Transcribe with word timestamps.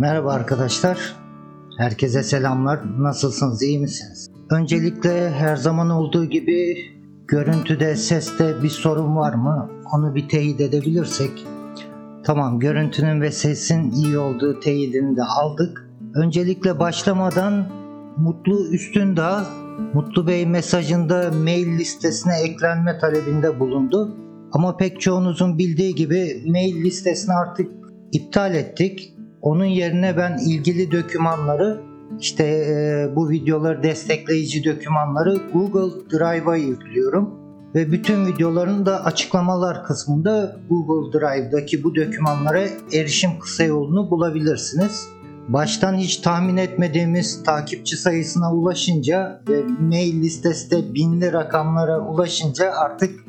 Merhaba 0.00 0.32
arkadaşlar. 0.32 1.16
Herkese 1.78 2.22
selamlar. 2.22 2.80
Nasılsınız? 2.98 3.62
iyi 3.62 3.78
misiniz? 3.78 4.30
Öncelikle 4.50 5.30
her 5.30 5.56
zaman 5.56 5.90
olduğu 5.90 6.24
gibi 6.24 6.76
görüntüde, 7.28 7.96
seste 7.96 8.62
bir 8.62 8.68
sorun 8.68 9.16
var 9.16 9.34
mı? 9.34 9.70
Onu 9.92 10.14
bir 10.14 10.28
teyit 10.28 10.60
edebilirsek. 10.60 11.46
Tamam, 12.24 12.58
görüntünün 12.58 13.20
ve 13.20 13.30
sesin 13.30 13.90
iyi 13.90 14.18
olduğu 14.18 14.60
teyidini 14.60 15.16
de 15.16 15.22
aldık. 15.22 15.90
Öncelikle 16.14 16.78
başlamadan 16.78 17.66
Mutlu 18.16 18.66
Üstündağ, 18.66 19.46
Mutlu 19.94 20.26
Bey 20.26 20.46
mesajında 20.46 21.30
mail 21.44 21.78
listesine 21.78 22.40
eklenme 22.40 22.98
talebinde 22.98 23.60
bulundu. 23.60 24.16
Ama 24.52 24.76
pek 24.76 25.00
çoğunuzun 25.00 25.58
bildiği 25.58 25.94
gibi 25.94 26.44
mail 26.46 26.84
listesini 26.84 27.34
artık 27.34 27.70
iptal 28.12 28.54
ettik. 28.54 29.19
Onun 29.42 29.64
yerine 29.64 30.16
ben 30.16 30.38
ilgili 30.38 30.92
dokümanları 30.92 31.80
işte 32.20 32.44
e, 32.44 33.08
bu 33.16 33.30
videoları 33.30 33.82
destekleyici 33.82 34.64
dokümanları 34.64 35.38
Google 35.52 36.18
Drive'a 36.18 36.56
yüklüyorum 36.56 37.40
ve 37.74 37.92
bütün 37.92 38.26
videoların 38.26 38.86
da 38.86 39.04
açıklamalar 39.04 39.84
kısmında 39.84 40.56
Google 40.68 41.18
Drive'daki 41.18 41.84
bu 41.84 41.94
dokümanlara 41.94 42.62
erişim 42.92 43.30
kısa 43.40 43.64
yolunu 43.64 44.10
bulabilirsiniz. 44.10 45.08
Baştan 45.48 45.94
hiç 45.94 46.16
tahmin 46.16 46.56
etmediğimiz 46.56 47.42
takipçi 47.42 47.96
sayısına 47.96 48.54
ulaşınca 48.54 49.42
ve 49.48 49.62
mail 49.62 50.22
listesi 50.22 50.70
de 50.70 50.94
binli 50.94 51.32
rakamlara 51.32 52.00
ulaşınca 52.00 52.72
artık 52.72 53.20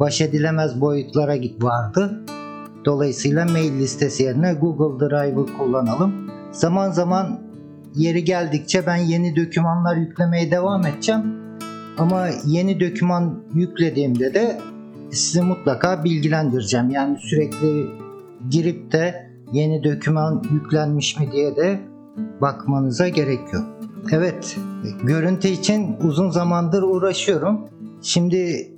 baş 0.00 0.20
edilemez 0.20 0.80
boyutlara 0.80 1.36
git 1.36 1.62
vardı. 1.62 2.24
Dolayısıyla 2.88 3.44
mail 3.44 3.78
listesi 3.78 4.22
yerine 4.22 4.54
Google 4.54 5.06
Drive'ı 5.06 5.46
kullanalım. 5.58 6.30
Zaman 6.52 6.90
zaman 6.90 7.40
yeri 7.94 8.24
geldikçe 8.24 8.86
ben 8.86 8.96
yeni 8.96 9.36
dokümanlar 9.36 9.96
yüklemeye 9.96 10.50
devam 10.50 10.86
edeceğim. 10.86 11.22
Ama 11.98 12.26
yeni 12.46 12.80
doküman 12.80 13.42
yüklediğimde 13.54 14.34
de 14.34 14.60
sizi 15.10 15.42
mutlaka 15.42 16.04
bilgilendireceğim. 16.04 16.90
Yani 16.90 17.18
sürekli 17.18 17.86
girip 18.50 18.92
de 18.92 19.30
yeni 19.52 19.84
doküman 19.84 20.44
yüklenmiş 20.52 21.20
mi 21.20 21.32
diye 21.32 21.56
de 21.56 21.80
bakmanıza 22.40 23.08
gerek 23.08 23.40
yok. 23.52 23.66
Evet, 24.12 24.56
görüntü 25.02 25.48
için 25.48 25.96
uzun 26.02 26.30
zamandır 26.30 26.82
uğraşıyorum. 26.82 27.60
Şimdi 28.02 28.70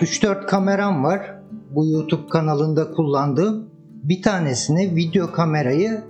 3-4 0.00 0.46
kameram 0.46 1.04
var. 1.04 1.35
Bu 1.70 1.86
YouTube 1.86 2.28
kanalında 2.28 2.90
kullandığım. 2.90 3.70
Bir 4.02 4.22
tanesini 4.22 4.96
video 4.96 5.32
kamerayı 5.32 6.04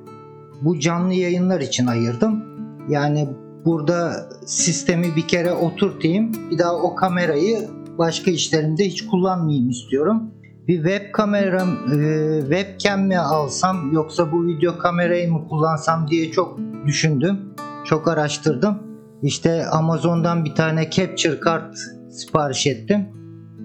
bu 0.63 0.81
canlı 0.81 1.15
yayınlar 1.15 1.61
için 1.61 1.87
ayırdım. 1.87 2.45
Yani 2.89 3.29
burada 3.65 4.29
sistemi 4.47 5.17
bir 5.17 5.29
kere 5.29 5.53
oturtayım. 5.53 6.33
Bir 6.51 6.59
daha 6.59 6.75
o 6.75 6.95
kamerayı 6.95 7.69
başka 7.99 8.31
işlerimde 8.31 8.85
hiç 8.85 9.07
kullanmayayım 9.07 9.71
istiyorum. 9.71 10.31
Bir 10.69 10.77
web 10.77 11.13
kameram, 11.13 11.69
e, 11.69 12.41
webcam 12.41 13.03
mi 13.03 13.19
alsam 13.19 13.93
yoksa 13.93 14.33
bu 14.33 14.47
video 14.47 14.79
kamerayı 14.79 15.33
mı 15.33 15.49
kullansam 15.49 16.09
diye 16.09 16.31
çok 16.31 16.59
düşündüm. 16.87 17.41
Çok 17.85 18.09
araştırdım. 18.09 18.79
İşte 19.23 19.67
Amazon'dan 19.67 20.45
bir 20.45 20.55
tane 20.55 20.91
capture 20.91 21.41
kart 21.41 21.77
sipariş 22.11 22.67
ettim. 22.67 23.09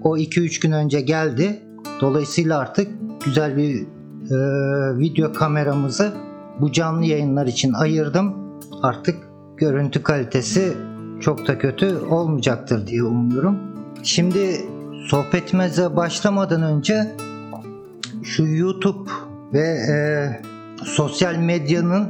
O 0.02 0.16
2-3 0.16 0.62
gün 0.62 0.72
önce 0.72 1.00
geldi. 1.00 1.62
Dolayısıyla 2.02 2.58
artık 2.58 2.88
güzel 3.24 3.56
bir 3.56 3.82
e, 4.30 4.36
video 4.98 5.32
kameramızı 5.32 6.12
bu 6.60 6.72
canlı 6.72 7.04
yayınlar 7.04 7.46
için 7.46 7.72
ayırdım. 7.72 8.34
Artık 8.82 9.16
görüntü 9.56 10.02
kalitesi 10.02 10.72
çok 11.20 11.48
da 11.48 11.58
kötü 11.58 11.98
olmayacaktır 11.98 12.86
diye 12.86 13.02
umuyorum. 13.02 13.58
Şimdi 14.02 14.60
sohbetimize 15.08 15.96
başlamadan 15.96 16.62
önce 16.62 17.16
şu 18.22 18.46
YouTube 18.46 19.10
ve 19.52 19.66
e, 19.68 19.96
sosyal 20.84 21.34
medyanın 21.34 22.08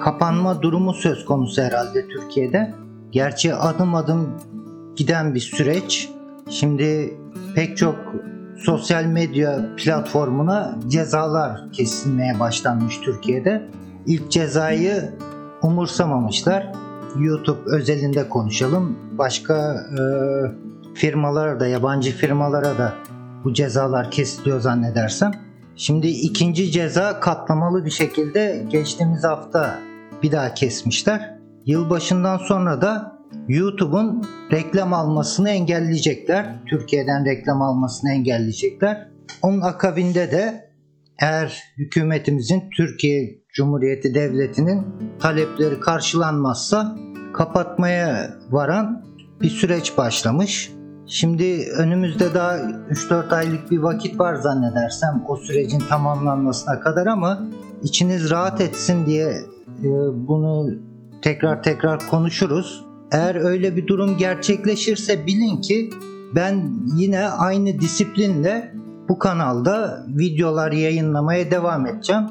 kapanma 0.00 0.62
durumu 0.62 0.94
söz 0.94 1.24
konusu 1.24 1.62
herhalde 1.62 2.08
Türkiye'de. 2.08 2.74
Gerçi 3.10 3.54
adım 3.54 3.94
adım 3.94 4.30
giden 4.96 5.34
bir 5.34 5.40
süreç. 5.40 6.10
Şimdi 6.50 7.14
pek 7.54 7.76
çok 7.76 7.96
sosyal 8.58 9.04
medya 9.04 9.68
platformuna 9.76 10.78
cezalar 10.88 11.72
kesilmeye 11.72 12.40
başlanmış 12.40 13.00
Türkiye'de. 13.00 13.62
İlk 14.06 14.30
cezayı 14.30 15.12
umursamamışlar. 15.62 16.72
YouTube 17.18 17.60
özelinde 17.66 18.28
konuşalım. 18.28 18.98
Başka 19.18 19.74
e, 19.74 20.00
firmalara 20.94 21.60
da, 21.60 21.66
yabancı 21.66 22.10
firmalara 22.10 22.78
da 22.78 22.92
bu 23.44 23.52
cezalar 23.52 24.10
kesiliyor 24.10 24.60
zannedersem. 24.60 25.32
Şimdi 25.76 26.06
ikinci 26.06 26.70
ceza 26.70 27.20
katlamalı 27.20 27.84
bir 27.84 27.90
şekilde 27.90 28.66
geçtiğimiz 28.68 29.24
hafta 29.24 29.78
bir 30.22 30.32
daha 30.32 30.54
kesmişler. 30.54 31.36
Yılbaşından 31.66 32.38
sonra 32.38 32.82
da 32.82 33.15
YouTube'un 33.48 34.24
reklam 34.52 34.92
almasını 34.92 35.50
engelleyecekler. 35.50 36.62
Türkiye'den 36.66 37.24
reklam 37.24 37.62
almasını 37.62 38.10
engelleyecekler. 38.12 39.08
Onun 39.42 39.60
akabinde 39.60 40.30
de 40.30 40.70
eğer 41.18 41.62
hükümetimizin 41.78 42.62
Türkiye 42.76 43.38
Cumhuriyeti 43.54 44.14
Devleti'nin 44.14 44.86
talepleri 45.20 45.80
karşılanmazsa 45.80 46.96
kapatmaya 47.34 48.30
varan 48.50 49.04
bir 49.40 49.48
süreç 49.48 49.98
başlamış. 49.98 50.72
Şimdi 51.06 51.68
önümüzde 51.78 52.34
daha 52.34 52.56
3-4 52.56 53.34
aylık 53.34 53.70
bir 53.70 53.78
vakit 53.78 54.20
var 54.20 54.34
zannedersem 54.34 55.24
o 55.28 55.36
sürecin 55.36 55.82
tamamlanmasına 55.88 56.80
kadar 56.80 57.06
ama 57.06 57.46
içiniz 57.82 58.30
rahat 58.30 58.60
etsin 58.60 59.06
diye 59.06 59.28
e, 59.82 59.88
bunu 60.28 60.70
tekrar 61.22 61.62
tekrar 61.62 62.08
konuşuruz. 62.10 62.85
Eğer 63.12 63.34
öyle 63.34 63.76
bir 63.76 63.86
durum 63.86 64.16
gerçekleşirse 64.16 65.26
bilin 65.26 65.60
ki 65.60 65.90
ben 66.34 66.70
yine 66.96 67.28
aynı 67.28 67.80
disiplinle 67.80 68.72
bu 69.08 69.18
kanalda 69.18 70.06
videolar 70.08 70.72
yayınlamaya 70.72 71.50
devam 71.50 71.86
edeceğim. 71.86 72.22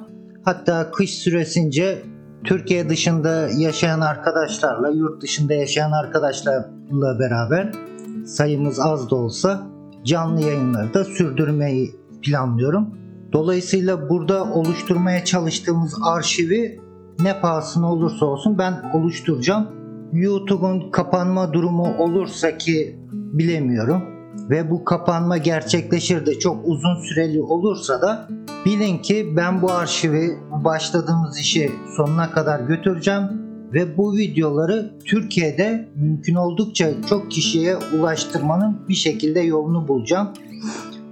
Hatta 0.44 0.92
kış 0.92 1.14
süresince 1.14 2.04
Türkiye 2.44 2.90
dışında 2.90 3.50
yaşayan 3.58 4.02
arkadaşlarla, 4.02 4.90
yurt 4.90 5.22
dışında 5.22 5.54
yaşayan 5.54 5.92
arkadaşlarla 5.92 7.20
beraber 7.20 7.72
sayımız 8.26 8.80
az 8.80 9.10
da 9.10 9.16
olsa 9.16 9.68
canlı 10.04 10.42
yayınları 10.42 10.94
da 10.94 11.04
sürdürmeyi 11.04 11.96
planlıyorum. 12.22 12.90
Dolayısıyla 13.34 14.10
burada 14.10 14.44
oluşturmaya 14.44 15.26
çalıştığımız 15.26 15.96
arşivi 16.04 16.82
ne 17.20 17.42
pahasına 17.42 17.94
olursa 17.94 18.26
olsun 18.26 18.58
ben 18.58 18.74
oluşturacağım. 18.94 19.68
YouTube'un 20.14 20.92
kapanma 20.92 21.54
durumu 21.54 21.98
olursa 21.98 22.58
ki 22.58 23.00
bilemiyorum 23.12 24.02
ve 24.50 24.72
bu 24.72 24.84
kapanma 24.84 25.38
gerçekleşir 25.38 26.26
de 26.26 26.40
çok 26.40 26.68
uzun 26.68 26.96
süreli 26.96 27.42
olursa 27.42 28.02
da 28.02 28.28
bilin 28.66 28.98
ki 28.98 29.34
ben 29.38 29.62
bu 29.62 29.72
arşivi 29.72 30.40
bu 30.52 30.64
başladığımız 30.64 31.40
işi 31.40 31.72
sonuna 31.98 32.32
kadar 32.32 32.60
götüreceğim 32.60 33.24
ve 33.74 33.98
bu 33.98 34.18
videoları 34.18 34.94
Türkiye'de 35.06 35.90
mümkün 35.96 36.36
oldukça 36.36 36.90
çok 37.10 37.32
kişiye 37.32 37.78
ulaştırmanın 37.78 38.88
bir 38.90 38.94
şekilde 38.94 39.40
yolunu 39.40 39.88
bulacağım. 39.88 40.30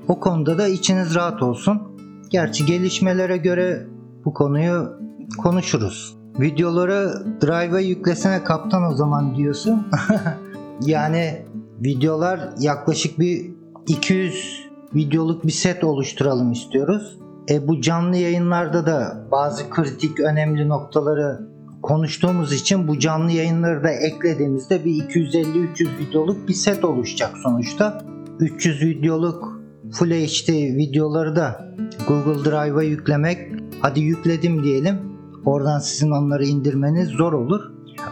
O 0.08 0.20
konuda 0.20 0.58
da 0.58 0.68
içiniz 0.68 1.16
rahat 1.16 1.44
olsun. 1.44 1.82
Gerçi 2.30 2.66
gelişmelere 2.66 3.38
göre 3.38 3.88
bu 4.26 4.34
konuyu 4.34 4.90
konuşuruz. 5.38 6.13
Videoları 6.40 7.14
Drive'a 7.42 7.80
yüklesene 7.80 8.44
kaptan 8.44 8.84
o 8.84 8.96
zaman 8.96 9.36
diyorsun. 9.36 9.88
yani 10.86 11.46
videolar 11.82 12.40
yaklaşık 12.60 13.20
bir 13.20 13.52
200 13.88 14.64
videoluk 14.96 15.46
bir 15.46 15.52
set 15.52 15.84
oluşturalım 15.84 16.52
istiyoruz. 16.52 17.20
E 17.50 17.68
bu 17.68 17.82
canlı 17.82 18.18
yayınlarda 18.18 18.86
da 18.86 19.28
bazı 19.32 19.70
kritik 19.70 20.20
önemli 20.20 20.70
noktaları 20.70 21.48
konuştuğumuz 21.82 22.54
için 22.54 22.88
bu 22.88 23.00
canlı 23.00 23.32
yayınları 23.32 23.84
da 23.84 23.90
eklediğimizde 23.90 24.86
bir 24.86 24.92
250-300 24.92 25.98
videoluk 25.98 26.48
bir 26.48 26.54
set 26.54 26.86
oluşacak 26.86 27.32
sonuçta. 27.44 28.02
300 28.40 28.82
videoluk 28.82 29.64
Full 29.92 30.12
HD 30.12 30.50
videoları 30.52 31.36
da 31.36 31.76
Google 32.08 32.52
Drive'a 32.52 32.84
yüklemek 32.84 33.52
hadi 33.82 34.00
yükledim 34.00 34.64
diyelim 34.64 35.13
oradan 35.46 35.80
sizin 35.80 36.12
onları 36.12 36.46
indirmeniz 36.46 37.10
zor 37.10 37.34
olur. 37.34 37.62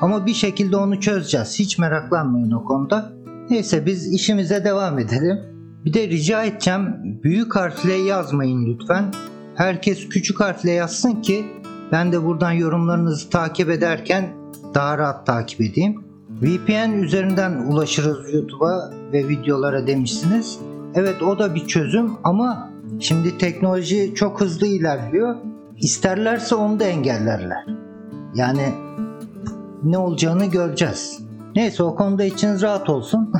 Ama 0.01 0.25
bir 0.25 0.33
şekilde 0.33 0.77
onu 0.77 0.99
çözeceğiz. 0.99 1.59
Hiç 1.59 1.77
meraklanmayın 1.77 2.51
o 2.51 2.65
konuda. 2.65 3.13
Neyse 3.49 3.85
biz 3.85 4.13
işimize 4.13 4.65
devam 4.65 4.99
edelim. 4.99 5.39
Bir 5.85 5.93
de 5.93 6.07
rica 6.07 6.43
edeceğim 6.43 6.95
büyük 7.23 7.55
harfle 7.55 7.93
yazmayın 7.93 8.65
lütfen. 8.65 9.05
Herkes 9.55 10.09
küçük 10.09 10.39
harfle 10.39 10.71
yazsın 10.71 11.21
ki 11.21 11.45
Ben 11.91 12.11
de 12.11 12.25
buradan 12.25 12.51
yorumlarınızı 12.51 13.29
takip 13.29 13.69
ederken 13.69 14.29
daha 14.73 14.97
rahat 14.97 15.25
takip 15.25 15.61
edeyim. 15.61 16.03
VPN 16.41 16.93
üzerinden 16.93 17.51
ulaşırız 17.51 18.33
YouTube'a 18.33 18.91
ve 19.13 19.27
videolara 19.27 19.87
demişsiniz. 19.87 20.59
Evet 20.95 21.23
o 21.23 21.39
da 21.39 21.55
bir 21.55 21.67
çözüm 21.67 22.11
ama 22.23 22.69
şimdi 22.99 23.37
teknoloji 23.37 24.15
çok 24.15 24.41
hızlı 24.41 24.67
ilerliyor. 24.67 25.35
İsterlerse 25.81 26.55
onu 26.55 26.79
da 26.79 26.83
engellerler. 26.83 27.65
Yani 28.35 28.73
ne 29.83 29.97
olacağını 29.97 30.45
göreceğiz. 30.45 31.19
Neyse 31.55 31.83
o 31.83 31.95
konuda 31.95 32.23
içiniz 32.23 32.61
rahat 32.61 32.89
olsun. 32.89 33.33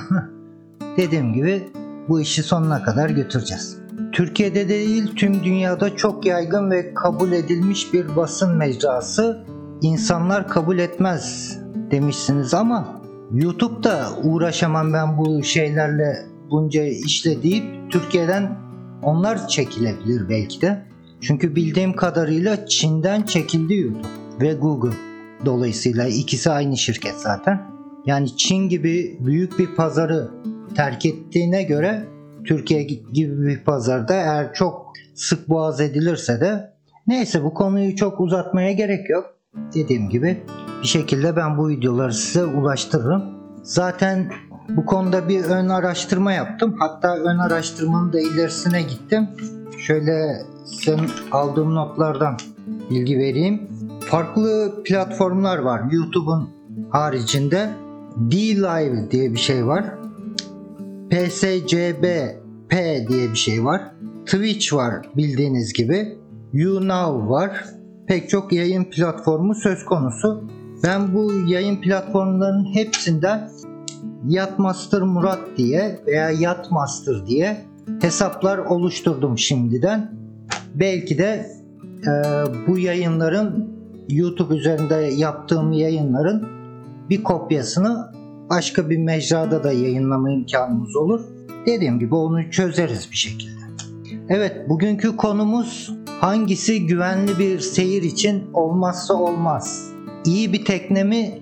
Dediğim 0.97 1.33
gibi 1.33 1.69
bu 2.09 2.21
işi 2.21 2.43
sonuna 2.43 2.83
kadar 2.83 3.09
götüreceğiz. 3.09 3.77
Türkiye'de 4.11 4.69
değil 4.69 5.15
tüm 5.15 5.43
dünyada 5.43 5.95
çok 5.95 6.25
yaygın 6.25 6.71
ve 6.71 6.93
kabul 6.93 7.31
edilmiş 7.31 7.93
bir 7.93 8.15
basın 8.15 8.57
mecrası. 8.57 9.45
İnsanlar 9.81 10.47
kabul 10.47 10.77
etmez 10.79 11.57
demişsiniz 11.91 12.53
ama 12.53 13.01
YouTube'da 13.33 14.07
uğraşamam 14.23 14.93
ben 14.93 15.17
bu 15.17 15.43
şeylerle 15.43 16.25
bunca 16.49 16.83
işle 16.83 17.43
deyip 17.43 17.91
Türkiye'den 17.91 18.57
onlar 19.03 19.47
çekilebilir 19.47 20.29
belki 20.29 20.61
de. 20.61 20.90
Çünkü 21.21 21.56
bildiğim 21.56 21.95
kadarıyla 21.95 22.65
Çin'den 22.65 23.21
çekildi 23.21 23.75
YouTube 23.75 24.07
ve 24.41 24.53
Google. 24.53 24.97
Dolayısıyla 25.45 26.07
ikisi 26.07 26.51
aynı 26.51 26.77
şirket 26.77 27.15
zaten. 27.15 27.62
Yani 28.06 28.38
Çin 28.38 28.69
gibi 28.69 29.18
büyük 29.19 29.59
bir 29.59 29.75
pazarı 29.75 30.31
terk 30.75 31.06
ettiğine 31.06 31.63
göre 31.63 32.03
Türkiye 32.45 32.83
gibi 32.83 33.45
bir 33.45 33.63
pazarda 33.63 34.13
eğer 34.13 34.53
çok 34.53 34.94
sık 35.15 35.50
boğaz 35.50 35.81
edilirse 35.81 36.41
de 36.41 36.73
neyse 37.07 37.44
bu 37.44 37.53
konuyu 37.53 37.95
çok 37.95 38.19
uzatmaya 38.19 38.71
gerek 38.71 39.09
yok. 39.09 39.25
Dediğim 39.74 40.09
gibi 40.09 40.44
bir 40.81 40.88
şekilde 40.88 41.35
ben 41.35 41.57
bu 41.57 41.69
videoları 41.69 42.13
size 42.13 42.45
ulaştırırım. 42.45 43.24
Zaten 43.63 44.31
bu 44.69 44.85
konuda 44.85 45.29
bir 45.29 45.44
ön 45.44 45.69
araştırma 45.69 46.33
yaptım. 46.33 46.75
Hatta 46.79 47.15
ön 47.15 47.38
araştırmanın 47.38 48.13
da 48.13 48.19
ilerisine 48.19 48.81
gittim. 48.81 49.27
Şöyle 49.77 50.41
size 50.66 50.98
aldığım 51.31 51.75
notlardan 51.75 52.38
bilgi 52.90 53.18
vereyim. 53.18 53.62
Farklı 54.06 54.74
platformlar 54.86 55.58
var. 55.58 55.81
YouTube'un 55.92 56.50
haricinde 56.90 57.69
D-Live 58.18 59.12
diye 59.12 59.31
bir 59.31 59.40
şey 59.40 59.68
var. 59.68 59.86
PSCB-P 61.10 63.06
diye 63.08 63.31
bir 63.31 63.36
şey 63.36 63.66
var. 63.66 63.81
Twitch 64.25 64.74
var 64.74 64.94
bildiğiniz 65.18 65.74
gibi. 65.74 66.18
YouNow 66.54 67.30
var. 67.30 67.66
Pek 68.08 68.30
çok 68.30 68.54
yayın 68.54 68.84
platformu 68.84 69.56
söz 69.56 69.86
konusu. 69.86 70.44
Ben 70.84 71.13
bu 71.13 71.31
yayın 71.48 71.81
platformlarının 71.81 72.75
hepsinden 72.75 73.50
Yatmaster 74.28 75.02
Murat 75.02 75.40
diye 75.58 76.00
veya 76.08 76.31
Yatmaster 76.31 77.25
diye 77.28 77.66
hesaplar 78.02 78.58
oluşturdum 78.58 79.38
şimdiden. 79.38 80.20
Belki 80.75 81.18
de 81.18 81.45
e, 82.07 82.12
bu 82.68 82.77
yayınların 82.77 83.71
YouTube 84.09 84.56
üzerinde 84.56 84.95
yaptığım 84.95 85.71
yayınların 85.71 86.47
bir 87.09 87.23
kopyasını 87.23 88.12
başka 88.50 88.89
bir 88.89 88.97
mecrada 88.97 89.63
da 89.63 89.71
yayınlama 89.71 90.31
imkanımız 90.31 90.95
olur. 90.95 91.21
Dediğim 91.65 92.00
gibi 92.00 92.15
onu 92.15 92.51
çözeriz 92.51 93.07
bir 93.12 93.18
şekilde. 93.18 93.62
Evet 94.29 94.69
bugünkü 94.69 95.18
konumuz 95.18 95.94
hangisi 96.19 96.88
güvenli 96.88 97.39
bir 97.39 97.59
seyir 97.59 98.03
için 98.03 98.44
olmazsa 98.53 99.13
olmaz? 99.13 99.91
İyi 100.25 100.53
bir 100.53 100.65
tekne 100.65 101.03
mi, 101.03 101.41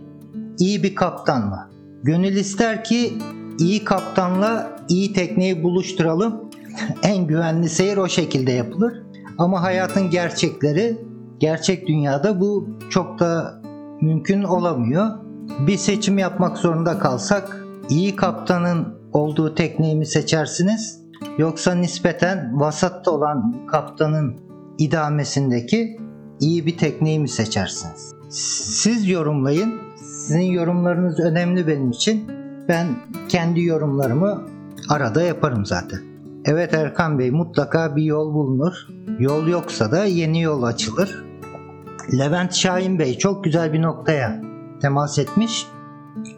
iyi 0.59 0.83
bir 0.83 0.95
kaptan 0.95 1.47
mı? 1.47 1.69
Gönül 2.03 2.35
ister 2.35 2.83
ki 2.83 3.13
iyi 3.59 3.83
kaptanla 3.83 4.79
iyi 4.89 5.13
tekneyi 5.13 5.63
buluşturalım. 5.63 6.49
en 7.03 7.27
güvenli 7.27 7.69
seyir 7.69 7.97
o 7.97 8.07
şekilde 8.07 8.51
yapılır. 8.51 9.08
Ama 9.39 9.61
hayatın 9.63 10.09
gerçekleri, 10.09 10.97
gerçek 11.39 11.87
dünyada 11.87 12.39
bu 12.39 12.77
çok 12.89 13.19
da 13.19 13.61
mümkün 14.01 14.43
olamıyor. 14.43 15.07
Bir 15.67 15.77
seçim 15.77 16.17
yapmak 16.17 16.57
zorunda 16.57 16.99
kalsak 16.99 17.65
iyi 17.89 18.15
kaptanın 18.15 18.99
olduğu 19.13 19.55
tekneyi 19.55 19.95
mi 19.95 20.05
seçersiniz? 20.05 20.99
Yoksa 21.37 21.75
nispeten 21.75 22.59
vasatta 22.59 23.11
olan 23.11 23.65
kaptanın 23.67 24.37
idamesindeki 24.77 25.97
iyi 26.39 26.65
bir 26.65 26.77
tekneyi 26.77 27.19
mi 27.19 27.29
seçersiniz? 27.29 28.13
Siz 28.29 29.09
yorumlayın. 29.09 29.73
Sizin 29.95 30.41
yorumlarınız 30.41 31.19
önemli 31.19 31.67
benim 31.67 31.91
için. 31.91 32.31
Ben 32.67 32.87
kendi 33.29 33.61
yorumlarımı 33.61 34.41
arada 34.89 35.21
yaparım 35.21 35.65
zaten. 35.65 36.08
Evet 36.51 36.73
Erkan 36.73 37.19
Bey 37.19 37.31
mutlaka 37.31 37.95
bir 37.95 38.03
yol 38.03 38.33
bulunur. 38.33 38.73
Yol 39.19 39.47
yoksa 39.47 39.91
da 39.91 40.05
yeni 40.05 40.41
yol 40.41 40.63
açılır. 40.63 41.25
Levent 42.17 42.53
Şahin 42.53 42.99
Bey 42.99 43.17
çok 43.17 43.43
güzel 43.43 43.73
bir 43.73 43.81
noktaya 43.81 44.41
temas 44.81 45.19
etmiş. 45.19 45.67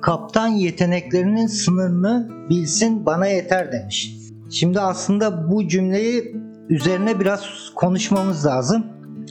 Kaptan 0.02 0.48
yeteneklerinin 0.48 1.48
sınırını 1.48 2.30
bilsin 2.50 3.06
bana 3.06 3.28
yeter 3.28 3.72
demiş. 3.72 4.16
Şimdi 4.50 4.80
aslında 4.80 5.52
bu 5.52 5.68
cümleyi 5.68 6.36
üzerine 6.70 7.20
biraz 7.20 7.46
konuşmamız 7.76 8.46
lazım. 8.46 8.86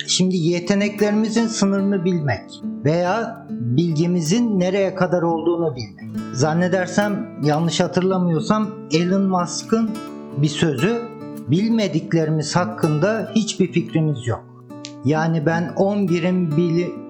Şimdi 0.06 0.36
yeteneklerimizin 0.36 1.46
sınırını 1.46 2.04
bilmek 2.04 2.50
veya 2.84 3.46
bilgimizin 3.50 4.60
nereye 4.60 4.94
kadar 4.94 5.22
olduğunu 5.22 5.76
bilmek. 5.76 6.18
Zannedersem 6.34 7.26
yanlış 7.42 7.80
hatırlamıyorsam 7.80 8.70
Elon 8.92 9.22
Musk'ın 9.22 9.90
bir 10.36 10.48
sözü 10.48 11.02
bilmediklerimiz 11.48 12.56
hakkında 12.56 13.32
hiçbir 13.34 13.72
fikrimiz 13.72 14.26
yok. 14.26 14.44
Yani 15.04 15.46
ben 15.46 15.72
10 15.76 16.08
birim 16.08 16.56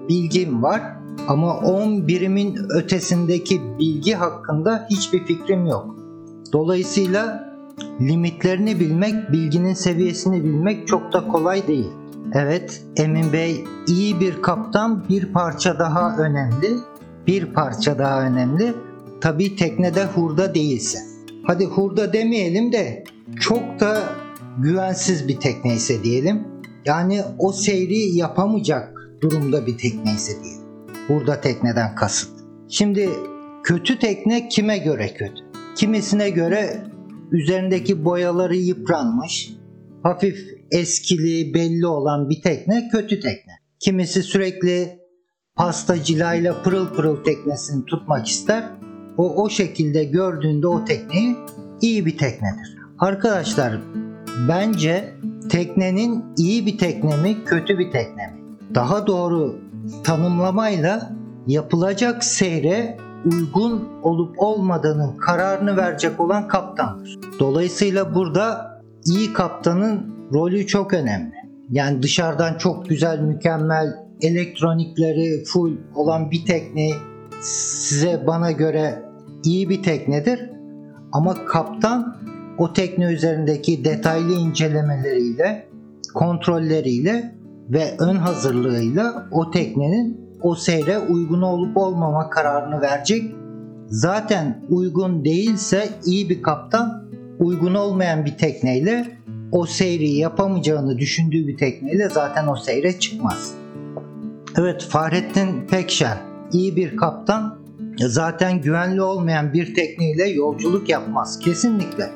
bilgim 0.09 0.63
var 0.63 0.81
ama 1.27 1.57
10 1.57 2.07
birimin 2.07 2.57
ötesindeki 2.69 3.61
bilgi 3.79 4.13
hakkında 4.13 4.87
hiçbir 4.89 5.25
fikrim 5.25 5.65
yok. 5.65 5.95
Dolayısıyla 6.53 7.53
limitlerini 8.01 8.79
bilmek, 8.79 9.31
bilginin 9.31 9.73
seviyesini 9.73 10.43
bilmek 10.43 10.87
çok 10.87 11.13
da 11.13 11.27
kolay 11.27 11.67
değil. 11.67 11.91
Evet, 12.33 12.83
Emin 12.97 13.33
Bey 13.33 13.63
iyi 13.87 14.19
bir 14.19 14.41
kaptan 14.41 15.03
bir 15.09 15.33
parça 15.33 15.79
daha 15.79 16.17
önemli. 16.17 16.77
Bir 17.27 17.45
parça 17.45 17.99
daha 17.99 18.21
önemli. 18.21 18.73
Tabii 19.21 19.55
teknede 19.55 20.05
hurda 20.05 20.55
değilse. 20.55 21.10
Hadi 21.43 21.65
hurda 21.65 22.13
demeyelim 22.13 22.71
de 22.71 23.03
çok 23.39 23.79
da 23.79 24.03
güvensiz 24.57 25.27
bir 25.27 25.39
tekne 25.39 25.75
ise 25.75 26.03
diyelim. 26.03 26.47
Yani 26.85 27.21
o 27.39 27.51
seyri 27.51 28.17
yapamayacak 28.17 28.93
durumda 29.21 29.67
bir 29.67 29.77
tekne 29.77 30.13
ise 30.13 30.43
diyelim. 30.43 30.61
Burada 31.09 31.41
tekneden 31.41 31.95
kasıt. 31.95 32.29
Şimdi 32.69 33.09
kötü 33.63 33.99
tekne 33.99 34.49
kime 34.49 34.77
göre 34.77 35.13
kötü? 35.13 35.41
Kimisine 35.75 36.29
göre 36.29 36.83
üzerindeki 37.31 38.05
boyaları 38.05 38.55
yıpranmış, 38.55 39.51
hafif 40.03 40.37
eskili 40.71 41.53
belli 41.53 41.87
olan 41.87 42.29
bir 42.29 42.41
tekne 42.41 42.89
kötü 42.91 43.19
tekne. 43.19 43.53
Kimisi 43.79 44.23
sürekli 44.23 44.99
pasta 45.55 46.03
cilayla 46.03 46.63
pırıl 46.63 46.87
pırıl 46.87 47.23
teknesini 47.23 47.85
tutmak 47.85 48.27
ister. 48.27 48.63
O 49.21 49.43
o 49.43 49.49
şekilde 49.49 50.03
gördüğünde 50.03 50.67
o 50.67 50.85
tekneyi 50.85 51.35
iyi 51.81 52.05
bir 52.05 52.17
teknedir. 52.17 52.77
Arkadaşlar 52.99 53.79
bence 54.47 55.13
teknenin 55.49 56.23
iyi 56.37 56.65
bir 56.65 56.77
tekne 56.77 57.17
mi 57.17 57.43
kötü 57.45 57.79
bir 57.79 57.91
tekne 57.91 58.27
mi? 58.27 58.33
Daha 58.75 59.07
doğru 59.07 59.59
tanımlamayla 60.03 61.11
yapılacak 61.47 62.23
seyre 62.23 62.97
uygun 63.25 63.89
olup 64.03 64.35
olmadığının 64.37 65.17
kararını 65.17 65.77
verecek 65.77 66.19
olan 66.19 66.47
kaptandır. 66.47 67.19
Dolayısıyla 67.39 68.15
burada 68.15 68.71
iyi 69.05 69.33
kaptanın 69.33 70.15
rolü 70.33 70.67
çok 70.67 70.93
önemli. 70.93 71.35
Yani 71.69 72.01
dışarıdan 72.01 72.57
çok 72.57 72.89
güzel, 72.89 73.19
mükemmel 73.19 73.87
elektronikleri 74.21 75.43
full 75.43 75.77
olan 75.95 76.31
bir 76.31 76.45
tekne 76.45 76.89
size 77.41 78.27
bana 78.27 78.51
göre 78.51 79.10
iyi 79.43 79.69
bir 79.69 79.83
teknedir. 79.83 80.49
Ama 81.11 81.45
kaptan 81.45 82.17
o 82.57 82.73
tekne 82.73 83.05
üzerindeki 83.05 83.85
detaylı 83.85 84.33
incelemeleriyle, 84.33 85.67
kontrolleriyle 86.13 87.35
ve 87.69 87.95
ön 87.99 88.15
hazırlığıyla 88.15 89.27
o 89.31 89.51
teknenin 89.51 90.21
o 90.41 90.55
seyre 90.55 90.99
uygun 90.99 91.41
olup 91.41 91.77
olmama 91.77 92.29
kararını 92.29 92.81
verecek. 92.81 93.35
Zaten 93.87 94.61
uygun 94.69 95.25
değilse 95.25 95.89
iyi 96.05 96.29
bir 96.29 96.41
kaptan 96.41 97.03
uygun 97.39 97.73
olmayan 97.73 98.25
bir 98.25 98.37
tekneyle 98.37 99.17
o 99.51 99.65
seyri 99.65 100.09
yapamayacağını 100.09 100.97
düşündüğü 100.97 101.47
bir 101.47 101.57
tekneyle 101.57 102.09
zaten 102.09 102.47
o 102.47 102.55
seyre 102.55 102.99
çıkmaz. 102.99 103.53
Evet 104.57 104.83
Fahrettin 104.89 105.67
Pekşen 105.67 106.17
iyi 106.51 106.75
bir 106.75 106.97
kaptan 106.97 107.60
zaten 107.97 108.61
güvenli 108.61 109.01
olmayan 109.01 109.53
bir 109.53 109.75
tekneyle 109.75 110.29
yolculuk 110.29 110.89
yapmaz 110.89 111.39
kesinlikle. 111.39 112.09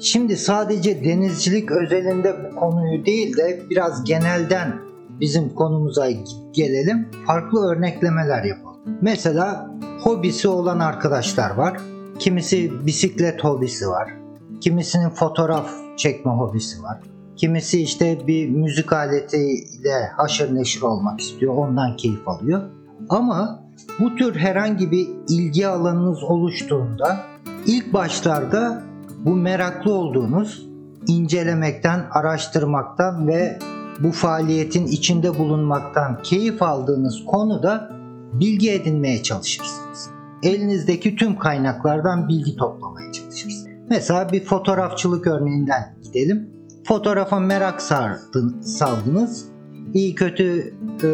Şimdi 0.00 0.36
sadece 0.36 1.04
denizcilik 1.04 1.70
özelinde 1.70 2.36
bu 2.44 2.56
konuyu 2.56 3.06
değil 3.06 3.36
de 3.36 3.62
biraz 3.70 4.04
genelden 4.04 4.74
bizim 5.20 5.54
konumuza 5.54 6.10
gelelim. 6.52 7.08
Farklı 7.26 7.68
örneklemeler 7.68 8.44
yapalım. 8.44 8.80
Mesela 9.02 9.70
hobisi 10.02 10.48
olan 10.48 10.78
arkadaşlar 10.78 11.50
var. 11.50 11.80
Kimisi 12.18 12.86
bisiklet 12.86 13.44
hobisi 13.44 13.88
var. 13.88 14.14
Kimisinin 14.60 15.10
fotoğraf 15.10 15.70
çekme 15.96 16.32
hobisi 16.32 16.82
var. 16.82 16.98
Kimisi 17.36 17.82
işte 17.82 18.18
bir 18.26 18.48
müzik 18.48 18.92
aletiyle 18.92 20.06
haşır 20.16 20.54
neşir 20.54 20.82
olmak 20.82 21.20
istiyor. 21.20 21.54
Ondan 21.54 21.96
keyif 21.96 22.28
alıyor. 22.28 22.62
Ama 23.08 23.67
bu 24.00 24.16
tür 24.16 24.36
herhangi 24.36 24.90
bir 24.90 25.08
ilgi 25.28 25.66
alanınız 25.66 26.22
oluştuğunda 26.22 27.16
ilk 27.66 27.92
başlarda 27.92 28.82
bu 29.24 29.36
meraklı 29.36 29.92
olduğunuz 29.92 30.68
incelemekten, 31.06 32.06
araştırmaktan 32.10 33.28
ve 33.28 33.58
bu 34.00 34.12
faaliyetin 34.12 34.86
içinde 34.86 35.38
bulunmaktan 35.38 36.22
keyif 36.22 36.62
aldığınız 36.62 37.24
konuda 37.26 37.90
bilgi 38.32 38.72
edinmeye 38.72 39.22
çalışırsınız. 39.22 40.10
Elinizdeki 40.42 41.16
tüm 41.16 41.38
kaynaklardan 41.38 42.28
bilgi 42.28 42.56
toplamaya 42.56 43.12
çalışırsınız. 43.12 43.66
Mesela 43.90 44.32
bir 44.32 44.44
fotoğrafçılık 44.44 45.26
örneğinden 45.26 45.96
gidelim. 46.02 46.50
Fotoğrafa 46.84 47.40
merak 47.40 47.82
sardın, 47.82 48.60
saldınız. 48.60 49.57
İyi 49.94 50.14
kötü 50.14 50.74
e, 51.02 51.08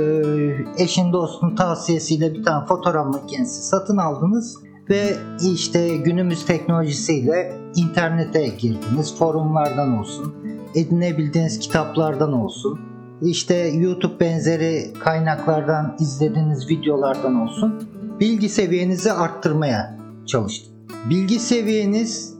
eşin 0.82 1.12
dostun 1.12 1.54
tavsiyesiyle 1.54 2.34
bir 2.34 2.42
tane 2.42 2.66
fotoğraf 2.66 3.06
makinesi 3.06 3.62
satın 3.62 3.96
aldınız 3.96 4.58
ve 4.90 5.16
işte 5.52 5.96
günümüz 5.96 6.46
teknolojisiyle 6.46 7.52
internete 7.76 8.46
girdiniz. 8.46 9.18
Forumlardan 9.18 9.98
olsun, 9.98 10.34
edinebildiğiniz 10.74 11.58
kitaplardan 11.58 12.32
olsun, 12.32 12.80
işte 13.22 13.54
YouTube 13.54 14.20
benzeri 14.20 14.92
kaynaklardan 14.98 15.96
izlediğiniz 16.00 16.70
videolardan 16.70 17.34
olsun 17.34 17.88
bilgi 18.20 18.48
seviyenizi 18.48 19.12
arttırmaya 19.12 19.98
çalıştınız. 20.26 20.74
Bilgi 21.10 21.38
seviyeniz 21.38 22.34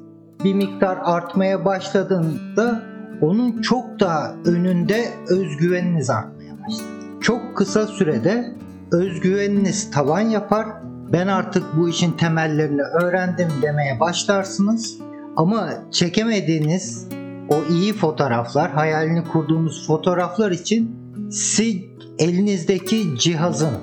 bir 0.45 0.55
miktar 0.55 0.99
artmaya 1.03 1.65
başladığında 1.65 2.94
onun 3.21 3.63
çok 3.63 4.01
daha 4.01 4.35
önünde 4.45 5.09
özgüveniniz 5.29 6.11
artmaya 6.11 6.53
başlar. 6.53 6.87
Çok 7.21 7.57
kısa 7.57 7.87
sürede 7.87 8.55
özgüveniniz 8.93 9.91
tavan 9.91 10.21
yapar. 10.21 10.67
Ben 11.13 11.27
artık 11.27 11.65
bu 11.77 11.89
işin 11.89 12.13
temellerini 12.13 12.83
öğrendim 12.83 13.49
demeye 13.63 14.01
başlarsınız. 14.01 14.99
Ama 15.37 15.71
çekemediğiniz 15.91 17.09
o 17.49 17.63
iyi 17.71 17.93
fotoğraflar, 17.93 18.71
hayalini 18.71 19.25
kurduğumuz 19.25 19.87
fotoğraflar 19.87 20.51
için 20.51 20.97
siz 21.31 21.77
elinizdeki 22.19 23.19
cihazın, 23.19 23.75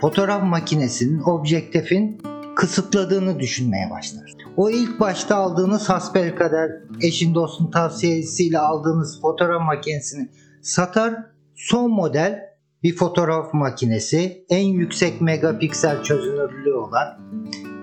fotoğraf 0.00 0.42
makinesinin, 0.42 1.20
objektifin 1.20 2.20
kısıtladığını 2.56 3.40
düşünmeye 3.40 3.90
başlar. 3.90 4.45
O 4.56 4.70
ilk 4.70 5.00
başta 5.00 5.36
aldığınız 5.36 5.88
hasbelkader 5.88 6.70
eşin 7.02 7.34
dostun 7.34 7.70
tavsiyesiyle 7.70 8.58
aldığınız 8.58 9.20
fotoğraf 9.20 9.62
makinesini 9.62 10.28
satar. 10.62 11.14
Son 11.54 11.90
model 11.90 12.56
bir 12.82 12.96
fotoğraf 12.96 13.54
makinesi, 13.54 14.44
en 14.48 14.66
yüksek 14.66 15.20
megapiksel 15.20 16.02
çözünürlüğü 16.02 16.74
olan, 16.74 17.18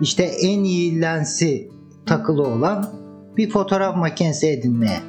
işte 0.02 0.24
en 0.24 0.64
iyi 0.64 1.02
lensi 1.02 1.72
takılı 2.06 2.42
olan 2.42 2.90
bir 3.38 3.50
fotoğraf 3.50 3.98
makinesi 3.98 4.48
edinmeye 4.48 5.00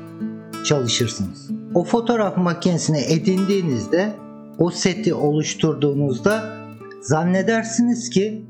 çalışırsınız. 0.65 1.51
O 1.75 1.85
fotoğraf 1.85 2.37
makinesini 2.37 3.01
edindiğinizde, 3.01 4.13
o 4.59 4.71
seti 4.71 5.15
oluşturduğunuzda 5.15 6.57
zannedersiniz 7.01 8.11
ki 8.11 8.45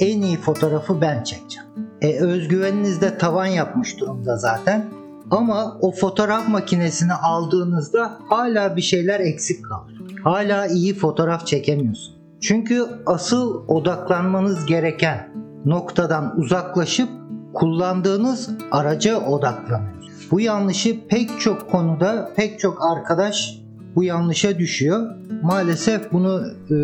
en 0.00 0.22
iyi 0.22 0.36
fotoğrafı 0.36 1.00
ben 1.00 1.24
çekeceğim. 1.24 1.68
E, 2.02 2.20
özgüveniniz 2.20 3.00
de 3.00 3.18
tavan 3.18 3.46
yapmış 3.46 4.00
durumda 4.00 4.36
zaten. 4.36 4.84
Ama 5.30 5.78
o 5.80 5.92
fotoğraf 5.92 6.48
makinesini 6.48 7.12
aldığınızda 7.12 8.18
hala 8.28 8.76
bir 8.76 8.82
şeyler 8.82 9.20
eksik 9.20 9.64
kalır. 9.64 10.02
Hala 10.24 10.66
iyi 10.66 10.94
fotoğraf 10.94 11.46
çekemiyorsun. 11.46 12.14
Çünkü 12.40 12.84
asıl 13.06 13.68
odaklanmanız 13.68 14.66
gereken 14.66 15.28
noktadan 15.64 16.38
uzaklaşıp 16.38 17.08
kullandığınız 17.54 18.50
araca 18.70 19.20
odaklanıyorsunuz. 19.20 20.28
Bu 20.30 20.40
yanlışı 20.40 21.06
pek 21.08 21.40
çok 21.40 21.70
konuda 21.70 22.32
pek 22.36 22.60
çok 22.60 22.78
arkadaş 22.92 23.58
bu 23.96 24.04
yanlışa 24.04 24.58
düşüyor. 24.58 25.06
Maalesef 25.42 26.12
bunu 26.12 26.42
e, 26.66 26.76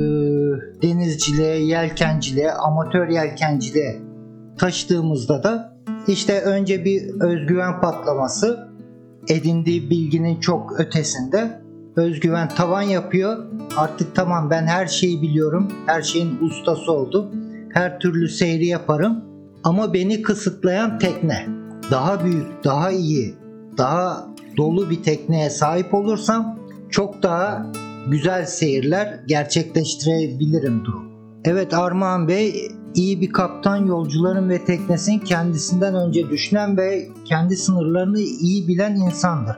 denizciliğe, 0.82 1.64
yelkenciliğe, 1.64 2.52
amatör 2.52 3.08
yelkenciliğe 3.08 4.07
taşıdığımızda 4.58 5.42
da 5.42 5.78
işte 6.08 6.40
önce 6.40 6.84
bir 6.84 7.20
özgüven 7.20 7.80
patlaması 7.80 8.68
edindiği 9.28 9.90
bilginin 9.90 10.40
çok 10.40 10.80
ötesinde 10.80 11.60
özgüven 11.96 12.48
tavan 12.48 12.82
yapıyor. 12.82 13.46
Artık 13.76 14.14
tamam 14.14 14.50
ben 14.50 14.66
her 14.66 14.86
şeyi 14.86 15.22
biliyorum. 15.22 15.68
Her 15.86 16.02
şeyin 16.02 16.38
ustası 16.40 16.92
oldum. 16.92 17.26
Her 17.72 18.00
türlü 18.00 18.28
seyri 18.28 18.66
yaparım. 18.66 19.24
Ama 19.64 19.94
beni 19.94 20.22
kısıtlayan 20.22 20.98
tekne. 20.98 21.46
Daha 21.90 22.24
büyük, 22.24 22.64
daha 22.64 22.90
iyi, 22.90 23.34
daha 23.78 24.26
dolu 24.56 24.90
bir 24.90 25.02
tekneye 25.02 25.50
sahip 25.50 25.94
olursam 25.94 26.58
çok 26.90 27.22
daha 27.22 27.66
güzel 28.10 28.46
seyirler 28.46 29.20
gerçekleştirebilirim 29.26 30.84
durum. 30.84 31.08
Evet 31.44 31.74
Armağan 31.74 32.28
Bey 32.28 32.72
iyi 32.98 33.20
bir 33.20 33.32
kaptan 33.32 33.86
yolcuların 33.86 34.48
ve 34.48 34.64
teknesinin 34.64 35.18
kendisinden 35.18 35.94
önce 35.94 36.30
düşünen 36.30 36.76
ve 36.76 37.08
kendi 37.24 37.56
sınırlarını 37.56 38.20
iyi 38.20 38.68
bilen 38.68 38.96
insandır. 38.96 39.56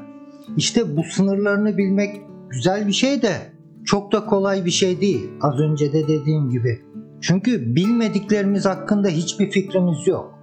İşte 0.57 0.97
bu 0.97 1.05
sınırlarını 1.05 1.77
bilmek 1.77 2.21
güzel 2.51 2.87
bir 2.87 2.93
şey 2.93 3.23
de 3.23 3.33
çok 3.85 4.13
da 4.13 4.27
kolay 4.27 4.65
bir 4.65 4.71
şey 4.71 5.01
değil. 5.01 5.31
Az 5.41 5.59
önce 5.59 5.93
de 5.93 6.09
dediğim 6.09 6.51
gibi. 6.51 6.81
Çünkü 7.21 7.77
bilmediklerimiz 7.77 8.65
hakkında 8.67 9.09
hiçbir 9.09 9.51
fikrimiz 9.51 10.07
yok. 10.07 10.39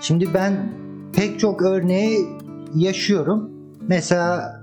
Şimdi 0.00 0.28
ben 0.34 0.72
pek 1.16 1.38
çok 1.38 1.62
örneği 1.62 2.26
yaşıyorum. 2.74 3.50
Mesela 3.88 4.54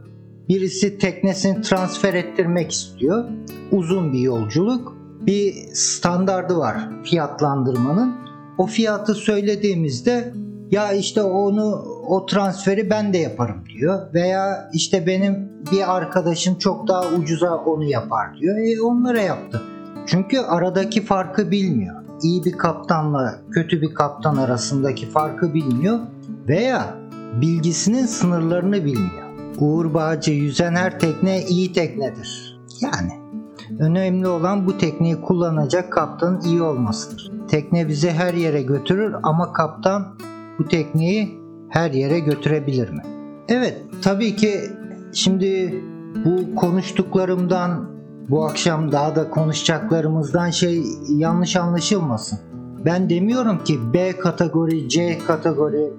birisi 0.50 0.98
teknesini 0.98 1.62
transfer 1.62 2.14
ettirmek 2.14 2.72
istiyor. 2.72 3.30
Uzun 3.72 4.14
bir 4.14 4.20
yolculuk. 4.20 5.01
Bir 5.22 5.54
standardı 5.74 6.58
var 6.58 6.90
fiyatlandırmanın. 7.04 8.16
O 8.58 8.66
fiyatı 8.66 9.14
söylediğimizde 9.14 10.34
ya 10.72 10.92
işte 10.92 11.24
onu 11.24 11.86
o 12.08 12.26
transferi 12.26 12.90
ben 12.90 13.14
de 13.14 13.18
yaparım 13.18 13.64
diyor 13.74 14.14
veya 14.14 14.70
işte 14.74 15.08
benim 15.08 15.50
bir 15.72 15.96
arkadaşım 15.96 16.56
çok 16.56 16.88
daha 16.88 17.08
ucuza 17.08 17.56
onu 17.56 17.84
yapar 17.84 18.38
diyor. 18.38 18.58
E 18.58 18.82
onlara 18.82 19.22
yaptı. 19.22 19.62
Çünkü 20.08 20.40
aradaki 20.40 21.06
farkı 21.06 21.52
bilmiyor. 21.52 21.96
İyi 22.24 22.46
bir 22.46 22.52
kaptanla 22.52 23.42
kötü 23.52 23.82
bir 23.82 23.94
kaptan 23.94 24.36
arasındaki 24.36 25.10
farkı 25.10 25.54
bilmiyor 25.54 26.00
veya 26.48 26.96
bilgisinin 27.42 28.06
sınırlarını 28.06 28.86
bilmiyor. 28.86 29.32
Uğur 29.60 29.94
Bağcı 29.94 30.32
yüzen 30.32 30.76
her 30.76 31.00
tekne 31.00 31.46
iyi 31.46 31.74
teknedir. 31.74 32.60
Yani 32.82 33.21
önemli 33.80 34.28
olan 34.28 34.68
bu 34.68 34.78
tekneyi 34.78 35.22
kullanacak 35.22 35.92
kaptanın 35.92 36.42
iyi 36.42 36.62
olmasıdır. 36.62 37.32
Tekne 37.48 37.88
bizi 37.88 38.12
her 38.12 38.34
yere 38.34 38.62
götürür 38.62 39.16
ama 39.24 39.54
kaptan 39.54 40.16
bu 40.60 40.68
tekneyi 40.68 41.42
her 41.70 41.92
yere 41.92 42.20
götürebilir 42.20 42.90
mi? 42.90 43.02
Evet 43.48 43.82
tabii 44.02 44.36
ki 44.36 44.60
şimdi 45.14 45.84
bu 46.26 46.56
konuştuklarımdan 46.56 47.90
bu 48.30 48.46
akşam 48.46 48.92
daha 48.92 49.16
da 49.16 49.30
konuşacaklarımızdan 49.30 50.50
şey 50.50 50.84
yanlış 51.10 51.56
anlaşılmasın. 51.56 52.40
Ben 52.86 53.10
demiyorum 53.10 53.64
ki 53.64 53.80
B 53.94 54.18
kategori, 54.18 54.90
C 54.90 55.20
kategori 55.28 55.94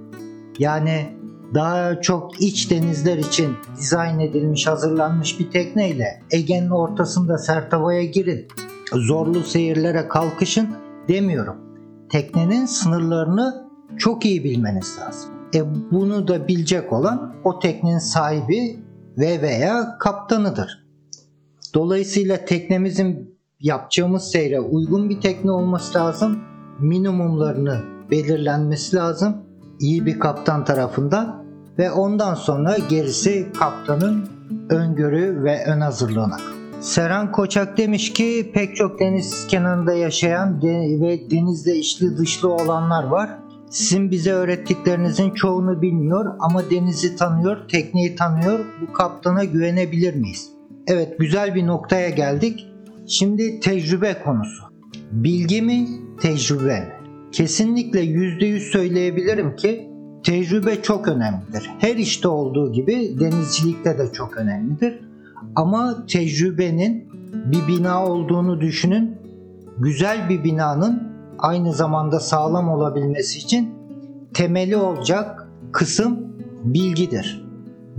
yani 0.59 1.22
daha 1.55 2.01
çok 2.01 2.43
iç 2.43 2.71
denizler 2.71 3.19
için 3.19 3.57
dizayn 3.77 4.19
edilmiş, 4.19 4.67
hazırlanmış 4.67 5.41
bir 5.41 5.51
tekneyle 5.51 6.23
Ege'nin 6.31 6.71
ortasında 6.71 7.39
sert 7.39 7.73
havaya 7.73 8.05
girin, 8.05 8.47
zorlu 8.93 9.41
seyirlere 9.41 10.09
kalkışın 10.09 10.69
demiyorum. 11.09 11.57
Teknenin 12.11 12.67
sınırlarını 12.67 13.69
çok 13.99 14.27
iyi 14.27 14.45
bilmeniz 14.45 14.99
lazım. 15.01 15.31
E 15.55 15.91
bunu 15.91 16.29
da 16.29 16.49
bilecek 16.49 16.93
olan 16.93 17.35
o 17.45 17.59
teknenin 17.59 17.99
sahibi 17.99 18.81
ve 19.19 19.43
veya 19.43 19.99
kaptanıdır. 19.99 20.87
Dolayısıyla 21.75 22.45
teknemizin 22.45 23.39
yapacağımız 23.61 24.23
seyre 24.23 24.61
uygun 24.61 25.11
bir 25.11 25.21
tekne 25.21 25.51
olması 25.51 25.99
lazım. 25.99 26.39
Minimumlarını 26.81 27.81
belirlenmesi 28.11 28.97
lazım. 28.97 29.37
iyi 29.81 30.07
bir 30.07 30.19
kaptan 30.19 30.65
tarafından 30.65 31.42
ve 31.79 31.91
ondan 31.91 32.35
sonra 32.35 32.77
gerisi 32.91 33.47
kaptanın 33.59 34.29
öngörü 34.71 35.45
ve 35.45 35.65
ön 35.67 35.81
hazırlığına. 35.81 36.37
Seren 36.81 37.33
Koçak 37.33 37.79
demiş 37.79 38.13
ki 38.13 38.51
pek 38.55 38.77
çok 38.77 39.01
deniz 39.01 39.47
kenarında 39.47 39.93
yaşayan 39.93 40.63
ve 41.01 41.31
denizde 41.31 41.77
içli 41.77 42.17
dışlı 42.19 42.53
olanlar 42.55 43.05
var. 43.05 43.31
Sizin 43.71 44.11
bize 44.11 44.33
öğrettiklerinizin 44.33 45.31
çoğunu 45.31 45.83
bilmiyor 45.83 46.35
ama 46.41 46.71
denizi 46.71 47.17
tanıyor, 47.17 47.69
tekneyi 47.69 48.17
tanıyor. 48.17 48.59
Bu 48.81 48.93
kaptana 48.93 49.45
güvenebilir 49.45 50.15
miyiz? 50.15 50.51
Evet 50.87 51.19
güzel 51.19 51.55
bir 51.55 51.67
noktaya 51.67 52.11
geldik. 52.11 52.67
Şimdi 53.09 53.61
tecrübe 53.61 54.23
konusu. 54.25 54.65
Bilgi 55.13 55.63
mi, 55.63 55.89
tecrübe 56.21 56.81
mi? 56.81 56.93
Kesinlikle 57.33 58.05
%100 58.05 58.59
söyleyebilirim 58.59 59.57
ki 59.57 59.92
tecrübe 60.23 60.83
çok 60.83 61.09
önemlidir. 61.09 61.71
Her 61.79 61.97
işte 61.97 62.29
olduğu 62.29 62.73
gibi 62.73 63.17
denizcilikte 63.21 63.99
de 63.99 64.13
çok 64.13 64.37
önemlidir. 64.37 65.01
Ama 65.57 66.07
tecrübenin 66.07 67.09
bir 67.33 67.69
bina 67.69 68.07
olduğunu 68.07 68.61
düşünün. 68.61 69.17
Güzel 69.79 70.29
bir 70.29 70.45
binanın 70.45 71.03
aynı 71.39 71.73
zamanda 71.73 72.21
sağlam 72.21 72.69
olabilmesi 72.69 73.39
için 73.39 73.75
temeli 74.35 74.77
olacak 74.77 75.49
kısım 75.73 76.37
bilgidir. 76.65 77.47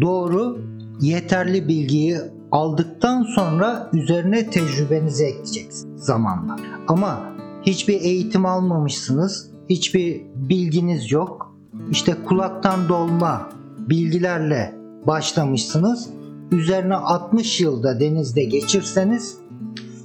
Doğru, 0.01 0.57
yeterli 1.01 1.67
bilgiyi 1.67 2.17
aldıktan 2.51 3.23
sonra 3.23 3.89
üzerine 3.93 4.49
tecrübenizi 4.49 5.25
ekleyeceksiniz 5.25 6.05
zamanla. 6.05 6.55
Ama 6.87 7.19
hiçbir 7.61 8.01
eğitim 8.01 8.45
almamışsınız, 8.45 9.51
hiçbir 9.69 10.21
bilginiz 10.35 11.11
yok. 11.11 11.52
İşte 11.91 12.15
kulaktan 12.25 12.89
dolma 12.89 13.49
bilgilerle 13.77 14.75
başlamışsınız. 15.07 16.09
Üzerine 16.51 16.95
60 16.95 17.61
yılda 17.61 17.99
denizde 17.99 18.43
geçirseniz 18.43 19.37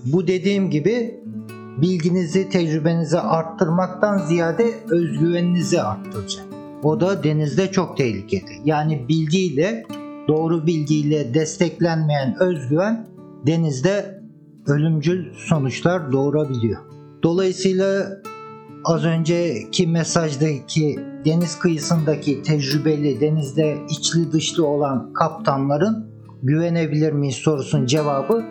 bu 0.05 0.27
dediğim 0.27 0.71
gibi 0.71 1.21
bilginizi, 1.83 2.49
tecrübenizi 2.49 3.21
arttırmaktan 3.21 4.19
ziyade 4.19 4.75
özgüveninizi 4.91 5.83
arttıracak. 5.83 6.45
O 6.83 7.01
da 7.01 7.25
denizde 7.25 7.73
çok 7.73 7.97
tehlikeli. 7.97 8.61
Yani 8.65 9.09
bilgiyle, 9.09 9.87
doğru 10.29 10.67
bilgiyle 10.67 11.35
desteklenmeyen 11.35 12.37
özgüven 12.41 13.07
denizde 13.47 14.23
ölümcül 14.67 15.35
sonuçlar 15.35 16.13
doğurabiliyor. 16.13 16.81
Dolayısıyla 17.23 18.19
az 18.85 19.05
önceki 19.05 19.87
mesajdaki 19.87 20.99
deniz 21.25 21.59
kıyısındaki 21.59 22.43
tecrübeli 22.43 23.21
denizde 23.21 23.79
içli 23.91 24.33
dışlı 24.33 24.67
olan 24.67 25.13
kaptanların 25.13 26.07
güvenebilir 26.43 27.13
miyiz 27.13 27.37
sorusunun 27.37 27.87
cevabı 27.87 28.45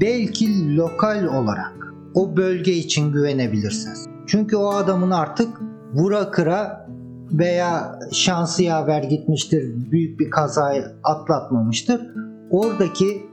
belki 0.00 0.76
lokal 0.76 1.24
olarak 1.24 1.94
o 2.14 2.36
bölge 2.36 2.72
için 2.72 3.12
güvenebilirsiniz. 3.12 4.06
Çünkü 4.26 4.56
o 4.56 4.68
adamın 4.68 5.10
artık 5.10 5.48
vura 5.94 6.30
kıra 6.30 6.88
veya 7.32 7.98
şansı 8.12 8.62
yaver 8.62 9.02
gitmiştir, 9.02 9.90
büyük 9.90 10.20
bir 10.20 10.30
kazayı 10.30 10.84
atlatmamıştır. 11.04 12.00
Oradaki 12.50 13.26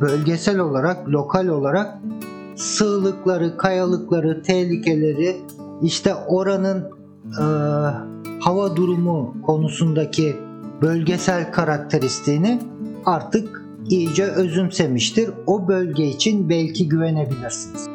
bölgesel 0.00 0.58
olarak, 0.58 1.08
lokal 1.08 1.46
olarak 1.46 1.98
sığlıkları, 2.56 3.56
kayalıkları, 3.56 4.42
tehlikeleri, 4.42 5.36
işte 5.82 6.14
oranın 6.14 6.90
e, 7.40 7.44
hava 8.40 8.76
durumu 8.76 9.36
konusundaki 9.42 10.36
bölgesel 10.82 11.52
karakteristiğini 11.52 12.60
artık 13.06 13.62
iyice 13.88 14.24
özümsemiştir. 14.24 15.30
O 15.46 15.68
bölge 15.68 16.04
için 16.04 16.48
belki 16.48 16.88
güvenebilirsiniz. 16.88 17.88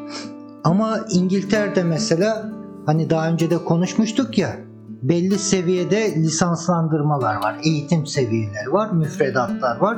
Ama 0.63 0.99
İngiltere'de 1.11 1.83
mesela 1.83 2.49
hani 2.85 3.09
daha 3.09 3.29
önce 3.29 3.49
de 3.49 3.57
konuşmuştuk 3.57 4.37
ya 4.37 4.55
belli 5.01 5.39
seviyede 5.39 6.15
lisanslandırmalar 6.15 7.35
var, 7.35 7.55
eğitim 7.63 8.05
seviyeleri 8.05 8.73
var, 8.73 8.91
müfredatlar 8.91 9.77
var. 9.77 9.97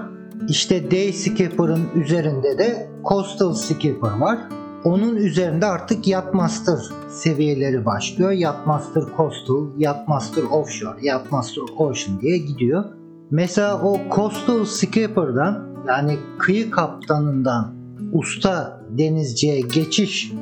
İşte 0.50 0.92
Day 0.92 1.14
Skipper'ın 1.14 1.86
üzerinde 1.96 2.58
de 2.58 2.90
Coastal 3.10 3.54
Skipper 3.54 4.18
var. 4.20 4.40
Onun 4.84 5.16
üzerinde 5.16 5.66
artık 5.66 6.08
Yacht 6.08 6.34
Master 6.34 6.80
seviyeleri 7.10 7.86
başlıyor. 7.86 8.32
Yacht 8.32 8.68
Master 8.68 9.04
Coastal, 9.18 9.68
Yacht 9.78 10.08
Master 10.08 10.44
Offshore, 10.44 10.98
Yacht 11.02 11.32
Master 11.32 11.64
Ocean 11.78 12.22
diye 12.22 12.38
gidiyor. 12.38 12.86
Mesela 13.32 13.82
o 13.82 14.00
Coastal 14.16 14.66
Skipper'dan 14.66 15.68
yani 15.88 16.18
kıyı 16.40 16.72
kaptanından 16.72 17.76
usta 18.14 18.82
denizciye 18.90 19.62
geçiş 19.62 20.34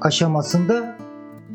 aşamasında 0.00 0.96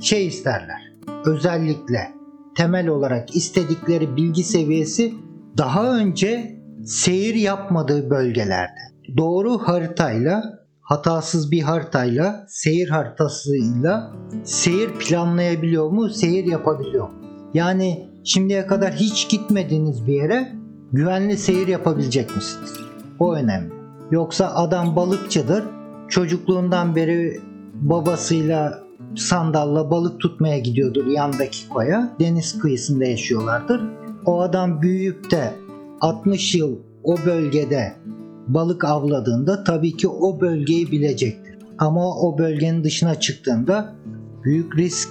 şey 0.02 0.28
isterler. 0.28 0.94
Özellikle 1.26 2.12
temel 2.56 2.88
olarak 2.88 3.36
istedikleri 3.36 4.16
bilgi 4.16 4.44
seviyesi 4.44 5.14
daha 5.58 5.98
önce 5.98 6.60
seyir 6.86 7.36
yapmadığı 7.36 8.10
bölgelerde. 8.10 8.80
Doğru 9.18 9.58
haritayla, 9.58 10.63
hatasız 10.94 11.52
bir 11.52 11.62
haritayla, 11.62 12.46
seyir 12.48 12.90
haritasıyla 12.90 14.12
seyir 14.44 14.90
planlayabiliyor 14.90 15.90
mu, 15.90 16.10
seyir 16.10 16.46
yapabiliyor? 16.46 17.10
Yani 17.54 18.10
şimdiye 18.24 18.68
kadar 18.68 18.94
hiç 18.94 19.30
gitmediğiniz 19.30 20.08
bir 20.08 20.14
yere 20.14 20.52
güvenli 20.92 21.38
seyir 21.38 21.68
yapabilecek 21.68 22.36
misiniz? 22.36 22.74
O 23.20 23.36
önemli. 23.36 23.74
Yoksa 24.12 24.56
adam 24.56 24.96
balıkçıdır. 24.96 25.64
Çocukluğundan 26.08 26.96
beri 26.96 27.42
babasıyla 27.74 28.80
sandalla 29.16 29.92
balık 29.92 30.20
tutmaya 30.20 30.60
gidiyordur 30.60 31.06
yandaki 31.06 31.70
koya. 31.70 32.16
Deniz 32.20 32.60
kıyısında 32.60 33.06
yaşıyorlardır. 33.06 33.82
O 34.26 34.42
adam 34.42 34.82
büyüyüp 34.82 35.32
de 35.32 35.54
60 36.02 36.56
yıl 36.56 36.78
o 37.04 37.16
bölgede 37.26 37.94
balık 38.48 38.84
avladığında 38.84 39.64
tabii 39.64 39.98
ki 39.98 40.08
o 40.08 40.42
bölgeyi 40.42 40.92
bilecektir. 40.92 41.58
Ama 41.78 42.18
o 42.18 42.38
bölgenin 42.38 42.84
dışına 42.84 43.20
çıktığında 43.20 43.94
büyük 44.44 44.78
risk 44.78 45.10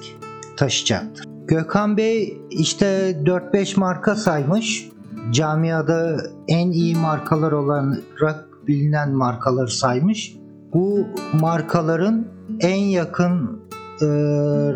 taşıyacaktır. 0.56 1.24
Gökhan 1.46 1.96
Bey 1.96 2.38
işte 2.50 3.10
4-5 3.24 3.80
marka 3.80 4.14
saymış. 4.14 4.88
Camiada 5.32 6.16
en 6.48 6.70
iyi 6.70 6.96
markalar 6.96 7.52
olarak 7.52 8.48
bilinen 8.66 9.10
markaları 9.10 9.70
saymış. 9.70 10.36
Bu 10.74 11.06
markaların 11.40 12.26
en 12.60 12.80
yakın 12.80 13.60
e, 14.00 14.06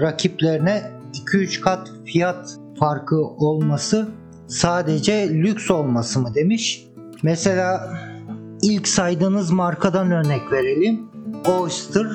rakiplerine 0.01 0.83
2-3 1.13 1.61
kat 1.61 1.93
fiyat 2.05 2.57
farkı 2.81 3.17
olması 3.25 4.09
sadece 4.47 5.31
lüks 5.31 5.71
olması 5.71 6.21
mı 6.21 6.35
demiş. 6.35 6.87
Mesela 7.23 7.91
ilk 8.67 8.89
saydığınız 8.89 9.51
markadan 9.51 10.11
örnek 10.11 10.53
verelim. 10.53 11.01
Oyster 11.61 12.07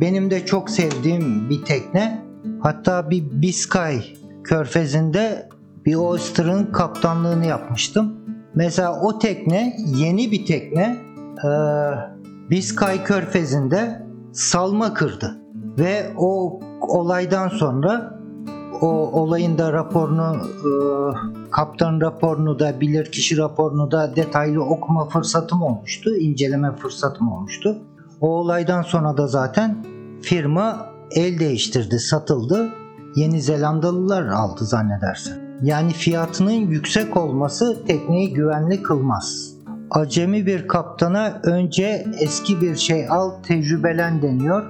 benim 0.00 0.30
de 0.30 0.46
çok 0.46 0.70
sevdiğim 0.70 1.50
bir 1.50 1.64
tekne. 1.64 2.24
Hatta 2.60 3.10
bir 3.10 3.42
Biscay 3.42 4.04
körfezinde 4.44 5.48
bir 5.86 5.94
Oyster'ın 5.94 6.66
kaptanlığını 6.66 7.46
yapmıştım. 7.46 8.14
Mesela 8.54 9.00
o 9.00 9.18
tekne 9.18 9.76
yeni 9.96 10.30
bir 10.30 10.46
tekne. 10.46 10.96
Ee, 11.44 11.50
Biscay 12.50 13.04
körfezinde 13.04 14.02
salma 14.32 14.94
kırdı. 14.94 15.38
Ve 15.78 16.12
o 16.16 16.60
olaydan 16.80 17.48
sonra 17.48 18.20
o 18.80 18.86
olayın 19.20 19.58
da 19.58 19.72
raporunu 19.72 20.36
e, 20.36 20.70
kaptan 21.50 22.00
raporunu 22.00 22.58
da 22.58 22.80
bilirkişi 22.80 23.38
raporunu 23.38 23.90
da 23.90 24.16
detaylı 24.16 24.64
okuma 24.64 25.08
fırsatım 25.08 25.62
olmuştu. 25.62 26.16
inceleme 26.16 26.76
fırsatım 26.76 27.32
olmuştu. 27.32 27.78
O 28.20 28.28
olaydan 28.28 28.82
sonra 28.82 29.16
da 29.16 29.26
zaten 29.26 29.84
firma 30.22 30.86
el 31.10 31.38
değiştirdi, 31.38 31.98
satıldı. 31.98 32.68
Yeni 33.16 33.42
Zelandalılar 33.42 34.26
aldı 34.26 34.64
zannedersen. 34.64 35.58
Yani 35.62 35.92
fiyatının 35.92 36.50
yüksek 36.50 37.16
olması 37.16 37.84
tekneyi 37.86 38.32
güvenli 38.32 38.82
kılmaz. 38.82 39.54
Acemi 39.90 40.46
bir 40.46 40.68
kaptana 40.68 41.40
önce 41.42 42.06
eski 42.20 42.60
bir 42.60 42.76
şey 42.76 43.08
al 43.08 43.30
tecrübelen 43.42 44.22
deniyor. 44.22 44.64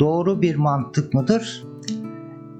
Doğru 0.00 0.42
bir 0.42 0.56
mantık 0.56 1.14
mıdır? 1.14 1.67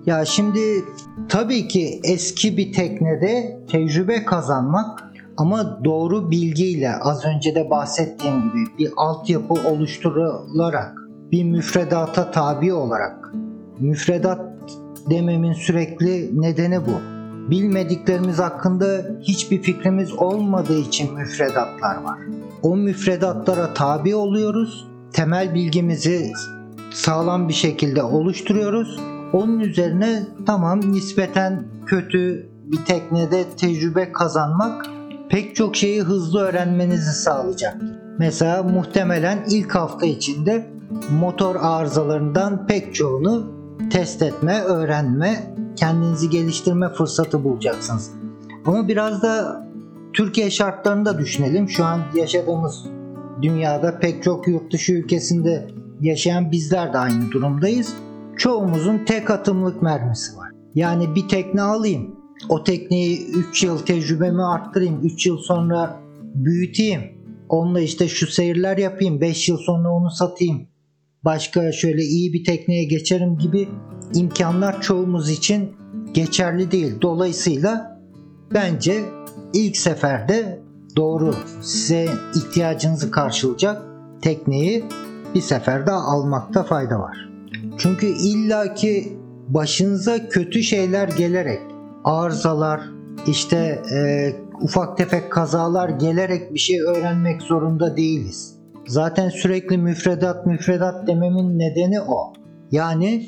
Ya 0.09 0.25
şimdi 0.25 0.85
tabii 1.29 1.69
ki 1.69 2.01
eski 2.05 2.57
bir 2.57 2.73
teknede 2.73 3.61
tecrübe 3.71 4.25
kazanmak 4.25 5.05
Ama 5.37 5.85
doğru 5.85 6.31
bilgiyle 6.31 6.97
az 6.97 7.25
önce 7.25 7.55
de 7.55 7.71
bahsettiğim 7.71 8.43
gibi 8.43 8.79
bir 8.79 8.91
altyapı 8.97 9.55
oluşturularak 9.55 10.95
bir 11.33 11.45
müfredata 11.45 12.31
tabi 12.31 12.73
olarak 12.73 13.35
müfredat 13.81 14.41
dememin 15.11 15.53
sürekli 15.53 16.43
nedeni 16.43 16.81
bu. 16.87 17.01
Bilmediklerimiz 17.51 18.39
hakkında 18.39 19.07
hiçbir 19.23 19.63
fikrimiz 19.63 20.13
olmadığı 20.13 20.79
için 20.79 21.15
müfredatlar 21.15 22.03
var. 22.03 22.19
O 22.63 22.77
müfredatlara 22.77 23.75
tabi 23.75 24.15
oluyoruz. 24.15 24.89
Temel 25.13 25.55
bilgimizi 25.55 26.33
sağlam 26.91 27.49
bir 27.49 27.55
şekilde 27.55 28.03
oluşturuyoruz. 28.03 29.18
Onun 29.33 29.61
üzerine 29.61 30.23
tamam 30.47 30.93
nispeten 30.93 31.65
kötü 31.87 32.49
bir 32.65 32.85
teknede 32.85 33.45
tecrübe 33.57 34.13
kazanmak 34.13 34.87
pek 35.29 35.57
çok 35.57 35.77
şeyi 35.77 36.03
hızlı 36.03 36.41
öğrenmenizi 36.41 37.13
sağlayacaktır. 37.13 37.89
Mesela 38.19 38.63
muhtemelen 38.63 39.39
ilk 39.51 39.75
hafta 39.75 40.07
içinde 40.07 40.67
motor 41.21 41.57
arızalarından 41.61 42.67
pek 42.67 42.95
çoğunu 42.95 43.47
test 43.91 44.23
etme, 44.23 44.61
öğrenme, 44.61 45.55
kendinizi 45.77 46.31
geliştirme 46.31 46.89
fırsatı 46.89 47.45
bulacaksınız. 47.45 48.11
Ama 48.67 48.89
biraz 48.89 49.23
da 49.23 49.67
Türkiye 50.13 50.51
şartlarını 50.51 51.05
da 51.05 51.19
düşünelim. 51.19 51.69
Şu 51.69 51.85
an 51.85 52.01
yaşadığımız 52.15 52.85
dünyada 53.43 53.99
pek 53.99 54.23
çok 54.23 54.49
yurt 54.49 54.73
dışı 54.73 54.93
ülkesinde 54.93 55.69
yaşayan 56.01 56.53
bizler 56.53 56.93
de 56.93 56.99
aynı 56.99 57.31
durumdayız. 57.31 57.95
Çoğumuzun 58.39 59.05
tek 59.05 59.31
atımlık 59.31 59.83
mermisi 59.83 60.37
var. 60.37 60.51
Yani 60.75 61.15
bir 61.15 61.29
tekne 61.29 61.63
alayım. 61.63 62.17
O 62.49 62.65
tekneyi 62.65 63.31
3 63.31 63.63
yıl 63.63 63.79
tecrübemi 63.79 64.43
arttırayım. 64.43 65.01
3 65.05 65.27
yıl 65.27 65.39
sonra 65.39 66.01
büyüteyim. 66.35 67.01
Onunla 67.49 67.81
işte 67.81 68.09
şu 68.09 68.27
seyirler 68.27 68.79
yapayım. 68.79 69.21
5 69.21 69.49
yıl 69.49 69.57
sonra 69.57 69.91
onu 69.91 70.11
satayım. 70.11 70.69
Başka 71.25 71.73
şöyle 71.73 72.03
iyi 72.03 72.33
bir 72.33 72.45
tekneye 72.45 72.85
geçerim 72.85 73.39
gibi 73.39 73.69
imkanlar 74.15 74.81
çoğumuz 74.81 75.31
için 75.31 75.73
geçerli 76.15 76.71
değil. 76.71 76.95
Dolayısıyla 77.03 78.01
bence 78.55 79.05
ilk 79.55 79.77
seferde 79.77 80.63
doğru 80.97 81.35
size 81.63 82.09
ihtiyacınızı 82.37 83.11
karşılayacak 83.11 83.83
tekneyi 84.23 84.85
bir 85.35 85.41
seferde 85.41 85.91
almakta 85.91 86.63
fayda 86.63 86.99
var. 86.99 87.28
Çünkü 87.79 88.07
illaki 88.07 89.19
başınıza 89.49 90.29
kötü 90.29 90.63
şeyler 90.63 91.09
gelerek 91.09 91.61
arızalar 92.05 92.81
işte 93.27 93.83
e, 93.95 94.33
ufak 94.61 94.97
tefek 94.97 95.33
kazalar 95.33 95.89
gelerek 95.89 96.55
bir 96.55 96.59
şey 96.59 96.81
öğrenmek 96.81 97.43
zorunda 97.43 97.97
değiliz. 97.97 98.59
Zaten 98.87 99.29
sürekli 99.29 99.79
müfredat 99.79 100.47
müfredat 100.47 101.07
dememin 101.07 101.59
nedeni 101.59 102.01
o. 102.01 102.33
Yani 102.71 103.27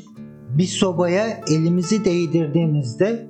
bir 0.59 0.67
sobaya 0.67 1.27
elimizi 1.51 2.05
değdirdiğimizde 2.05 3.27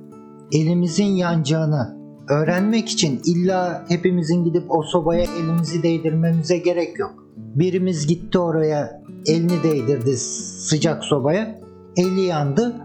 elimizin 0.51 1.05
yanacağını 1.05 1.97
öğrenmek 2.29 2.89
için 2.89 3.21
illa 3.25 3.85
hepimizin 3.89 4.43
gidip 4.43 4.63
o 4.69 4.83
sobaya 4.83 5.23
elimizi 5.23 5.83
değdirmemize 5.83 6.57
gerek 6.57 6.99
yok. 6.99 7.13
Birimiz 7.37 8.07
gitti 8.07 8.39
oraya 8.39 9.00
elini 9.25 9.63
değdirdi 9.63 10.17
sıcak 10.17 11.03
sobaya. 11.03 11.61
Eli 11.97 12.21
yandı. 12.21 12.75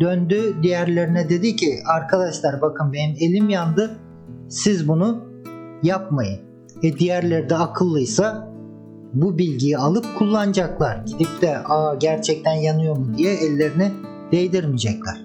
Döndü 0.00 0.54
diğerlerine 0.62 1.28
dedi 1.28 1.56
ki 1.56 1.78
arkadaşlar 1.86 2.60
bakın 2.60 2.92
benim 2.92 3.16
elim 3.20 3.48
yandı. 3.48 3.98
Siz 4.48 4.88
bunu 4.88 5.24
yapmayın. 5.82 6.40
E 6.82 6.98
diğerleri 6.98 7.50
de 7.50 7.56
akıllıysa 7.56 8.52
bu 9.14 9.38
bilgiyi 9.38 9.78
alıp 9.78 10.06
kullanacaklar. 10.18 10.96
Gidip 11.06 11.42
de 11.42 11.58
aa 11.58 11.94
gerçekten 11.94 12.54
yanıyor 12.54 12.96
mu 12.96 13.06
diye 13.18 13.34
ellerini 13.34 13.92
değdirmeyecekler. 14.32 15.24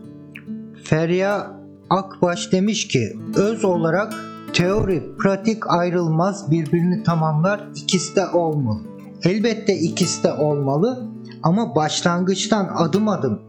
Ferya 0.84 1.58
Akbaş 1.90 2.52
demiş 2.52 2.88
ki 2.88 3.20
öz 3.36 3.66
olarak 3.66 4.14
teori 4.54 5.04
pratik 5.18 5.70
ayrılmaz 5.72 6.52
birbirini 6.52 7.04
tamamlar 7.04 7.68
ikisi 7.76 8.16
de 8.16 8.28
olmalı. 8.28 8.80
Elbette 9.24 9.74
ikisi 9.74 10.24
de 10.24 10.34
olmalı 10.34 11.08
ama 11.44 11.76
başlangıçtan 11.76 12.70
adım 12.76 13.08
adım 13.10 13.42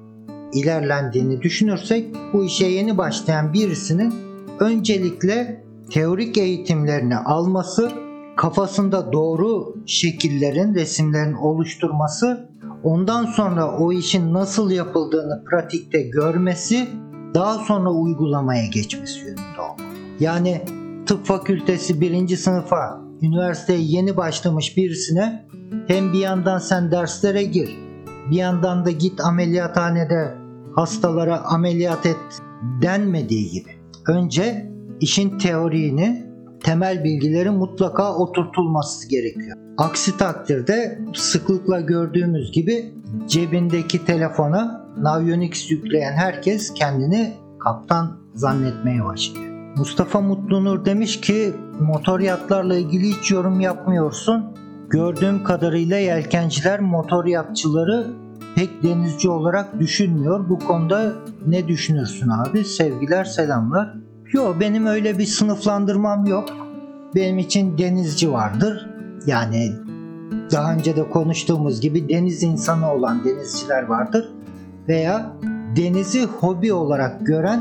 ilerlendiğini 0.52 1.42
düşünürsek 1.42 2.06
bu 2.32 2.44
işe 2.44 2.66
yeni 2.66 2.98
başlayan 2.98 3.52
birisinin 3.52 4.14
öncelikle 4.60 5.64
teorik 5.90 6.38
eğitimlerini 6.38 7.16
alması, 7.16 7.92
kafasında 8.36 9.12
doğru 9.12 9.74
şekillerin, 9.86 10.74
resimlerin 10.74 11.34
oluşturması, 11.34 12.48
ondan 12.82 13.24
sonra 13.24 13.78
o 13.78 13.92
işin 13.92 14.34
nasıl 14.34 14.70
yapıldığını 14.70 15.44
pratikte 15.50 16.02
görmesi, 16.02 16.88
daha 17.34 17.54
sonra 17.54 17.90
uygulamaya 17.90 18.66
geçmesi 18.66 19.20
yönünde 19.20 19.60
olmalı. 19.60 19.94
Yani 20.20 20.62
tıp 21.06 21.26
fakültesi 21.26 22.00
birinci 22.00 22.36
sınıfa, 22.36 23.00
üniversiteye 23.22 23.80
yeni 23.80 24.16
başlamış 24.16 24.76
birisine 24.76 25.47
hem 25.86 26.12
bir 26.12 26.18
yandan 26.18 26.58
sen 26.58 26.90
derslere 26.90 27.42
gir, 27.42 27.78
bir 28.30 28.36
yandan 28.36 28.84
da 28.84 28.90
git 28.90 29.20
ameliyathanede 29.20 30.34
hastalara 30.74 31.40
ameliyat 31.40 32.06
et 32.06 32.16
denmediği 32.82 33.50
gibi. 33.50 33.70
Önce 34.08 34.72
işin 35.00 35.38
teorini, 35.38 36.26
temel 36.62 37.04
bilgileri 37.04 37.50
mutlaka 37.50 38.16
oturtulması 38.16 39.08
gerekiyor. 39.08 39.56
Aksi 39.78 40.16
takdirde 40.16 40.98
sıklıkla 41.14 41.80
gördüğümüz 41.80 42.52
gibi 42.52 42.94
cebindeki 43.26 44.04
telefona 44.04 44.88
Navionics 44.98 45.70
yükleyen 45.70 46.12
herkes 46.12 46.74
kendini 46.74 47.32
kaptan 47.58 48.20
zannetmeye 48.34 49.04
başlıyor. 49.04 49.48
Mustafa 49.76 50.20
Mutlunur 50.20 50.84
demiş 50.84 51.20
ki 51.20 51.52
motor 51.80 52.20
yatlarla 52.20 52.76
ilgili 52.76 53.08
hiç 53.08 53.30
yorum 53.30 53.60
yapmıyorsun. 53.60 54.44
Gördüğüm 54.90 55.44
kadarıyla 55.44 55.96
yelkenciler 55.96 56.80
motor 56.80 57.24
yatçıları 57.24 58.06
pek 58.54 58.82
denizci 58.82 59.30
olarak 59.30 59.80
düşünmüyor. 59.80 60.48
Bu 60.48 60.58
konuda 60.58 61.12
ne 61.46 61.68
düşünürsün 61.68 62.28
abi? 62.28 62.64
Sevgiler 62.64 63.24
selamlar. 63.24 63.94
Yok 64.32 64.56
benim 64.60 64.86
öyle 64.86 65.18
bir 65.18 65.26
sınıflandırmam 65.26 66.26
yok. 66.26 66.48
Benim 67.14 67.38
için 67.38 67.78
denizci 67.78 68.32
vardır. 68.32 68.90
Yani 69.26 69.72
daha 70.52 70.72
önce 70.72 70.96
de 70.96 71.10
konuştuğumuz 71.10 71.80
gibi 71.80 72.08
deniz 72.08 72.42
insanı 72.42 72.92
olan 72.92 73.24
denizciler 73.24 73.82
vardır. 73.82 74.28
Veya 74.88 75.32
denizi 75.76 76.24
hobi 76.24 76.72
olarak 76.72 77.26
gören 77.26 77.60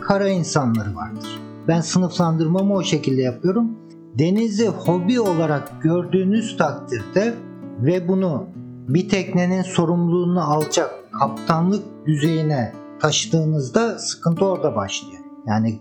kara 0.00 0.28
insanları 0.28 0.96
vardır. 0.96 1.40
Ben 1.68 1.80
sınıflandırmamı 1.80 2.74
o 2.74 2.82
şekilde 2.82 3.22
yapıyorum. 3.22 3.85
Denizi 4.18 4.68
hobi 4.68 5.20
olarak 5.20 5.82
gördüğünüz 5.82 6.56
takdirde 6.56 7.34
ve 7.80 8.08
bunu 8.08 8.46
bir 8.88 9.08
teknenin 9.08 9.62
sorumluluğunu 9.62 10.52
alacak 10.52 10.90
kaptanlık 11.12 12.06
düzeyine 12.06 12.72
taşıdığınızda 13.00 13.98
sıkıntı 13.98 14.44
orada 14.44 14.76
başlıyor. 14.76 15.22
Yani 15.46 15.78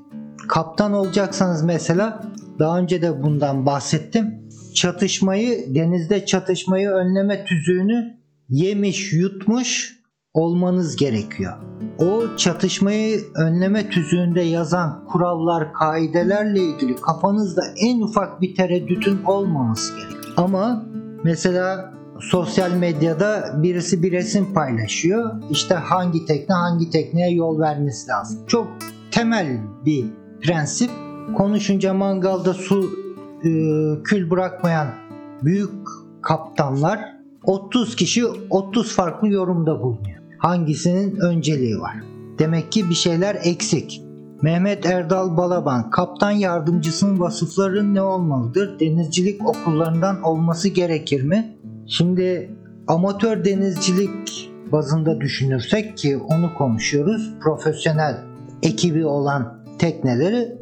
kaptan 0.49 0.93
olacaksanız 0.93 1.63
mesela 1.63 2.23
daha 2.59 2.79
önce 2.79 3.01
de 3.01 3.23
bundan 3.23 3.65
bahsettim. 3.65 4.49
Çatışmayı 4.73 5.75
denizde 5.75 6.25
çatışmayı 6.25 6.89
önleme 6.89 7.45
tüzüğünü 7.45 8.17
yemiş 8.49 9.13
yutmuş 9.13 9.99
olmanız 10.35 10.95
gerekiyor. 10.95 11.53
O 11.99 12.37
çatışmayı 12.37 13.19
önleme 13.35 13.89
tüzüğünde 13.89 14.41
yazan 14.41 15.05
kurallar, 15.05 15.73
kaidelerle 15.73 16.59
ilgili 16.59 16.95
kafanızda 16.95 17.61
en 17.77 18.01
ufak 18.01 18.41
bir 18.41 18.55
tereddütün 18.55 19.23
olmaması 19.23 19.95
gerekiyor. 19.95 20.33
Ama 20.37 20.85
mesela 21.23 21.93
sosyal 22.19 22.71
medyada 22.71 23.53
birisi 23.63 24.03
bir 24.03 24.11
resim 24.11 24.53
paylaşıyor. 24.53 25.31
İşte 25.49 25.75
hangi 25.75 26.25
tekne 26.25 26.55
hangi 26.55 26.89
tekneye 26.89 27.31
yol 27.31 27.59
vermesi 27.59 28.09
lazım. 28.09 28.39
Çok 28.47 28.67
temel 29.11 29.57
bir 29.85 30.05
prensip. 30.41 30.91
Konuşunca 31.37 31.93
mangalda 31.93 32.53
su 32.53 32.89
e, 33.43 33.49
kül 34.03 34.29
bırakmayan 34.29 34.87
büyük 35.43 35.71
kaptanlar 36.21 36.99
30 37.43 37.95
kişi 37.95 38.25
30 38.49 38.95
farklı 38.95 39.27
yorumda 39.27 39.81
bulunuyor. 39.81 40.14
Hangisinin 40.45 41.15
önceliği 41.15 41.79
var? 41.79 41.95
Demek 42.39 42.71
ki 42.71 42.89
bir 42.89 42.95
şeyler 42.95 43.37
eksik. 43.43 44.01
Mehmet 44.41 44.85
Erdal 44.85 45.37
Balaban, 45.37 45.89
kaptan 45.89 46.31
yardımcısının 46.31 47.19
vasıfları 47.19 47.93
ne 47.93 48.01
olmalıdır? 48.01 48.79
Denizcilik 48.79 49.49
okullarından 49.49 50.23
olması 50.23 50.69
gerekir 50.69 51.23
mi? 51.23 51.55
Şimdi 51.87 52.51
amatör 52.87 53.45
denizcilik 53.45 54.51
bazında 54.71 55.21
düşünürsek 55.21 55.97
ki 55.97 56.17
onu 56.17 56.53
konuşuyoruz. 56.57 57.33
Profesyonel 57.41 58.17
ekibi 58.63 59.05
olan 59.05 59.63
tekneleri 59.79 60.57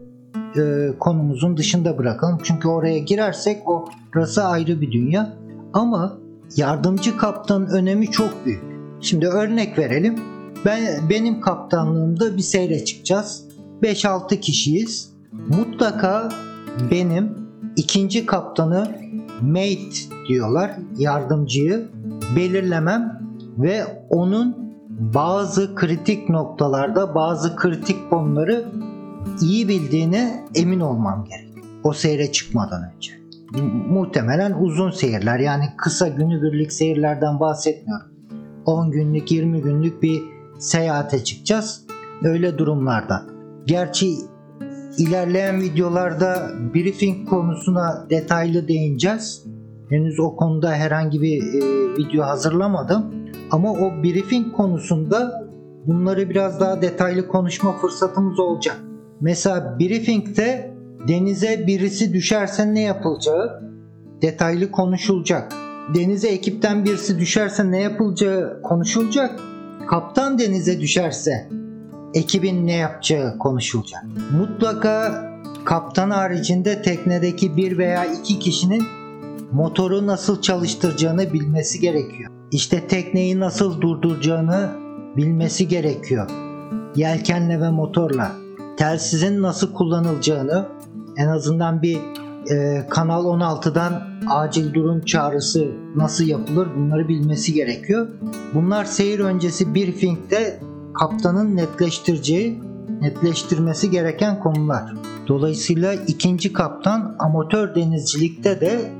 e, 0.58 0.94
konumuzun 1.00 1.58
dışında 1.58 1.98
bırakalım. 1.98 2.40
Çünkü 2.44 2.68
oraya 2.68 3.00
girersek 3.00 3.62
orası 3.68 4.44
ayrı 4.44 4.82
bir 4.82 4.92
dünya. 4.92 5.34
Ama 5.74 6.18
yardımcı 6.56 7.18
kaptanın 7.18 7.68
önemi 7.68 8.12
çok 8.12 8.46
büyük. 8.46 8.73
Şimdi 9.04 9.28
örnek 9.28 9.78
verelim. 9.78 10.16
Ben 10.66 11.10
benim 11.10 11.42
kaptanlığımda 11.42 12.38
bir 12.38 12.42
seyre 12.42 12.86
çıkacağız. 12.86 13.46
5-6 13.82 14.40
kişiyiz. 14.40 15.14
Mutlaka 15.32 16.30
benim 16.92 17.38
ikinci 17.76 18.26
kaptanı 18.26 18.96
mate 19.42 20.28
diyorlar 20.28 20.72
yardımcıyı 20.98 21.88
belirlemem 22.36 23.22
ve 23.58 23.84
onun 24.10 24.74
bazı 24.90 25.76
kritik 25.76 26.30
noktalarda 26.30 27.16
bazı 27.16 27.56
kritik 27.56 28.10
konuları 28.10 28.66
iyi 29.42 29.68
bildiğine 29.68 30.46
emin 30.56 30.80
olmam 30.80 31.26
gerek. 31.30 31.64
O 31.84 31.94
seyre 31.94 32.32
çıkmadan 32.32 32.92
önce. 32.96 33.12
Muhtemelen 33.90 34.54
uzun 34.54 34.92
seyirler 34.92 35.40
yani 35.40 35.64
kısa 35.78 36.08
günübirlik 36.08 36.74
seyirlerden 36.74 37.40
bahsetmiyorum. 37.40 38.13
10 38.66 38.92
günlük 38.92 39.32
20 39.32 39.62
günlük 39.62 40.04
bir 40.04 40.24
seyahate 40.60 41.24
çıkacağız. 41.24 41.86
Öyle 42.24 42.58
durumlardan. 42.58 43.22
Gerçi 43.66 44.16
ilerleyen 44.98 45.62
videolarda 45.62 46.52
briefing 46.74 47.30
konusuna 47.30 48.08
detaylı 48.10 48.68
değineceğiz. 48.68 49.46
Henüz 49.90 50.20
o 50.20 50.36
konuda 50.36 50.72
herhangi 50.72 51.22
bir 51.22 51.44
e, 51.44 51.98
video 51.98 52.26
hazırlamadım. 52.26 53.14
Ama 53.52 53.72
o 53.72 54.04
briefing 54.04 54.56
konusunda 54.56 55.48
bunları 55.88 56.30
biraz 56.30 56.60
daha 56.60 56.82
detaylı 56.82 57.28
konuşma 57.28 57.72
fırsatımız 57.78 58.40
olacak. 58.40 58.78
Mesela 59.22 59.80
briefingde 59.80 60.74
denize 61.08 61.68
birisi 61.68 62.14
düşerse 62.14 62.74
ne 62.74 62.82
yapılacağı 62.82 63.64
detaylı 64.22 64.72
konuşulacak. 64.72 65.54
Denize 65.96 66.28
ekipten 66.28 66.86
birisi 66.86 67.20
düşerse 67.20 67.72
ne 67.72 67.82
yapılacağı 67.82 68.62
konuşulacak. 68.62 69.40
Kaptan 69.90 70.40
denize 70.40 70.80
düşerse 70.80 71.50
ekibin 72.14 72.68
ne 72.68 72.74
yapacağı 72.74 73.38
konuşulacak. 73.38 74.04
Mutlaka 74.38 75.24
kaptan 75.66 76.10
haricinde 76.10 76.82
teknedeki 76.82 77.58
bir 77.58 77.78
veya 77.78 78.06
iki 78.06 78.40
kişinin 78.40 78.84
motoru 79.52 80.08
nasıl 80.08 80.42
çalıştıracağını 80.42 81.34
bilmesi 81.34 81.80
gerekiyor. 81.80 82.32
İşte 82.52 82.88
tekneyi 82.88 83.40
nasıl 83.40 83.82
durduracağını 83.82 84.70
bilmesi 85.18 85.68
gerekiyor. 85.68 86.30
Yelkenle 86.96 87.62
ve 87.62 87.70
motorla. 87.70 88.32
Telsizin 88.78 89.42
nasıl 89.42 89.74
kullanılacağını 89.74 90.68
en 91.18 91.28
azından 91.28 91.82
bir 91.82 91.98
e, 92.52 92.86
Kanal 92.90 93.26
16'dan 93.26 94.04
acil 94.30 94.74
durum 94.74 95.02
çağrısı 95.02 95.72
nasıl 95.96 96.24
yapılır 96.24 96.68
bunları 96.76 97.08
bilmesi 97.08 97.54
gerekiyor. 97.54 98.08
Bunlar 98.54 98.86
seyir 98.86 99.20
öncesi 99.20 99.76
briefingde 99.76 100.60
kaptanın 100.94 101.56
netleştireceği, 101.56 102.60
netleştirmesi 103.02 103.92
gereken 103.92 104.40
konular. 104.40 104.94
Dolayısıyla 105.28 105.94
ikinci 105.94 106.54
kaptan 106.54 107.16
amatör 107.20 107.76
denizcilikte 107.76 108.62
de 108.62 108.92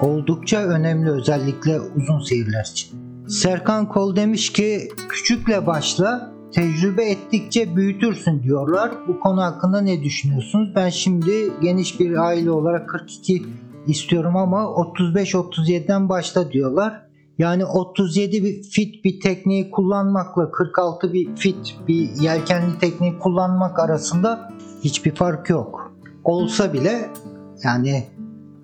oldukça 0.00 0.58
önemli 0.58 1.10
özellikle 1.10 1.80
uzun 1.80 2.20
seyirler 2.20 2.68
için. 2.70 2.90
Serkan 3.28 3.88
Kol 3.88 4.16
demiş 4.16 4.52
ki 4.52 4.88
küçükle 5.08 5.66
başla 5.66 6.32
tecrübe 6.52 7.10
ettikçe 7.10 7.76
büyütürsün 7.76 8.42
diyorlar. 8.42 8.90
Bu 9.08 9.20
konu 9.20 9.42
hakkında 9.42 9.80
ne 9.80 10.02
düşünüyorsunuz? 10.02 10.72
Ben 10.76 10.88
şimdi 10.88 11.52
geniş 11.62 12.00
bir 12.00 12.16
aile 12.16 12.50
olarak 12.50 12.88
42 12.88 13.42
istiyorum 13.86 14.36
ama 14.36 14.62
35-37'den 14.62 16.08
başla 16.08 16.52
diyorlar. 16.52 17.10
Yani 17.38 17.64
37 17.64 18.44
bir 18.44 18.62
fit 18.62 19.04
bir 19.04 19.20
tekniği 19.20 19.70
kullanmakla 19.70 20.50
46 20.50 21.12
bir 21.12 21.36
fit 21.36 21.76
bir 21.88 22.10
yelkenli 22.20 22.78
tekniği 22.78 23.18
kullanmak 23.18 23.78
arasında 23.78 24.52
hiçbir 24.84 25.14
fark 25.14 25.50
yok. 25.50 25.94
Olsa 26.24 26.72
bile 26.72 27.10
yani 27.64 28.04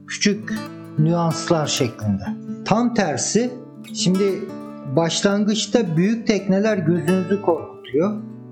küçük 0.06 0.52
nüanslar 0.98 1.66
şeklinde. 1.66 2.24
Tam 2.64 2.94
tersi 2.94 3.50
şimdi 3.94 4.44
başlangıçta 4.96 5.96
büyük 5.96 6.26
tekneler 6.26 6.78
gözünüzü 6.78 7.42
korkutuyor. 7.42 7.75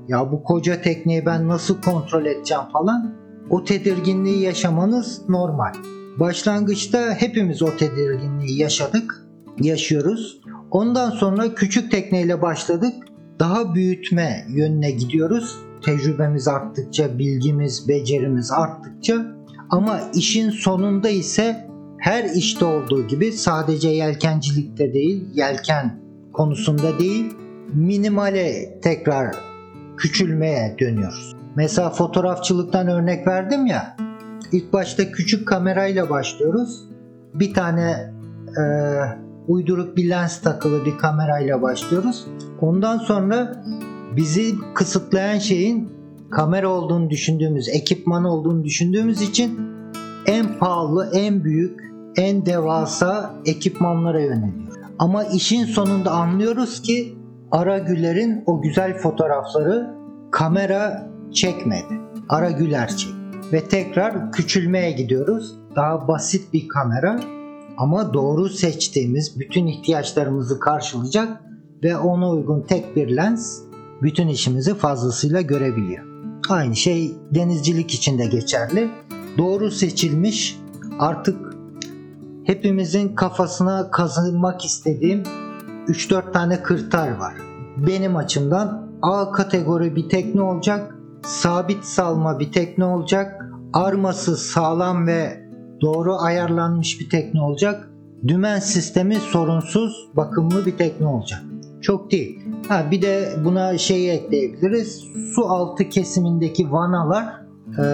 Ya 0.09 0.33
bu 0.33 0.43
koca 0.43 0.83
tekneyi 0.83 1.27
ben 1.27 1.49
nasıl 1.49 1.81
kontrol 1.83 2.27
edeceğim 2.27 2.63
falan. 2.73 3.15
O 3.51 3.65
tedirginliği 3.65 4.41
yaşamanız 4.41 5.29
normal. 5.29 5.73
Başlangıçta 6.21 7.15
hepimiz 7.15 7.63
o 7.63 7.77
tedirginliği 7.77 8.61
yaşadık, 8.61 9.25
yaşıyoruz. 9.61 10.41
Ondan 10.71 11.11
sonra 11.11 11.55
küçük 11.55 11.91
tekneyle 11.91 12.43
başladık. 12.43 12.95
Daha 13.41 13.75
büyütme 13.75 14.47
yönüne 14.49 14.91
gidiyoruz. 14.91 15.57
Tecrübemiz 15.83 16.49
arttıkça, 16.49 17.19
bilgimiz, 17.19 17.89
becerimiz 17.89 18.53
arttıkça 18.53 19.27
ama 19.71 20.01
işin 20.15 20.51
sonunda 20.51 21.09
ise 21.09 21.69
her 21.99 22.25
işte 22.25 22.65
olduğu 22.65 23.07
gibi 23.07 23.33
sadece 23.33 23.89
yelkencilikte 23.89 24.95
değil, 24.95 25.25
yelken 25.35 26.01
konusunda 26.33 26.99
değil, 26.99 27.35
minimale 27.75 28.81
tekrar 28.81 29.35
küçülmeye 29.97 30.77
dönüyoruz. 30.81 31.37
Mesela 31.57 31.91
fotoğrafçılıktan 31.91 32.89
örnek 32.89 33.27
verdim 33.27 33.67
ya. 33.67 33.97
İlk 34.53 34.73
başta 34.73 35.13
küçük 35.13 35.49
kamerayla 35.49 36.11
başlıyoruz. 36.11 36.89
Bir 37.35 37.55
tane 37.55 38.13
e, 38.59 38.63
uyduruk 39.49 39.97
bir 39.97 40.11
lens 40.11 40.41
takılı 40.41 40.85
bir 40.85 40.99
kamerayla 40.99 41.63
başlıyoruz. 41.63 42.27
Ondan 42.61 42.99
sonra 42.99 43.65
bizi 44.17 44.55
kısıtlayan 44.75 45.39
şeyin 45.39 45.89
kamera 46.31 46.69
olduğunu 46.69 47.11
düşündüğümüz, 47.11 47.69
ekipman 47.69 48.25
olduğunu 48.25 48.65
düşündüğümüz 48.65 49.23
için 49.23 49.61
en 50.27 50.59
pahalı, 50.59 51.11
en 51.15 51.45
büyük, 51.45 51.81
en 52.17 52.47
devasa 52.47 53.35
ekipmanlara 53.47 54.21
yöneliyor. 54.21 54.75
Ama 54.99 55.25
işin 55.25 55.65
sonunda 55.65 56.11
anlıyoruz 56.11 56.83
ki 56.83 57.15
Ara 57.55 57.79
Güler'in 57.79 58.43
o 58.47 58.63
güzel 58.63 58.99
fotoğrafları 58.99 59.95
kamera 60.31 61.11
çekmedi. 61.33 62.01
Ara 62.29 62.51
Güler 62.51 62.89
çekti. 62.89 63.15
Ve 63.53 63.69
tekrar 63.69 64.33
küçülmeye 64.33 64.93
gidiyoruz. 64.93 65.59
Daha 65.77 66.09
basit 66.09 66.53
bir 66.53 66.69
kamera 66.69 67.21
ama 67.77 68.15
doğru 68.15 68.49
seçtiğimiz 68.49 69.41
bütün 69.41 69.67
ihtiyaçlarımızı 69.67 70.61
karşılayacak 70.61 71.43
ve 71.85 71.97
ona 71.97 72.31
uygun 72.31 72.61
tek 72.61 72.97
bir 72.97 73.17
lens 73.17 73.61
bütün 74.03 74.29
işimizi 74.29 74.75
fazlasıyla 74.75 75.41
görebiliyor. 75.41 76.05
Aynı 76.49 76.77
şey 76.77 77.13
denizcilik 77.35 77.95
için 77.95 78.19
de 78.19 78.27
geçerli. 78.27 78.91
Doğru 79.39 79.71
seçilmiş 79.71 80.61
artık 80.99 81.55
hepimizin 82.45 83.15
kafasına 83.15 83.91
kazınmak 83.91 84.65
istediğim 84.65 85.23
3-4 85.89 86.33
tane 86.33 86.63
kırtar 86.63 87.17
var. 87.17 87.35
Benim 87.77 88.17
açımdan 88.17 88.85
A 89.03 89.33
kategori 89.33 89.97
bir 89.97 90.09
tekne 90.09 90.43
olacak, 90.43 90.95
sabit 91.23 91.85
salma 91.85 92.41
bir 92.41 92.53
tekne 92.53 92.85
olacak, 92.85 93.45
arması 93.73 94.37
sağlam 94.37 95.07
ve 95.07 95.45
doğru 95.81 96.17
ayarlanmış 96.17 97.01
bir 97.01 97.11
tekne 97.11 97.41
olacak. 97.41 97.89
Dümen 98.27 98.59
sistemi 98.59 99.15
sorunsuz, 99.15 100.11
bakımlı 100.17 100.67
bir 100.67 100.77
tekne 100.77 101.07
olacak. 101.07 101.43
Çok 101.81 102.11
değil. 102.11 102.41
Ha 102.69 102.85
bir 102.91 103.03
de 103.03 103.29
buna 103.45 103.79
şeyi 103.79 104.11
ekleyebiliriz. 104.11 105.05
Su 105.35 105.47
altı 105.47 105.89
kesimindeki 105.89 106.73
vanalar 106.73 107.41
e, 107.79 107.85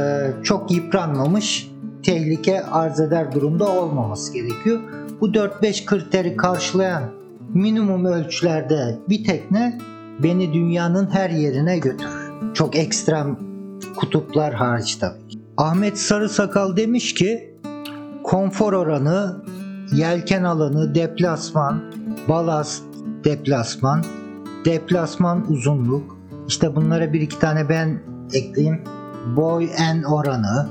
çok 0.42 0.70
yıpranmamış, 0.70 1.70
tehlike 2.02 2.64
arz 2.64 3.00
eder 3.00 3.32
durumda 3.34 3.68
olmaması 3.80 4.32
gerekiyor. 4.32 4.80
Bu 5.20 5.28
4-5 5.28 5.84
kriteri 5.84 6.36
karşılayan 6.36 7.19
minimum 7.54 8.04
ölçülerde 8.04 8.98
bir 9.08 9.24
tekne 9.24 9.78
beni 10.22 10.52
dünyanın 10.52 11.10
her 11.10 11.30
yerine 11.30 11.78
götürür. 11.78 12.30
Çok 12.54 12.76
ekstrem 12.76 13.38
kutuplar 13.96 14.54
hariç 14.54 14.96
tabii. 14.96 15.20
Ahmet 15.56 15.98
Sarısakal 15.98 16.76
demiş 16.76 17.14
ki 17.14 17.54
konfor 18.24 18.72
oranı, 18.72 19.44
yelken 19.92 20.44
alanı, 20.44 20.94
deplasman, 20.94 21.82
balast, 22.28 22.84
deplasman, 23.24 24.04
deplasman 24.64 25.50
uzunluk. 25.50 26.16
İşte 26.48 26.76
bunlara 26.76 27.12
bir 27.12 27.20
iki 27.20 27.38
tane 27.38 27.68
ben 27.68 28.02
ekleyeyim. 28.32 28.84
Boy 29.36 29.70
en 29.78 30.02
oranı 30.02 30.68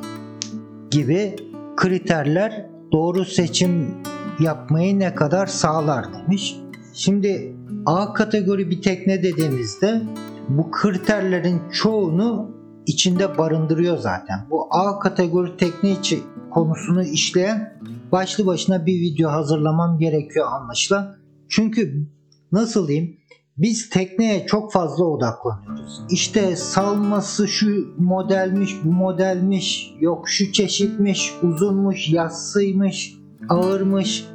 gibi 0.92 1.36
kriterler 1.78 2.66
doğru 2.92 3.26
seçim 3.26 3.96
yapmayı 4.40 5.00
ne 5.00 5.16
kadar 5.16 5.48
sağlar 5.48 6.06
demiş. 6.14 6.56
Şimdi 7.00 7.56
A 7.86 8.14
kategori 8.14 8.70
bir 8.70 8.82
tekne 8.82 9.24
dediğimizde 9.24 10.02
bu 10.50 10.72
kriterlerin 10.72 11.62
çoğunu 11.72 12.52
içinde 12.86 13.38
barındırıyor 13.38 13.98
zaten. 13.98 14.48
Bu 14.50 14.68
A 14.72 15.00
kategori 15.00 15.58
tekne 15.58 15.92
içi 15.92 16.20
konusunu 16.52 17.04
işleyen 17.04 17.80
başlı 18.12 18.46
başına 18.46 18.86
bir 18.86 19.02
video 19.02 19.32
hazırlamam 19.32 20.00
gerekiyor 20.00 20.48
anlaşılan. 20.52 21.16
Çünkü 21.50 22.08
nasıl 22.52 22.88
diyeyim 22.88 23.18
biz 23.58 23.90
tekneye 23.90 24.46
çok 24.46 24.72
fazla 24.72 25.04
odaklanıyoruz. 25.04 26.02
İşte 26.10 26.56
salması 26.56 27.48
şu 27.48 27.94
modelmiş, 27.98 28.76
bu 28.84 28.92
modelmiş, 28.92 29.94
yok 30.00 30.30
şu 30.30 30.52
çeşitmiş, 30.52 31.34
uzunmuş, 31.44 32.10
yassıymış, 32.10 33.14
ağırmış, 33.50 34.26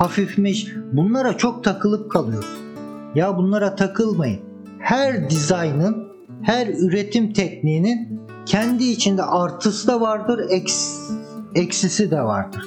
hafifmiş. 0.00 0.66
Bunlara 0.92 1.36
çok 1.36 1.64
takılıp 1.64 2.10
kalıyoruz. 2.10 2.60
Ya 3.14 3.36
bunlara 3.36 3.74
takılmayın. 3.74 4.40
Her 4.78 5.30
dizaynın, 5.30 6.08
her 6.42 6.66
üretim 6.66 7.32
tekniğinin 7.32 8.20
kendi 8.46 8.84
içinde 8.84 9.22
artısı 9.22 9.88
da 9.88 10.00
vardır, 10.00 10.40
eks, 10.50 11.00
eksisi 11.54 12.10
de 12.10 12.22
vardır. 12.22 12.64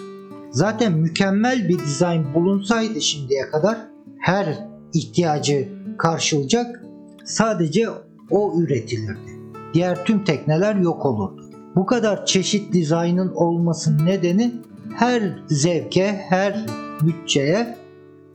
Zaten 0.52 0.93
mükemmel 0.93 1.69
bir 1.69 1.80
dizayn 1.80 2.34
bulunsaydı 2.34 3.02
şimdiye 3.02 3.50
kadar 3.50 3.78
her 4.19 4.67
ihtiyacı 4.93 5.69
karşılayacak 5.98 6.84
sadece 7.26 7.88
o 8.32 8.54
üretilirdi. 8.62 9.34
Diğer 9.74 10.06
tüm 10.06 10.24
tekneler 10.24 10.76
yok 10.76 11.06
olurdu. 11.06 11.41
Bu 11.76 11.86
kadar 11.86 12.26
çeşit 12.26 12.74
dizaynın 12.74 13.32
olmasının 13.36 14.06
nedeni 14.06 14.52
her 14.96 15.39
zevke, 15.48 16.22
her 16.30 16.65
bütçeye 17.08 17.78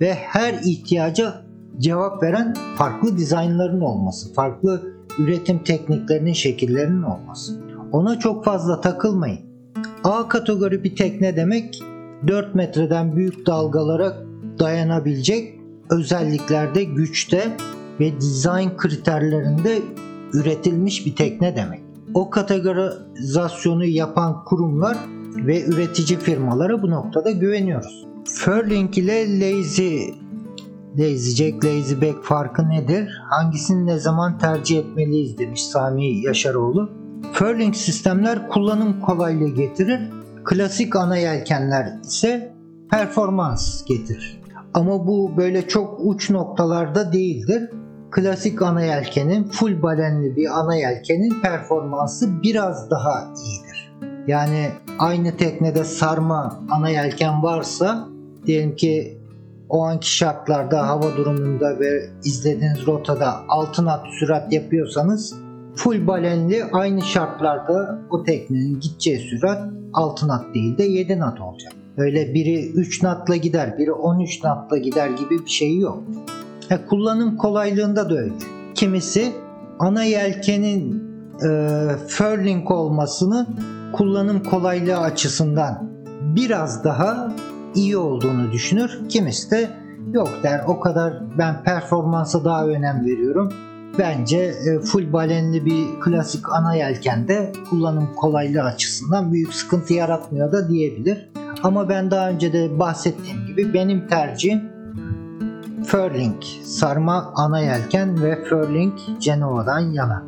ve 0.00 0.14
her 0.14 0.54
ihtiyaca 0.64 1.42
cevap 1.78 2.22
veren 2.22 2.54
farklı 2.76 3.16
dizaynların 3.16 3.80
olması, 3.80 4.34
farklı 4.34 4.92
üretim 5.18 5.58
tekniklerinin, 5.58 6.32
şekillerinin 6.32 7.02
olması. 7.02 7.60
Ona 7.92 8.18
çok 8.18 8.44
fazla 8.44 8.80
takılmayın. 8.80 9.40
A 10.04 10.28
kategori 10.28 10.84
bir 10.84 10.96
tekne 10.96 11.36
demek 11.36 11.82
4 12.26 12.54
metreden 12.54 13.16
büyük 13.16 13.46
dalgalara 13.46 14.16
dayanabilecek 14.58 15.60
özelliklerde, 15.90 16.84
güçte 16.84 17.42
ve 18.00 18.20
dizayn 18.20 18.76
kriterlerinde 18.76 19.78
üretilmiş 20.32 21.06
bir 21.06 21.16
tekne 21.16 21.56
demek. 21.56 21.80
O 22.14 22.30
kategorizasyonu 22.30 23.84
yapan 23.84 24.44
kurumlar 24.44 24.96
ve 25.36 25.64
üretici 25.64 26.18
firmalara 26.18 26.82
bu 26.82 26.90
noktada 26.90 27.30
güveniyoruz. 27.30 28.06
Furling 28.34 28.98
ile 28.98 29.40
Lazy 29.40 30.10
Lazy 30.98 31.30
Jack, 31.30 31.64
Lazy 31.64 31.94
Back 31.94 32.24
farkı 32.24 32.68
nedir? 32.68 33.08
Hangisini 33.30 33.86
ne 33.86 33.98
zaman 33.98 34.38
tercih 34.38 34.78
etmeliyiz 34.78 35.38
demiş 35.38 35.62
Sami 35.62 36.20
Yaşaroğlu. 36.24 36.90
Furling 37.32 37.74
sistemler 37.74 38.48
kullanım 38.48 39.00
kolaylığı 39.00 39.48
getirir. 39.48 40.00
Klasik 40.44 40.96
ana 40.96 41.16
yelkenler 41.16 41.98
ise 42.02 42.54
performans 42.90 43.84
getirir. 43.84 44.40
Ama 44.74 45.06
bu 45.06 45.36
böyle 45.36 45.68
çok 45.68 46.00
uç 46.04 46.30
noktalarda 46.30 47.12
değildir. 47.12 47.70
Klasik 48.10 48.62
ana 48.62 48.82
yelkenin 48.82 49.44
full 49.44 49.82
balenli 49.82 50.36
bir 50.36 50.60
ana 50.60 50.76
yelkenin 50.76 51.40
performansı 51.42 52.42
biraz 52.42 52.90
daha 52.90 53.34
iyidir. 53.44 53.92
Yani 54.26 54.68
aynı 54.98 55.36
teknede 55.36 55.84
sarma 55.84 56.60
ana 56.70 56.88
yelken 56.88 57.42
varsa 57.42 58.08
diyelim 58.48 58.76
ki 58.76 59.18
o 59.68 59.82
anki 59.82 60.16
şartlarda 60.16 60.88
hava 60.88 61.16
durumunda 61.16 61.80
ve 61.80 62.10
izlediğiniz 62.24 62.86
rotada 62.86 63.34
6 63.48 63.82
knot 63.82 64.00
sürat 64.18 64.52
yapıyorsanız 64.52 65.34
full 65.76 66.06
balenli 66.06 66.64
aynı 66.72 67.02
şartlarda 67.02 67.98
o 68.10 68.24
teknenin 68.24 68.80
gideceği 68.80 69.18
sürat 69.18 69.72
6 69.92 70.26
knot 70.26 70.54
değil 70.54 70.78
de 70.78 70.84
7 70.84 71.14
knot 71.14 71.40
olacak. 71.40 71.72
Öyle 71.96 72.34
biri 72.34 72.70
3 72.70 73.00
knotla 73.00 73.36
gider, 73.36 73.78
biri 73.78 73.92
13 73.92 74.40
knotla 74.40 74.78
gider 74.78 75.08
gibi 75.08 75.44
bir 75.44 75.50
şey 75.50 75.78
yok. 75.78 76.02
Ha, 76.68 76.86
kullanım 76.86 77.36
kolaylığında 77.36 78.10
da 78.10 78.14
öyle. 78.18 78.32
Kimisi 78.74 79.32
ana 79.78 80.04
yelkenin 80.04 81.08
e, 81.42 81.48
furling 82.08 82.70
olmasının 82.70 83.46
kullanım 83.92 84.42
kolaylığı 84.42 84.98
açısından 84.98 85.90
biraz 86.36 86.84
daha 86.84 87.32
iyi 87.74 87.96
olduğunu 87.96 88.52
düşünür. 88.52 88.98
Kimisi 89.08 89.50
de 89.50 89.70
yok 90.12 90.30
der 90.42 90.60
o 90.66 90.80
kadar 90.80 91.22
ben 91.38 91.62
performansa 91.62 92.44
daha 92.44 92.66
önem 92.66 93.04
veriyorum. 93.04 93.52
Bence 93.98 94.36
e, 94.38 94.80
full 94.80 95.12
balenli 95.12 95.64
bir 95.64 96.00
klasik 96.00 96.52
ana 96.52 96.74
yelkende 96.74 97.52
kullanım 97.70 98.08
kolaylığı 98.16 98.62
açısından 98.62 99.32
büyük 99.32 99.54
sıkıntı 99.54 99.94
yaratmıyor 99.94 100.52
da 100.52 100.68
diyebilir. 100.68 101.28
Ama 101.62 101.88
ben 101.88 102.10
daha 102.10 102.30
önce 102.30 102.52
de 102.52 102.78
bahsettiğim 102.78 103.46
gibi 103.46 103.74
benim 103.74 104.08
tercihim 104.08 104.62
Furling 105.86 106.42
sarma 106.64 107.32
ana 107.34 107.60
yelken 107.60 108.22
ve 108.22 108.44
Furling 108.44 108.94
Genova'dan 109.20 109.80
yana. 109.80 110.26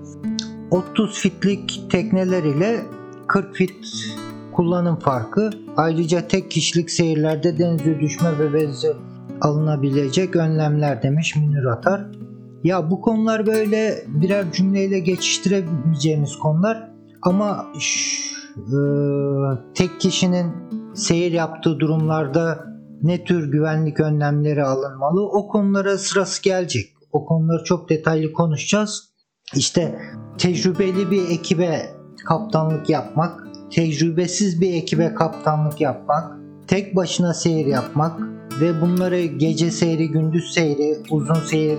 30 0.71 1.19
fitlik 1.19 1.91
tekneler 1.91 2.43
ile 2.43 2.81
40 3.27 3.57
fit 3.57 3.71
kullanım 4.53 4.97
farkı 4.97 5.51
ayrıca 5.77 6.29
tek 6.29 6.51
kişilik 6.51 6.91
seyirlerde 6.91 7.59
denize 7.59 8.01
düşme 8.01 8.39
ve 8.39 8.55
benzeri 8.55 8.97
alınabilecek 9.41 10.37
önlemler 10.37 11.03
demiş 11.03 11.37
Münir 11.37 11.65
Atar. 11.65 12.07
Ya 12.65 12.91
bu 12.91 13.01
konular 13.01 13.47
böyle 13.47 14.05
birer 14.07 14.53
cümleyle 14.53 14.99
geçiştiremeyeceğimiz 14.99 16.37
konular 16.37 16.91
ama 17.23 17.67
şş, 17.79 18.21
e, 18.57 18.79
tek 19.75 20.01
kişinin 20.01 20.53
seyir 20.95 21.33
yaptığı 21.33 21.81
durumlarda 21.81 22.65
ne 23.03 23.25
tür 23.25 23.53
güvenlik 23.53 24.01
önlemleri 24.01 24.65
alınmalı 24.65 25.29
o 25.29 25.49
konulara 25.49 25.99
sırası 25.99 26.43
gelecek. 26.43 26.87
O 27.13 27.25
konuları 27.25 27.65
çok 27.65 27.91
detaylı 27.91 28.33
konuşacağız. 28.33 29.11
İşte 29.55 29.99
tecrübeli 30.39 31.11
bir 31.11 31.31
ekibe 31.31 31.87
kaptanlık 32.27 32.91
yapmak, 32.91 33.50
tecrübesiz 33.71 34.61
bir 34.61 34.75
ekibe 34.75 35.15
kaptanlık 35.15 35.81
yapmak, 35.81 36.37
tek 36.67 36.97
başına 36.97 37.35
seyir 37.35 37.67
yapmak 37.67 38.21
ve 38.61 38.81
bunları 38.81 39.25
gece 39.25 39.71
seyri, 39.71 40.09
gündüz 40.09 40.55
seyri, 40.55 40.97
uzun 41.11 41.35
seyir, 41.35 41.79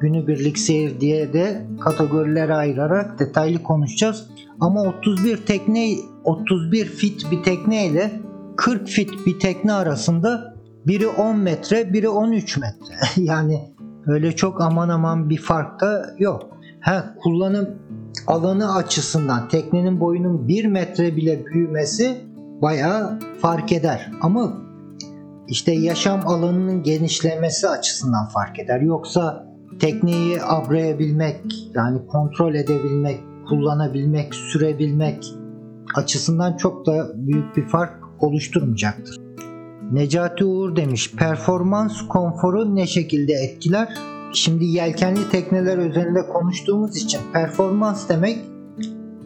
günübirlik 0.00 0.58
seyir 0.58 1.00
diye 1.00 1.32
de 1.32 1.66
kategorilere 1.80 2.54
ayırarak 2.54 3.18
detaylı 3.18 3.62
konuşacağız. 3.62 4.26
Ama 4.60 4.82
31 4.82 5.36
tekne 5.36 5.94
31 6.24 6.84
fit 6.84 7.30
bir 7.30 7.42
tekne 7.42 7.86
ile 7.86 8.10
40 8.56 8.88
fit 8.88 9.10
bir 9.26 9.38
tekne 9.38 9.72
arasında 9.72 10.54
biri 10.86 11.08
10 11.08 11.38
metre, 11.38 11.92
biri 11.92 12.08
13 12.08 12.56
metre. 12.56 12.94
yani 13.16 13.74
öyle 14.06 14.36
çok 14.36 14.60
aman 14.60 14.88
aman 14.88 15.30
bir 15.30 15.38
fark 15.38 15.80
da 15.80 16.14
yok. 16.18 16.48
Ha, 16.80 17.14
kullanım 17.22 17.68
alanı 18.26 18.74
açısından 18.74 19.48
teknenin 19.48 20.00
boyunun 20.00 20.48
1 20.48 20.64
metre 20.64 21.16
bile 21.16 21.46
büyümesi 21.46 22.16
bayağı 22.62 23.18
fark 23.40 23.72
eder. 23.72 24.10
Ama 24.20 24.52
işte 25.48 25.72
yaşam 25.72 26.28
alanının 26.28 26.82
genişlemesi 26.82 27.68
açısından 27.68 28.28
fark 28.28 28.58
eder. 28.58 28.80
Yoksa 28.80 29.46
tekneyi 29.80 30.42
abrayabilmek, 30.42 31.70
yani 31.74 32.06
kontrol 32.06 32.54
edebilmek, 32.54 33.20
kullanabilmek, 33.48 34.34
sürebilmek 34.34 35.34
açısından 35.94 36.56
çok 36.56 36.86
da 36.86 37.12
büyük 37.14 37.56
bir 37.56 37.68
fark 37.68 37.94
oluşturmayacaktır. 38.20 39.16
Necati 39.92 40.44
Uğur 40.44 40.76
demiş, 40.76 41.12
performans 41.16 42.08
konforu 42.08 42.76
ne 42.76 42.86
şekilde 42.86 43.32
etkiler? 43.32 43.88
Şimdi 44.32 44.64
yelkenli 44.64 45.30
tekneler 45.30 45.78
üzerinde 45.78 46.26
konuştuğumuz 46.26 46.96
için 46.96 47.20
performans 47.32 48.08
demek 48.08 48.38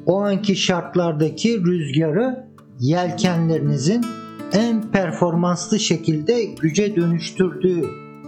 o 0.07 0.21
anki 0.21 0.57
şartlardaki 0.57 1.64
rüzgarı 1.64 2.47
yelkenlerinizin 2.81 4.04
en 4.52 4.90
performanslı 4.90 5.79
şekilde 5.79 6.44
güce 6.44 6.96
dönüştürdüğü 6.96 7.85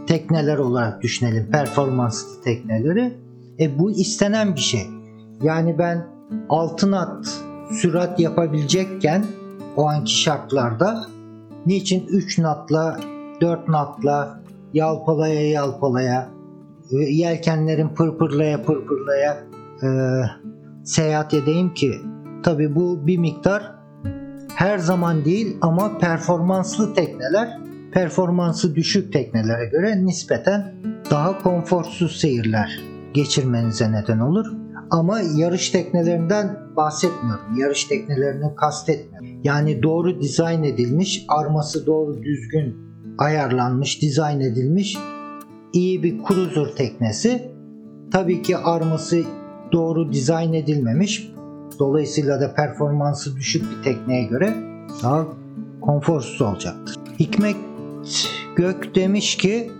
tekneler 0.06 0.58
olarak 0.58 1.02
düşünelim 1.02 1.50
performanslı 1.50 2.42
tekneleri. 2.42 3.14
E 3.60 3.78
bu 3.78 3.90
istenen 3.90 4.54
bir 4.54 4.60
şey. 4.60 4.86
Yani 5.42 5.78
ben 5.78 6.06
6 6.48 6.86
knot 6.86 7.26
sürat 7.70 8.20
yapabilecekken 8.20 9.24
o 9.76 9.88
anki 9.88 10.20
şartlarda 10.20 11.06
niçin 11.66 12.06
3 12.06 12.36
knotla 12.36 13.00
4 13.40 13.66
knotla 13.66 14.40
yalpalaya 14.74 15.50
yalpalaya 15.50 16.37
yelkenlerin 16.90 17.88
pırpırlaya 17.88 18.62
pırpırlaya 18.62 19.44
e, 19.82 19.88
seyahat 20.84 21.34
edeyim 21.34 21.74
ki 21.74 21.92
tabi 22.42 22.74
bu 22.74 23.06
bir 23.06 23.18
miktar 23.18 23.74
her 24.54 24.78
zaman 24.78 25.24
değil 25.24 25.56
ama 25.60 25.98
performanslı 25.98 26.94
tekneler 26.94 27.58
performansı 27.92 28.74
düşük 28.74 29.12
teknelere 29.12 29.66
göre 29.66 30.06
nispeten 30.06 30.74
daha 31.10 31.42
konforsuz 31.42 32.20
seyirler 32.20 32.80
geçirmenize 33.14 33.92
neden 33.92 34.18
olur. 34.18 34.46
Ama 34.90 35.20
yarış 35.20 35.70
teknelerinden 35.70 36.58
bahsetmiyorum. 36.76 37.56
Yarış 37.56 37.84
teknelerini 37.84 38.54
kastetmiyorum. 38.54 39.40
Yani 39.44 39.82
doğru 39.82 40.20
dizayn 40.20 40.62
edilmiş, 40.62 41.24
arması 41.28 41.86
doğru 41.86 42.22
düzgün 42.22 42.76
ayarlanmış, 43.18 44.02
dizayn 44.02 44.40
edilmiş 44.40 44.98
iyi 45.72 46.02
bir 46.02 46.18
cruiser 46.28 46.74
teknesi. 46.76 47.52
Tabii 48.12 48.42
ki 48.42 48.56
arması 48.56 49.22
doğru 49.72 50.12
dizayn 50.12 50.52
edilmemiş. 50.52 51.32
Dolayısıyla 51.78 52.40
da 52.40 52.54
performansı 52.54 53.36
düşük 53.36 53.64
bir 53.70 53.82
tekneye 53.82 54.24
göre 54.24 54.54
daha 55.02 55.26
konforsuz 55.80 56.42
olacaktır. 56.42 56.96
Hikmet 57.18 57.56
Gök 58.56 58.94
demiş 58.94 59.36
ki 59.36 59.70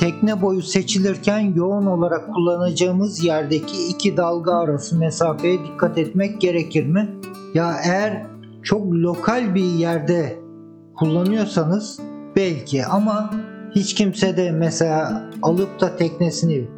tekne 0.00 0.42
boyu 0.42 0.62
seçilirken 0.62 1.40
yoğun 1.40 1.86
olarak 1.86 2.34
kullanacağımız 2.34 3.24
yerdeki 3.24 3.88
iki 3.88 4.16
dalga 4.16 4.54
arası 4.54 4.98
mesafeye 4.98 5.58
dikkat 5.64 5.98
etmek 5.98 6.40
gerekir 6.40 6.86
mi? 6.86 7.08
Ya 7.54 7.76
eğer 7.84 8.26
çok 8.62 8.92
lokal 8.92 9.54
bir 9.54 9.64
yerde 9.64 10.38
kullanıyorsanız 10.96 12.00
belki 12.36 12.86
ama 12.86 13.30
hiç 13.74 13.94
kimse 13.94 14.36
de 14.36 14.50
mesela 14.50 15.30
alıp 15.42 15.80
da 15.80 15.96
teknesini 15.96 16.68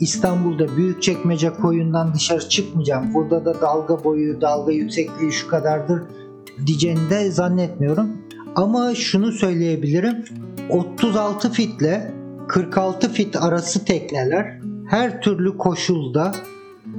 İstanbul'da 0.00 0.76
Büyükçekmece 0.76 1.52
koyundan 1.52 2.14
dışarı 2.14 2.48
çıkmayacağım. 2.48 3.14
Burada 3.14 3.44
da 3.44 3.60
dalga 3.60 4.04
boyu, 4.04 4.40
dalga 4.40 4.72
yüksekliği 4.72 5.32
şu 5.32 5.48
kadardır 5.48 6.02
diyeceğini 6.66 7.10
de 7.10 7.30
zannetmiyorum. 7.30 8.08
Ama 8.54 8.94
şunu 8.94 9.32
söyleyebilirim. 9.32 10.24
36 10.70 11.52
fitle 11.52 12.12
46 12.48 13.08
fit 13.12 13.36
arası 13.36 13.84
tekneler 13.84 14.60
her 14.88 15.20
türlü 15.20 15.58
koşulda 15.58 16.32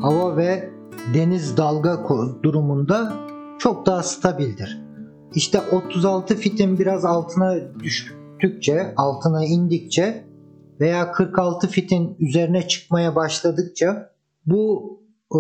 hava 0.02 0.38
ve 0.38 0.70
deniz 1.14 1.58
dalga 1.58 2.08
durumunda 2.44 3.14
çok 3.60 3.86
daha 3.86 4.04
stabildir. 4.04 4.82
İşte 5.36 5.62
36 5.72 6.36
fitin 6.36 6.80
biraz 6.80 7.06
altına 7.06 7.56
düştükçe, 8.40 8.94
altına 8.98 9.46
indikçe 9.46 10.24
veya 10.80 11.12
46 11.12 11.68
fitin 11.68 12.16
üzerine 12.20 12.68
çıkmaya 12.68 13.16
başladıkça 13.16 14.10
bu 14.46 14.98
e, 15.32 15.40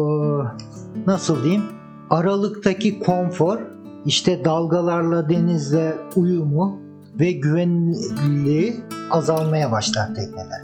nasıl 1.07 1.43
diyeyim 1.43 1.63
aralıktaki 2.09 2.99
konfor 2.99 3.59
işte 4.05 4.45
dalgalarla 4.45 5.29
denizle 5.29 5.93
uyumu 6.15 6.79
ve 7.19 7.31
güvenliği 7.31 8.75
azalmaya 9.11 9.71
başlar 9.71 10.07
tekneler. 10.15 10.61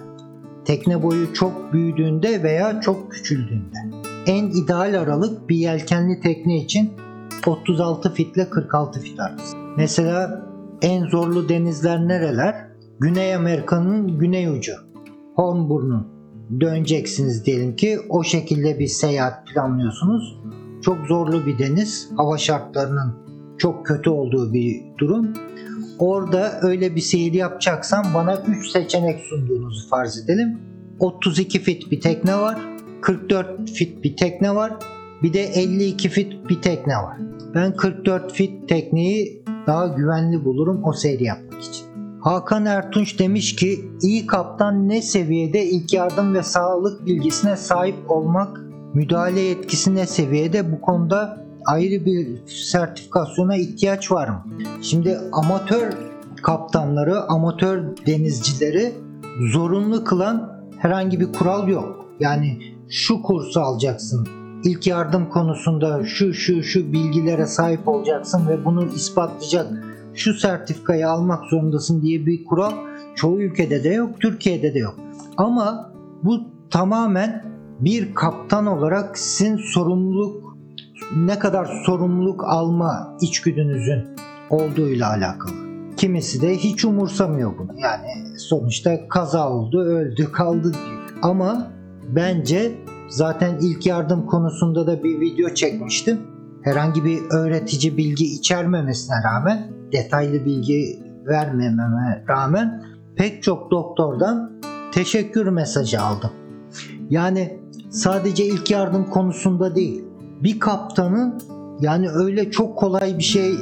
Tekne 0.66 1.04
boyu 1.04 1.34
çok 1.34 1.74
büyüdüğünde 1.74 2.44
veya 2.44 2.82
çok 2.82 3.12
küçüldüğünde. 3.12 3.78
En 4.26 4.46
ideal 4.46 5.02
aralık 5.02 5.50
bir 5.50 5.56
yelkenli 5.56 6.22
tekne 6.22 6.58
için 6.58 6.94
36 7.48 8.14
fit 8.14 8.38
ile 8.38 8.50
46 8.50 9.00
fit 9.00 9.20
arası. 9.20 9.58
Mesela 9.78 10.53
en 10.84 11.08
zorlu 11.08 11.50
denizler 11.50 12.08
nereler? 12.08 12.56
Güney 13.00 13.36
Amerika'nın 13.36 14.20
güney 14.20 14.48
ucu. 14.48 14.74
Hornburnu. 15.36 16.08
Döneceksiniz 16.60 17.46
diyelim 17.46 17.76
ki 17.76 18.00
o 18.10 18.24
şekilde 18.24 18.80
bir 18.80 18.88
seyahat 18.88 19.48
planlıyorsunuz. 19.48 20.40
Çok 20.82 20.98
zorlu 21.08 21.46
bir 21.46 21.60
deniz. 21.60 22.10
Hava 22.18 22.38
şartlarının 22.38 23.16
çok 23.58 23.86
kötü 23.86 24.10
olduğu 24.10 24.54
bir 24.54 24.82
durum. 24.98 25.34
Orada 26.00 26.60
öyle 26.62 26.96
bir 26.96 27.02
seyir 27.02 27.34
yapacaksan 27.34 28.06
bana 28.14 28.44
3 28.48 28.72
seçenek 28.72 29.20
sunduğunuzu 29.20 29.90
farz 29.90 30.18
edelim. 30.18 30.60
32 31.00 31.60
fit 31.60 31.92
bir 31.92 32.02
tekne 32.02 32.36
var. 32.36 32.60
44 33.02 33.70
fit 33.70 34.04
bir 34.04 34.18
tekne 34.18 34.56
var. 34.56 34.74
Bir 35.24 35.34
de 35.34 35.44
52 35.44 36.10
fit 36.10 36.50
bir 36.50 36.62
tekne 36.62 36.96
var. 36.96 37.18
Ben 37.56 37.76
44 37.76 38.34
fit 38.34 38.70
tekneyi 38.70 39.43
daha 39.68 39.88
güvenli 39.88 40.46
bulurum 40.46 40.82
o 40.84 40.94
seyri 40.94 41.24
yapmak 41.24 41.62
için. 41.62 41.86
Hakan 42.22 42.66
Ertunç 42.66 43.20
demiş 43.20 43.56
ki 43.56 43.86
iyi 44.02 44.28
kaptan 44.28 44.90
ne 44.90 45.02
seviyede 45.02 45.66
ilk 45.66 45.94
yardım 45.94 46.34
ve 46.34 46.44
sağlık 46.44 47.06
bilgisine 47.06 47.56
sahip 47.56 48.12
olmak, 48.12 48.62
müdahale 48.94 49.40
yetkisi 49.40 49.96
ne 49.96 50.06
seviyede 50.06 50.72
bu 50.72 50.82
konuda 50.82 51.38
ayrı 51.66 52.06
bir 52.06 52.48
sertifikasyona 52.48 53.56
ihtiyaç 53.56 54.12
var 54.12 54.28
mı? 54.28 54.44
Şimdi 54.82 55.20
amatör 55.32 55.94
kaptanları, 56.44 57.22
amatör 57.22 57.84
denizcileri 58.08 58.94
zorunlu 59.52 60.04
kılan 60.04 60.64
herhangi 60.78 61.20
bir 61.20 61.34
kural 61.34 61.68
yok. 61.68 62.06
Yani 62.20 62.60
şu 62.90 63.22
kursu 63.22 63.60
alacaksın, 63.62 64.28
ilk 64.64 64.88
yardım 64.88 65.30
konusunda 65.30 66.06
şu 66.06 66.34
şu 66.34 66.64
şu 66.64 66.94
bilgilere 66.94 67.46
sahip 67.46 67.88
olacaksın 67.88 68.48
ve 68.48 68.66
bunu 68.66 68.86
ispatlayacak 68.86 69.68
şu 70.14 70.34
sertifikayı 70.34 71.10
almak 71.10 71.44
zorundasın 71.50 72.02
diye 72.02 72.26
bir 72.26 72.46
kural 72.46 72.74
çoğu 73.16 73.42
ülkede 73.42 73.84
de 73.84 73.90
yok, 73.90 74.22
Türkiye'de 74.22 74.74
de 74.74 74.80
yok. 74.80 74.96
Ama 75.38 75.94
bu 76.24 76.40
tamamen 76.70 77.46
bir 77.80 78.16
kaptan 78.16 78.66
olarak 78.66 79.18
sizin 79.18 79.58
sorumluluk 79.58 80.58
ne 81.18 81.40
kadar 81.40 81.84
sorumluluk 81.86 82.44
alma 82.44 83.18
içgüdünüzün 83.22 84.04
olduğuyla 84.50 85.10
alakalı. 85.10 85.54
Kimisi 85.98 86.42
de 86.42 86.58
hiç 86.58 86.86
umursamıyor 86.86 87.58
bunu. 87.58 87.80
Yani 87.80 88.40
sonuçta 88.40 89.08
kaza 89.08 89.50
oldu, 89.50 89.82
öldü, 89.82 90.32
kaldı 90.32 90.74
diyor. 90.74 91.20
Ama 91.22 91.72
bence 92.16 92.72
zaten 93.14 93.58
ilk 93.62 93.86
yardım 93.86 94.26
konusunda 94.26 94.88
da 94.88 95.04
bir 95.04 95.20
video 95.20 95.54
çekmiştim. 95.54 96.22
Herhangi 96.62 97.06
bir 97.06 97.20
öğretici 97.32 97.98
bilgi 97.98 98.26
içermemesine 98.26 99.16
rağmen, 99.26 99.68
detaylı 99.92 100.46
bilgi 100.46 101.00
vermememe 101.28 102.26
rağmen 102.30 102.84
pek 103.16 103.44
çok 103.44 103.72
doktordan 103.72 104.52
teşekkür 104.94 105.48
mesajı 105.48 106.02
aldım. 106.02 106.32
Yani 107.10 107.60
sadece 107.90 108.46
ilk 108.46 108.72
yardım 108.72 109.10
konusunda 109.10 109.76
değil, 109.76 110.04
bir 110.44 110.60
kaptanın 110.60 111.42
yani 111.80 112.10
öyle 112.10 112.52
çok 112.52 112.78
kolay 112.78 113.18
bir 113.18 113.24
şey 113.24 113.56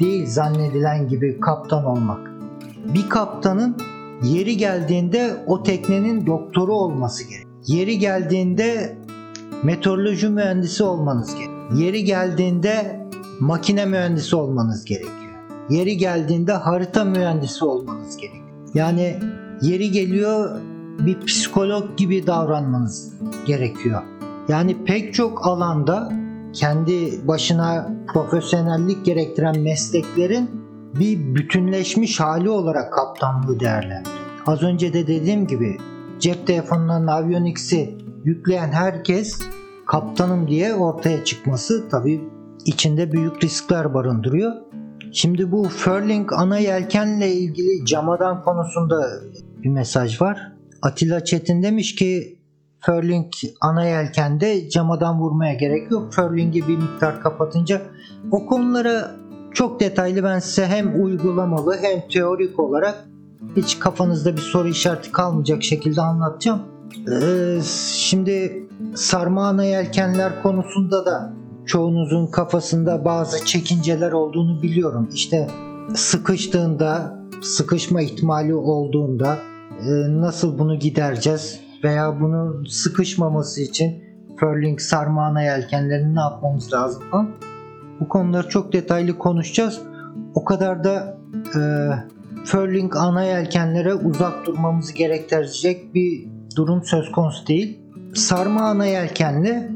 değil 0.00 0.26
zannedilen 0.26 1.08
gibi 1.08 1.40
kaptan 1.40 1.84
olmak. 1.84 2.30
Bir 2.94 3.08
kaptanın 3.08 3.76
yeri 4.22 4.56
geldiğinde 4.56 5.44
o 5.46 5.62
teknenin 5.62 6.26
doktoru 6.26 6.72
olması 6.72 7.28
gerek. 7.28 7.49
Yeri 7.66 7.98
geldiğinde 7.98 8.96
meteoroloji 9.62 10.28
mühendisi 10.28 10.84
olmanız 10.84 11.34
gerek. 11.34 11.50
Yeri 11.74 12.04
geldiğinde 12.04 13.06
makine 13.40 13.86
mühendisi 13.86 14.36
olmanız 14.36 14.84
gerekiyor. 14.84 15.14
Yeri 15.70 15.96
geldiğinde 15.96 16.52
harita 16.52 17.04
mühendisi 17.04 17.64
olmanız 17.64 18.16
gerekiyor. 18.16 18.44
Yani 18.74 19.16
yeri 19.62 19.90
geliyor 19.90 20.60
bir 20.98 21.20
psikolog 21.20 21.96
gibi 21.96 22.26
davranmanız 22.26 23.12
gerekiyor. 23.46 24.02
Yani 24.48 24.84
pek 24.84 25.14
çok 25.14 25.46
alanda 25.46 26.12
kendi 26.52 27.28
başına 27.28 27.90
profesyonellik 28.12 29.04
gerektiren 29.04 29.60
mesleklerin 29.60 30.50
bir 30.94 31.34
bütünleşmiş 31.34 32.20
hali 32.20 32.50
olarak 32.50 32.92
kaptanlığı 32.92 33.60
değerlendiriyor. 33.60 34.20
Az 34.46 34.62
önce 34.62 34.92
de 34.92 35.06
dediğim 35.06 35.46
gibi 35.46 35.78
cep 36.20 36.46
telefonundan 36.46 37.06
Avionics'i 37.06 37.98
yükleyen 38.24 38.72
herkes 38.72 39.40
kaptanım 39.86 40.48
diye 40.48 40.74
ortaya 40.74 41.24
çıkması 41.24 41.88
tabii 41.88 42.20
içinde 42.64 43.12
büyük 43.12 43.44
riskler 43.44 43.94
barındırıyor. 43.94 44.52
Şimdi 45.12 45.52
bu 45.52 45.64
furling 45.64 46.32
ana 46.32 46.58
yelkenle 46.58 47.32
ilgili 47.32 47.86
camadan 47.86 48.42
konusunda 48.42 49.10
bir 49.62 49.68
mesaj 49.68 50.20
var. 50.20 50.52
Atilla 50.82 51.24
Çetin 51.24 51.62
demiş 51.62 51.94
ki 51.94 52.38
furling 52.80 53.32
ana 53.60 53.84
yelkende 53.84 54.68
camadan 54.68 55.20
vurmaya 55.20 55.54
gerek 55.54 55.90
yok. 55.90 56.12
Furling'i 56.12 56.68
bir 56.68 56.76
miktar 56.76 57.20
kapatınca 57.20 57.82
o 58.30 58.46
konulara 58.46 59.10
çok 59.54 59.80
detaylı 59.80 60.24
ben 60.24 60.38
size 60.38 60.66
hem 60.66 61.04
uygulamalı 61.04 61.76
hem 61.82 62.08
teorik 62.08 62.60
olarak 62.60 63.04
hiç 63.56 63.78
kafanızda 63.78 64.36
bir 64.36 64.40
soru 64.40 64.68
işareti 64.68 65.12
kalmayacak 65.12 65.62
şekilde 65.62 66.00
anlatacağım. 66.00 66.62
Ee, 67.12 67.58
şimdi 67.94 68.66
sarma 68.94 69.48
ana 69.48 69.64
yelkenler 69.64 70.42
konusunda 70.42 71.06
da 71.06 71.32
çoğunuzun 71.66 72.26
kafasında 72.26 73.04
bazı 73.04 73.44
çekinceler 73.44 74.12
olduğunu 74.12 74.62
biliyorum. 74.62 75.08
İşte 75.14 75.48
sıkıştığında, 75.94 77.20
sıkışma 77.42 78.02
ihtimali 78.02 78.54
olduğunda 78.54 79.38
e, 79.80 79.90
nasıl 80.20 80.58
bunu 80.58 80.78
gidereceğiz 80.78 81.60
veya 81.84 82.20
bunun 82.20 82.64
sıkışmaması 82.64 83.60
için 83.60 84.04
furling 84.40 84.80
sarma 84.80 85.26
ana 85.26 85.42
yelkenlerini 85.42 86.14
ne 86.14 86.20
yapmamız 86.20 86.72
lazım 86.72 87.02
falan. 87.10 87.30
Bu 88.00 88.08
konuları 88.08 88.48
çok 88.48 88.72
detaylı 88.72 89.18
konuşacağız. 89.18 89.80
O 90.34 90.44
kadar 90.44 90.84
da 90.84 91.18
e, 91.56 91.60
furling 92.44 92.96
ana 92.96 93.22
yelkenlere 93.22 93.94
uzak 93.94 94.46
durmamızı 94.46 94.94
gerektirecek 94.94 95.94
bir 95.94 96.28
durum 96.56 96.84
söz 96.84 97.12
konusu 97.12 97.46
değil. 97.46 97.78
Sarma 98.14 98.60
ana 98.60 98.86
yelkenli 98.86 99.70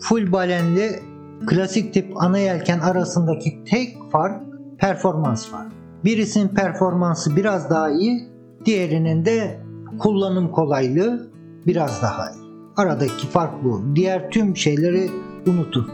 full 0.00 0.32
balenli 0.32 1.08
Klasik 1.46 1.94
tip 1.94 2.12
ana 2.16 2.38
yelken 2.38 2.78
arasındaki 2.78 3.64
tek 3.64 3.96
fark 4.12 4.42
performans 4.78 5.52
var. 5.52 5.66
Birisinin 6.04 6.48
performansı 6.48 7.36
biraz 7.36 7.70
daha 7.70 7.90
iyi, 7.90 8.28
diğerinin 8.64 9.24
de 9.24 9.60
kullanım 9.98 10.50
kolaylığı 10.50 11.30
biraz 11.66 12.02
daha 12.02 12.30
iyi. 12.30 12.48
Aradaki 12.76 13.26
fark 13.26 13.64
bu. 13.64 13.82
Diğer 13.94 14.30
tüm 14.30 14.56
şeyleri 14.56 15.10
unutun. 15.46 15.90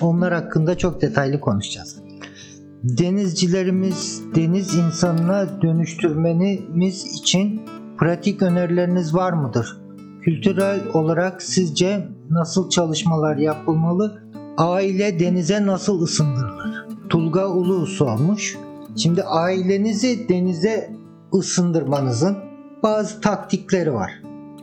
Onlar 0.00 0.34
hakkında 0.34 0.78
çok 0.78 1.02
detaylı 1.02 1.40
konuşacağız. 1.40 2.05
Denizcilerimiz 2.82 4.22
deniz 4.34 4.74
insanına 4.74 5.62
dönüştürmeniz 5.62 7.04
için 7.20 7.60
pratik 7.98 8.42
önerileriniz 8.42 9.14
var 9.14 9.32
mıdır? 9.32 9.80
Kültürel 10.22 10.80
olarak 10.94 11.42
sizce 11.42 12.08
nasıl 12.30 12.70
çalışmalar 12.70 13.36
yapılmalı? 13.36 14.22
Aile 14.56 15.20
denize 15.20 15.66
nasıl 15.66 16.02
ısındırılır? 16.02 16.86
Tulga 17.08 17.48
Ulu 17.48 17.86
sormuş. 17.86 18.58
Şimdi 18.96 19.22
ailenizi 19.22 20.28
denize 20.28 20.90
ısındırmanızın 21.34 22.36
bazı 22.82 23.20
taktikleri 23.20 23.94
var. 23.94 24.12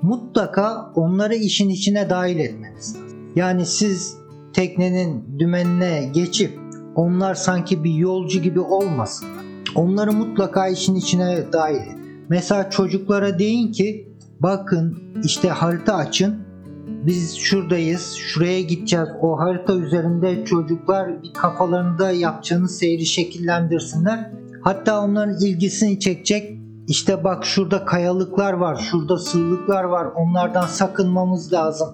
Mutlaka 0.01 0.91
onları 0.95 1.35
işin 1.35 1.69
içine 1.69 2.09
dahil 2.09 2.39
etmeniz 2.39 2.95
lazım. 2.95 3.17
Yani 3.35 3.65
siz 3.65 4.17
teknenin 4.53 5.39
dümenine 5.39 6.09
geçip 6.13 6.62
onlar 6.95 7.35
sanki 7.35 7.83
bir 7.83 7.93
yolcu 7.93 8.41
gibi 8.41 8.59
olmasın. 8.59 9.27
Onları 9.75 10.13
mutlaka 10.13 10.67
işin 10.67 10.95
içine 10.95 11.53
dahil. 11.53 11.81
Mesela 12.29 12.69
çocuklara 12.69 13.39
deyin 13.39 13.71
ki 13.71 14.13
bakın 14.39 15.03
işte 15.23 15.49
harita 15.49 15.95
açın. 15.95 16.43
Biz 16.87 17.37
şuradayız, 17.37 18.13
şuraya 18.13 18.61
gideceğiz. 18.61 19.07
O 19.21 19.39
harita 19.39 19.73
üzerinde 19.73 20.45
çocuklar 20.45 21.23
bir 21.23 21.33
kafalarında 21.33 22.11
yapacağınız 22.11 22.77
seyri 22.77 23.05
şekillendirsinler. 23.05 24.31
Hatta 24.61 25.01
onların 25.01 25.35
ilgisini 25.41 25.99
çekecek. 25.99 26.59
İşte 26.87 27.23
bak 27.23 27.45
şurada 27.45 27.85
kayalıklar 27.85 28.53
var, 28.53 28.75
şurada 28.75 29.17
sığlıklar 29.17 29.83
var. 29.83 30.07
Onlardan 30.15 30.65
sakınmamız 30.65 31.53
lazım. 31.53 31.89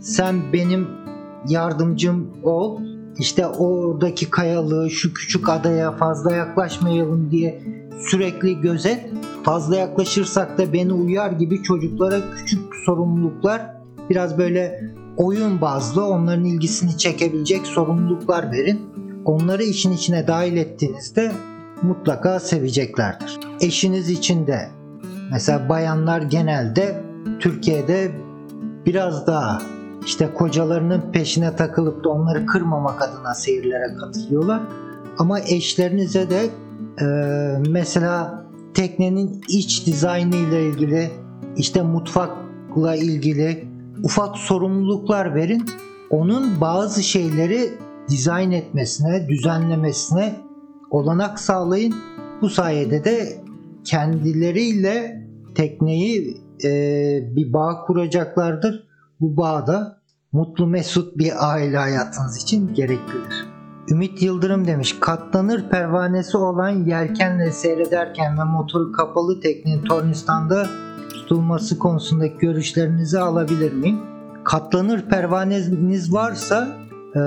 Sen 0.00 0.52
benim 0.52 0.88
yardımcım 1.48 2.30
ol. 2.42 2.80
İşte 3.18 3.46
oradaki 3.46 4.30
kayalığı 4.30 4.90
şu 4.90 5.14
küçük 5.14 5.48
adaya 5.48 5.92
fazla 5.92 6.34
yaklaşmayalım 6.34 7.30
diye 7.30 7.62
sürekli 8.08 8.60
gözet. 8.60 9.00
Fazla 9.42 9.76
yaklaşırsak 9.76 10.58
da 10.58 10.72
beni 10.72 10.92
uyar 10.92 11.30
gibi 11.30 11.62
çocuklara 11.62 12.20
küçük 12.36 12.74
sorumluluklar 12.86 13.62
biraz 14.10 14.38
böyle 14.38 14.90
oyun 15.16 15.60
bazlı 15.60 16.06
onların 16.06 16.44
ilgisini 16.44 16.98
çekebilecek 16.98 17.66
sorumluluklar 17.66 18.52
verin. 18.52 18.80
Onları 19.24 19.62
işin 19.62 19.92
içine 19.92 20.26
dahil 20.26 20.56
ettiğinizde 20.56 21.32
mutlaka 21.82 22.40
seveceklerdir. 22.40 23.40
Eşiniz 23.60 24.10
için 24.10 24.46
de 24.46 24.70
mesela 25.32 25.68
bayanlar 25.68 26.22
genelde 26.22 27.04
Türkiye'de 27.40 28.12
biraz 28.86 29.26
daha 29.26 29.62
işte 30.06 30.30
kocalarının 30.34 31.02
peşine 31.12 31.56
takılıp 31.56 32.04
da 32.04 32.08
onları 32.08 32.46
kırmamak 32.46 33.02
adına 33.02 33.34
seyirlere 33.34 33.96
katılıyorlar. 34.00 34.62
Ama 35.18 35.40
eşlerinize 35.40 36.30
de 36.30 36.50
e, 37.00 37.06
mesela 37.70 38.44
teknenin 38.74 39.40
iç 39.48 39.86
dizaynı 39.86 40.36
ile 40.36 40.68
ilgili 40.68 41.10
işte 41.56 41.82
mutfakla 41.82 42.96
ilgili 42.96 43.68
ufak 44.02 44.36
sorumluluklar 44.36 45.34
verin. 45.34 45.64
Onun 46.10 46.60
bazı 46.60 47.02
şeyleri 47.02 47.70
dizayn 48.08 48.50
etmesine, 48.50 49.28
düzenlemesine 49.28 50.34
olanak 50.90 51.40
sağlayın. 51.40 51.94
Bu 52.42 52.48
sayede 52.48 53.04
de 53.04 53.38
kendileriyle 53.84 55.24
tekneyi 55.54 56.36
e, 56.64 56.70
bir 57.36 57.52
bağ 57.52 57.84
kuracaklardır. 57.86 58.93
Bu 59.20 59.36
bağda 59.36 60.00
mutlu 60.32 60.66
mesut 60.66 61.18
bir 61.18 61.52
aile 61.52 61.76
hayatınız 61.76 62.36
için 62.36 62.74
gereklidir. 62.74 63.46
Ümit 63.90 64.22
Yıldırım 64.22 64.66
demiş 64.66 64.96
katlanır 65.00 65.68
pervanesi 65.68 66.36
olan 66.36 66.70
yelkenle 66.70 67.52
seyrederken 67.52 68.38
ve 68.38 68.44
motoru 68.44 68.92
kapalı 68.92 69.40
teknenin 69.40 69.82
tornistanda 69.82 70.66
tutulması 71.10 71.78
konusundaki 71.78 72.38
görüşlerinizi 72.38 73.18
alabilir 73.18 73.72
miyim? 73.72 74.00
Katlanır 74.44 75.08
pervaneniz 75.08 76.12
varsa 76.12 76.68
e, 77.16 77.20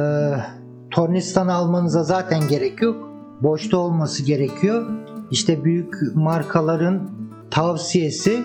tornistan 0.92 1.48
almanıza 1.48 2.04
zaten 2.04 2.48
gerek 2.50 2.82
yok. 2.82 3.10
Boşta 3.42 3.78
olması 3.78 4.24
gerekiyor. 4.24 4.86
İşte 5.32 5.64
büyük 5.64 5.96
markaların 6.16 7.10
tavsiyesi 7.52 8.44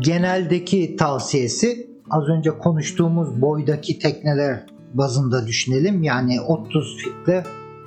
geneldeki 0.00 0.96
tavsiyesi 0.96 1.89
az 2.10 2.28
önce 2.28 2.50
konuştuğumuz 2.50 3.40
boydaki 3.40 3.98
tekneler 3.98 4.66
bazında 4.94 5.46
düşünelim. 5.46 6.02
Yani 6.02 6.40
30 6.40 6.96
fitle 6.96 7.44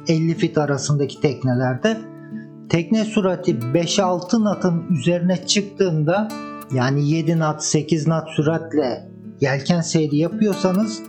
50 0.07 0.33
fit 0.33 0.57
arasındaki 0.57 1.21
teknelerde 1.21 1.97
tekne 2.69 3.05
surati 3.05 3.55
5-6 3.55 4.29
knot'ın 4.29 4.83
üzerine 4.91 5.45
çıktığında 5.47 6.27
yani 6.73 7.09
7 7.09 7.33
knot 7.33 7.63
8 7.63 8.05
knot 8.05 8.29
süratle 8.29 9.09
yelken 9.41 9.81
seyri 9.81 10.17
yapıyorsanız 10.17 11.01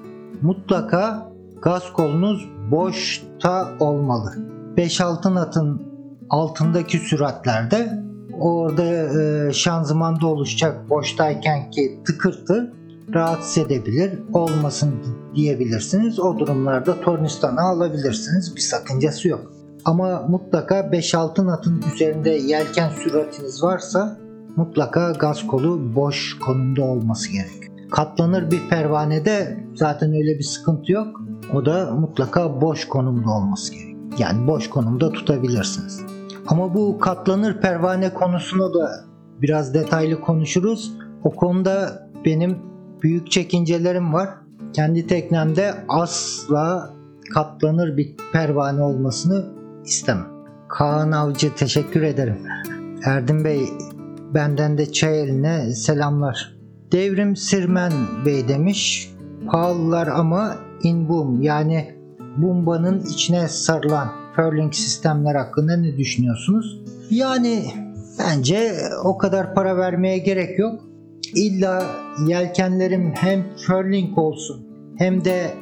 mutlaka 0.43 1.33
gaz 1.63 1.93
kolunuz 1.93 2.49
boşta 2.71 3.69
olmalı. 3.81 4.31
5-6 4.77 5.23
knot'ın 5.23 5.83
altındaki 6.31 6.99
süratlerde 6.99 8.05
orada 8.41 8.85
e, 8.85 9.53
şanzımanda 9.53 10.27
oluşacak 10.27 10.91
boştayken 10.91 11.71
ki 11.71 12.01
tıkırtı 12.07 12.73
rahatsız 13.15 13.59
edebilir, 13.59 14.19
olmasın 14.33 14.95
diyebilirsiniz. 15.35 16.21
O 16.21 16.39
durumlarda 16.39 17.01
tornistanı 17.01 17.61
alabilirsiniz. 17.61 18.57
Bir 18.57 18.61
sakıncası 18.61 19.29
yok. 19.29 19.53
Ama 19.85 20.23
mutlaka 20.29 20.81
5-6 20.81 21.35
knot'un 21.35 21.85
üzerinde 21.95 22.31
yelken 22.31 22.91
süratiniz 22.91 23.63
varsa 23.63 24.19
mutlaka 24.57 25.11
gaz 25.11 25.47
kolu 25.47 25.95
boş 25.95 26.39
konumda 26.39 26.83
olması 26.83 27.33
gerek. 27.33 27.91
Katlanır 27.91 28.51
bir 28.51 28.69
pervanede 28.71 29.65
zaten 29.75 30.13
öyle 30.13 30.39
bir 30.39 30.45
sıkıntı 30.45 30.93
yok. 30.93 31.21
O 31.55 31.67
da 31.67 31.91
mutlaka 31.91 32.61
boş 32.61 32.89
konumda 32.89 33.31
olması 33.31 33.75
gerek. 33.75 33.97
Yani 34.19 34.47
boş 34.47 34.71
konumda 34.71 35.13
tutabilirsiniz. 35.13 36.01
Ama 36.47 36.75
bu 36.75 36.99
katlanır 36.99 37.61
pervane 37.61 38.15
konusunu 38.15 38.75
da 38.75 38.91
biraz 39.43 39.75
detaylı 39.75 40.21
konuşuruz. 40.21 40.93
O 41.25 41.31
konuda 41.31 42.09
benim 42.25 42.59
büyük 43.05 43.31
çekincelerim 43.31 44.15
var. 44.15 44.29
Kendi 44.73 45.07
teknemde 45.07 45.75
asla 45.89 46.91
katlanır 47.35 47.97
bir 47.97 48.17
pervane 48.33 48.83
olmasını 48.83 49.45
istemem. 49.85 50.27
Kaan 50.69 51.13
Avcı 51.13 51.55
teşekkür 51.55 52.03
ederim. 52.03 52.39
Erdin 53.05 53.45
Bey 53.45 53.69
benden 54.35 54.79
de 54.79 54.93
çay 54.93 55.21
eline 55.21 55.75
selamlar. 55.75 56.57
Devrim 56.93 57.37
Sirmen 57.37 57.93
Bey 58.27 58.49
demiş. 58.49 59.11
Pahalılar 59.51 60.07
ama 60.07 60.57
in 60.83 61.09
boom 61.09 61.43
yani 61.43 61.95
bombanın 62.37 63.01
içine 63.01 63.49
sarılan 63.49 64.09
furling 64.37 64.75
sistemler 64.75 65.35
hakkında 65.35 65.77
ne 65.77 65.97
düşünüyorsunuz? 65.97 66.81
Yani 67.11 67.65
bence 68.19 68.73
o 69.05 69.19
kadar 69.19 69.55
para 69.55 69.77
vermeye 69.77 70.19
gerek 70.19 70.59
yok. 70.59 70.94
İlla 71.35 71.87
yelkenlerim 72.27 73.13
hem 73.15 73.45
furling 73.67 74.19
olsun 74.19 74.67
hem 74.99 75.25
de 75.25 75.55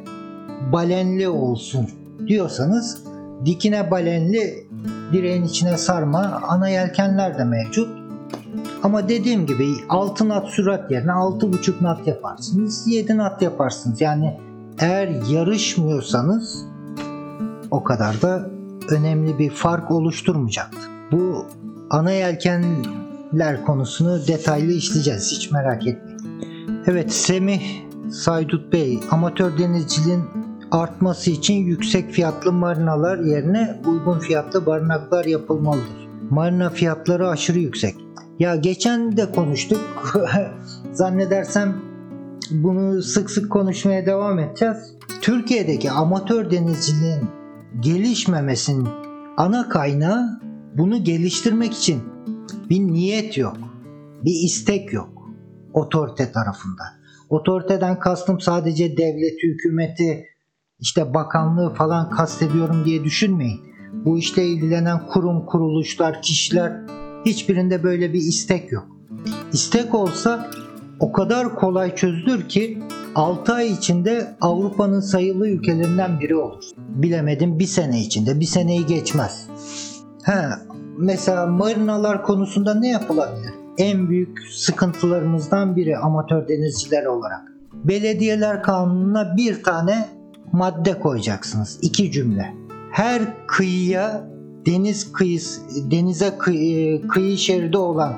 balenli 0.71 1.29
olsun 1.29 1.89
diyorsanız 2.27 3.03
dikine 3.45 3.91
balenli 3.91 4.67
direğin 5.13 5.43
içine 5.43 5.77
sarma 5.77 6.41
ana 6.47 6.69
yelkenler 6.69 7.37
de 7.37 7.43
mevcut. 7.43 8.03
Ama 8.83 9.09
dediğim 9.09 9.45
gibi 9.45 9.67
6 9.89 10.23
knot 10.23 10.49
sürat 10.49 10.91
yerine 10.91 11.11
6.5 11.11 11.77
knot 11.77 12.07
yaparsınız. 12.07 12.87
7 12.87 13.07
knot 13.07 13.41
yaparsınız. 13.41 14.01
Yani 14.01 14.39
eğer 14.79 15.07
yarışmıyorsanız 15.31 16.65
o 17.71 17.83
kadar 17.83 18.21
da 18.21 18.49
önemli 18.89 19.39
bir 19.39 19.49
fark 19.49 19.91
oluşturmayacaktır. 19.91 20.81
Bu 21.11 21.45
ana 21.89 22.11
yelkenler 23.33 23.65
konusunu 23.65 24.27
detaylı 24.27 24.71
işleyeceğiz. 24.71 25.31
Hiç 25.31 25.51
merak 25.51 25.87
etmeyin. 25.87 26.19
Evet 26.87 27.13
Semih 27.13 27.61
Saydut 28.11 28.73
Bey 28.73 28.99
amatör 29.11 29.57
denizciliğin 29.57 30.23
artması 30.71 31.31
için 31.31 31.53
yüksek 31.53 32.11
fiyatlı 32.11 32.51
marinalar 32.51 33.19
yerine 33.19 33.81
uygun 33.85 34.19
fiyatlı 34.19 34.65
barınaklar 34.65 35.25
yapılmalıdır. 35.25 36.07
Marina 36.29 36.69
fiyatları 36.69 37.29
aşırı 37.29 37.59
yüksek. 37.59 37.95
Ya 38.39 38.55
geçen 38.55 39.17
de 39.17 39.31
konuştuk. 39.31 39.79
Zannedersem 40.93 41.75
bunu 42.51 43.01
sık 43.01 43.31
sık 43.31 43.51
konuşmaya 43.51 44.05
devam 44.05 44.39
edeceğiz. 44.39 44.77
Türkiye'deki 45.21 45.91
amatör 45.91 46.51
denizciliğin 46.51 47.29
gelişmemesinin 47.79 48.87
ana 49.37 49.69
kaynağı 49.69 50.39
bunu 50.77 51.03
geliştirmek 51.03 51.73
için 51.73 52.12
bir 52.69 52.79
niyet 52.79 53.37
yok. 53.37 53.57
Bir 54.25 54.43
istek 54.45 54.93
yok 54.93 55.13
otorite 55.73 56.31
tarafından. 56.31 56.87
Otoriteden 57.29 57.99
kastım 57.99 58.39
sadece 58.39 58.97
devleti, 58.97 59.47
hükümeti, 59.47 60.25
işte 60.79 61.13
bakanlığı 61.13 61.73
falan 61.73 62.09
kastediyorum 62.09 62.85
diye 62.85 63.03
düşünmeyin. 63.03 63.61
Bu 64.05 64.17
işle 64.17 64.45
ilgilenen 64.45 65.07
kurum, 65.07 65.45
kuruluşlar, 65.45 66.21
kişiler 66.21 66.81
hiçbirinde 67.25 67.83
böyle 67.83 68.13
bir 68.13 68.19
istek 68.19 68.71
yok. 68.71 68.87
İstek 69.53 69.95
olsa 69.95 70.51
o 70.99 71.11
kadar 71.11 71.55
kolay 71.55 71.95
çözülür 71.95 72.49
ki 72.49 72.83
6 73.15 73.53
ay 73.53 73.71
içinde 73.71 74.35
Avrupa'nın 74.41 74.99
sayılı 74.99 75.47
ülkelerinden 75.47 76.19
biri 76.19 76.35
olur. 76.35 76.63
Bilemedim 76.77 77.59
bir 77.59 77.65
sene 77.65 78.01
içinde, 78.01 78.39
bir 78.39 78.45
seneyi 78.45 78.85
geçmez. 78.85 79.47
He, 80.23 80.49
mesela 80.97 81.45
marinalar 81.45 82.23
konusunda 82.23 82.73
ne 82.73 82.89
yapılabilir? 82.89 83.53
En 83.77 84.09
büyük 84.09 84.39
sıkıntılarımızdan 84.51 85.75
biri 85.75 85.97
amatör 85.97 86.47
denizciler 86.47 87.05
olarak. 87.05 87.41
Belediyeler 87.73 88.63
kanununa 88.63 89.37
bir 89.37 89.63
tane 89.63 90.09
madde 90.51 90.99
koyacaksınız. 90.99 91.79
iki 91.81 92.11
cümle. 92.11 92.53
Her 92.91 93.21
kıyıya 93.47 94.27
deniz 94.65 95.11
kıyısı, 95.11 95.91
denize 95.91 96.37
kıyı, 96.37 97.07
kıyı 97.07 97.37
şeridi 97.37 97.77
olan 97.77 98.13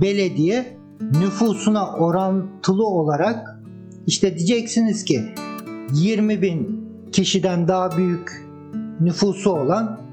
belediye 0.00 0.76
nüfusuna 1.00 1.92
orantılı 1.92 2.86
olarak 2.86 3.60
işte 4.06 4.38
diyeceksiniz 4.38 5.04
ki 5.04 5.24
20 5.92 6.42
bin 6.42 6.88
kişiden 7.12 7.68
daha 7.68 7.96
büyük 7.96 8.44
nüfusu 9.00 9.50
olan 9.50 10.03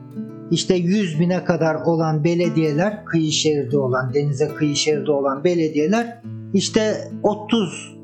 işte 0.52 0.76
100 0.76 1.20
bine 1.20 1.44
kadar 1.44 1.76
olan 1.76 2.24
belediyeler 2.24 3.06
kıyı 3.06 3.32
şeridi 3.32 3.78
olan 3.78 4.14
denize 4.14 4.48
kıyı 4.48 4.76
şeridi 4.76 5.12
olan 5.12 5.44
belediyeler 5.44 6.22
işte 6.54 7.12
30 7.24 7.98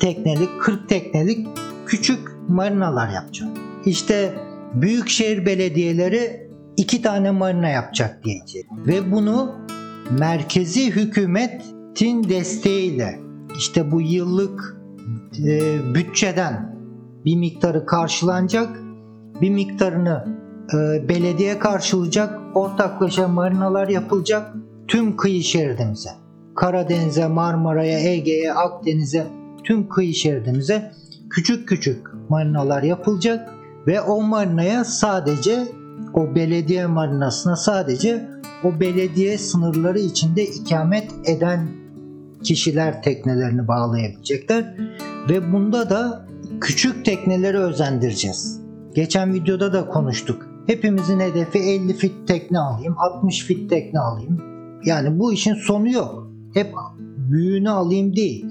teknelik 0.00 0.60
40 0.60 0.88
teknelik 0.88 1.48
küçük 1.86 2.18
marinalar 2.48 3.08
yapacak. 3.08 3.48
İşte 3.84 4.34
büyükşehir 4.74 5.46
belediyeleri 5.46 6.50
iki 6.76 7.02
tane 7.02 7.30
marina 7.30 7.68
yapacak 7.68 8.24
diyecek. 8.24 8.66
Ve 8.86 9.12
bunu 9.12 9.54
merkezi 10.18 10.90
hükümetin 10.90 12.28
desteğiyle 12.28 13.20
işte 13.58 13.90
bu 13.90 14.00
yıllık 14.00 14.76
e, 15.46 15.60
bütçeden 15.94 16.76
bir 17.24 17.36
miktarı 17.36 17.86
karşılanacak, 17.86 18.80
bir 19.40 19.50
miktarını 19.50 20.39
belediye 21.08 21.58
karşılayacak, 21.58 22.38
ortaklaşa 22.54 23.28
marinalar 23.28 23.88
yapılacak 23.88 24.54
tüm 24.88 25.16
kıyı 25.16 25.42
şeridimize. 25.42 26.10
Karadeniz'e, 26.54 27.26
Marmara'ya, 27.26 27.98
Ege'ye, 27.98 28.54
Akdeniz'e, 28.54 29.26
tüm 29.64 29.88
kıyı 29.88 30.14
şeridimize 30.14 30.92
küçük 31.30 31.68
küçük 31.68 32.06
marinalar 32.28 32.82
yapılacak 32.82 33.50
ve 33.86 34.00
o 34.00 34.22
marinaya 34.22 34.84
sadece 34.84 35.68
o 36.14 36.34
belediye 36.34 36.86
marinasına 36.86 37.56
sadece 37.56 38.28
o 38.64 38.80
belediye 38.80 39.38
sınırları 39.38 39.98
içinde 39.98 40.44
ikamet 40.44 41.12
eden 41.24 41.68
kişiler 42.42 43.02
teknelerini 43.02 43.68
bağlayabilecekler 43.68 44.74
ve 45.28 45.52
bunda 45.52 45.90
da 45.90 46.26
küçük 46.60 47.04
tekneleri 47.04 47.58
özendireceğiz. 47.58 48.60
Geçen 48.94 49.34
videoda 49.34 49.72
da 49.72 49.86
konuştuk. 49.86 50.49
Hepimizin 50.66 51.20
hedefi 51.20 51.58
50 51.58 51.92
fit 51.92 52.28
tekne 52.28 52.58
alayım, 52.58 52.94
60 52.98 53.44
fit 53.44 53.70
tekne 53.70 54.00
alayım. 54.00 54.40
Yani 54.84 55.18
bu 55.18 55.32
işin 55.32 55.54
sonu 55.54 55.90
yok. 55.90 56.30
Hep 56.54 56.74
büyüğünü 57.30 57.70
alayım 57.70 58.16
değil. 58.16 58.46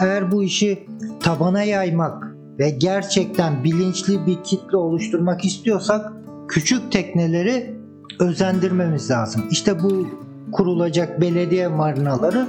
Eğer 0.00 0.32
bu 0.32 0.42
işi 0.42 0.86
tabana 1.20 1.62
yaymak 1.62 2.36
ve 2.58 2.70
gerçekten 2.70 3.64
bilinçli 3.64 4.26
bir 4.26 4.42
kitle 4.44 4.76
oluşturmak 4.76 5.44
istiyorsak 5.44 6.12
küçük 6.48 6.92
tekneleri 6.92 7.76
özendirmemiz 8.20 9.10
lazım. 9.10 9.42
İşte 9.50 9.82
bu 9.82 10.06
kurulacak 10.52 11.20
belediye 11.20 11.68
marinaları 11.68 12.46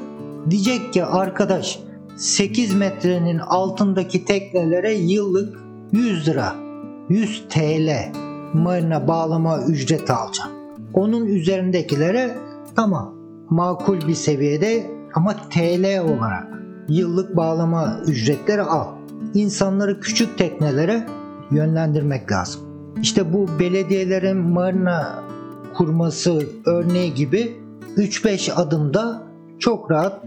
diyecek 0.49 0.93
ki 0.93 1.05
arkadaş 1.05 1.80
8 2.18 2.76
metrenin 2.76 3.39
altındaki 3.39 4.26
teknelere 4.26 4.93
yıllık 4.93 5.60
100 5.91 6.28
lira 6.28 6.55
100 7.10 7.43
TL 7.49 7.89
marina 8.53 9.07
bağlama 9.07 9.59
ücreti 9.61 10.13
alacağım. 10.13 10.51
Onun 10.93 11.25
üzerindekilere 11.25 12.37
tamam 12.75 13.13
makul 13.49 14.07
bir 14.07 14.13
seviyede 14.13 14.91
ama 15.13 15.35
TL 15.49 15.99
olarak 15.99 16.47
yıllık 16.89 17.37
bağlama 17.37 17.99
ücretleri 18.07 18.61
al. 18.61 18.87
İnsanları 19.33 19.99
küçük 19.99 20.37
teknelere 20.37 21.07
yönlendirmek 21.51 22.31
lazım. 22.31 22.61
İşte 23.01 23.33
bu 23.33 23.47
belediyelerin 23.59 24.37
marina 24.37 25.23
kurması 25.73 26.43
örneği 26.65 27.13
gibi 27.13 27.57
3-5 27.97 28.53
adımda 28.53 29.23
çok 29.59 29.91
rahat 29.91 30.23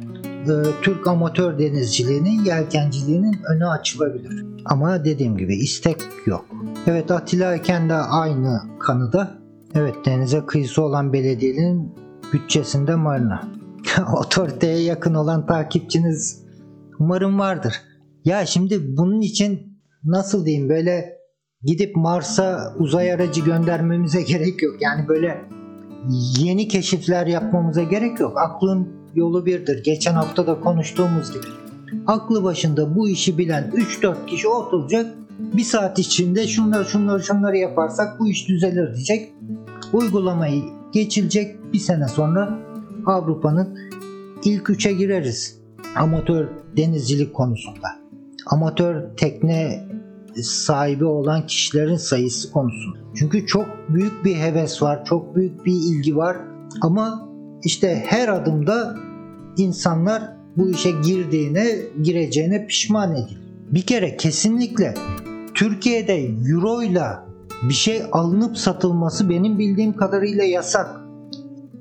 Türk 0.82 1.07
amatör 1.07 1.59
denizciliğinin, 1.59 2.45
yelkenciliğinin 2.45 3.36
önü 3.55 3.66
açılabilir. 3.66 4.45
Ama 4.64 5.05
dediğim 5.05 5.36
gibi 5.36 5.57
istek 5.57 5.97
yok. 6.26 6.45
Evet 6.86 7.11
Atilla 7.11 7.55
Eken 7.55 7.88
de 7.88 7.95
aynı 7.95 8.61
kanıda. 8.78 9.38
Evet 9.74 9.95
denize 10.07 10.47
kıyısı 10.47 10.82
olan 10.82 11.12
belediyenin 11.12 11.95
bütçesinde 12.32 12.95
marina. 12.95 13.49
Otoriteye 14.16 14.82
yakın 14.82 15.14
olan 15.14 15.47
takipçiniz 15.47 16.43
umarım 16.99 17.38
vardır. 17.38 17.74
Ya 18.24 18.47
şimdi 18.47 18.97
bunun 18.97 19.20
için 19.20 19.80
nasıl 20.05 20.47
diyeyim 20.47 20.68
böyle 20.68 21.20
gidip 21.62 21.97
Mars'a 21.97 22.74
uzay 22.78 23.12
aracı 23.12 23.41
göndermemize 23.41 24.22
gerek 24.28 24.62
yok. 24.62 24.82
Yani 24.82 25.09
böyle 25.09 25.41
yeni 26.38 26.68
keşifler 26.68 27.26
yapmamıza 27.26 27.82
gerek 27.82 28.20
yok. 28.20 28.38
Aklın 28.38 28.99
yolu 29.14 29.46
birdir. 29.46 29.84
Geçen 29.84 30.14
hafta 30.14 30.46
da 30.46 30.61
konuştuğumuz 30.61 31.32
gibi. 31.32 31.46
Aklı 32.06 32.44
başında 32.44 32.96
bu 32.96 33.08
işi 33.08 33.38
bilen 33.38 33.72
3-4 33.74 34.26
kişi 34.26 34.48
oturacak. 34.48 35.14
Bir 35.38 35.62
saat 35.62 35.98
içinde 35.98 36.46
şunları 36.46 36.84
şunları 36.84 37.22
şunları 37.22 37.56
yaparsak 37.56 38.20
bu 38.20 38.28
iş 38.28 38.48
düzelir 38.48 38.94
diyecek. 38.94 39.32
Uygulamayı 39.92 40.62
geçilecek 40.92 41.72
bir 41.72 41.78
sene 41.78 42.08
sonra 42.08 42.58
Avrupa'nın 43.06 43.78
ilk 44.44 44.70
üçe 44.70 44.92
gireriz. 44.92 45.61
Amatör 45.96 46.48
denizcilik 46.76 47.34
konusunda. 47.34 47.88
Amatör 48.46 49.16
tekne 49.16 49.88
sahibi 50.42 51.04
olan 51.04 51.46
kişilerin 51.46 51.96
sayısı 51.96 52.52
konusunda. 52.52 52.98
Çünkü 53.14 53.46
çok 53.46 53.66
büyük 53.88 54.24
bir 54.24 54.34
heves 54.34 54.82
var, 54.82 55.04
çok 55.04 55.36
büyük 55.36 55.66
bir 55.66 55.72
ilgi 55.72 56.16
var 56.16 56.36
ama 56.80 57.30
işte 57.64 58.04
her 58.06 58.28
adımda 58.28 58.96
insanlar 59.56 60.22
bu 60.56 60.70
işe 60.70 60.90
girdiğine, 60.90 61.76
gireceğine 62.02 62.66
pişman 62.66 63.12
edilir. 63.12 63.40
Bir 63.70 63.82
kere 63.82 64.16
kesinlikle 64.16 64.94
Türkiye'de 65.54 66.26
euro 66.50 66.82
ile 66.82 67.06
bir 67.62 67.74
şey 67.74 68.02
alınıp 68.12 68.58
satılması 68.58 69.30
benim 69.30 69.58
bildiğim 69.58 69.96
kadarıyla 69.96 70.44
yasak. 70.44 71.00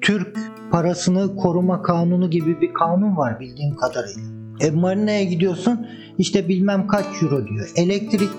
Türk 0.01 0.37
parasını 0.71 1.35
koruma 1.35 1.81
kanunu 1.81 2.29
gibi 2.29 2.61
bir 2.61 2.73
kanun 2.73 3.17
var 3.17 3.39
bildiğim 3.39 3.75
kadarıyla. 3.75 4.23
E 4.59 4.71
marinaya 4.71 5.23
gidiyorsun 5.23 5.87
işte 6.17 6.47
bilmem 6.47 6.87
kaç 6.87 7.05
euro 7.23 7.47
diyor. 7.47 7.71
Elektrik 7.75 8.29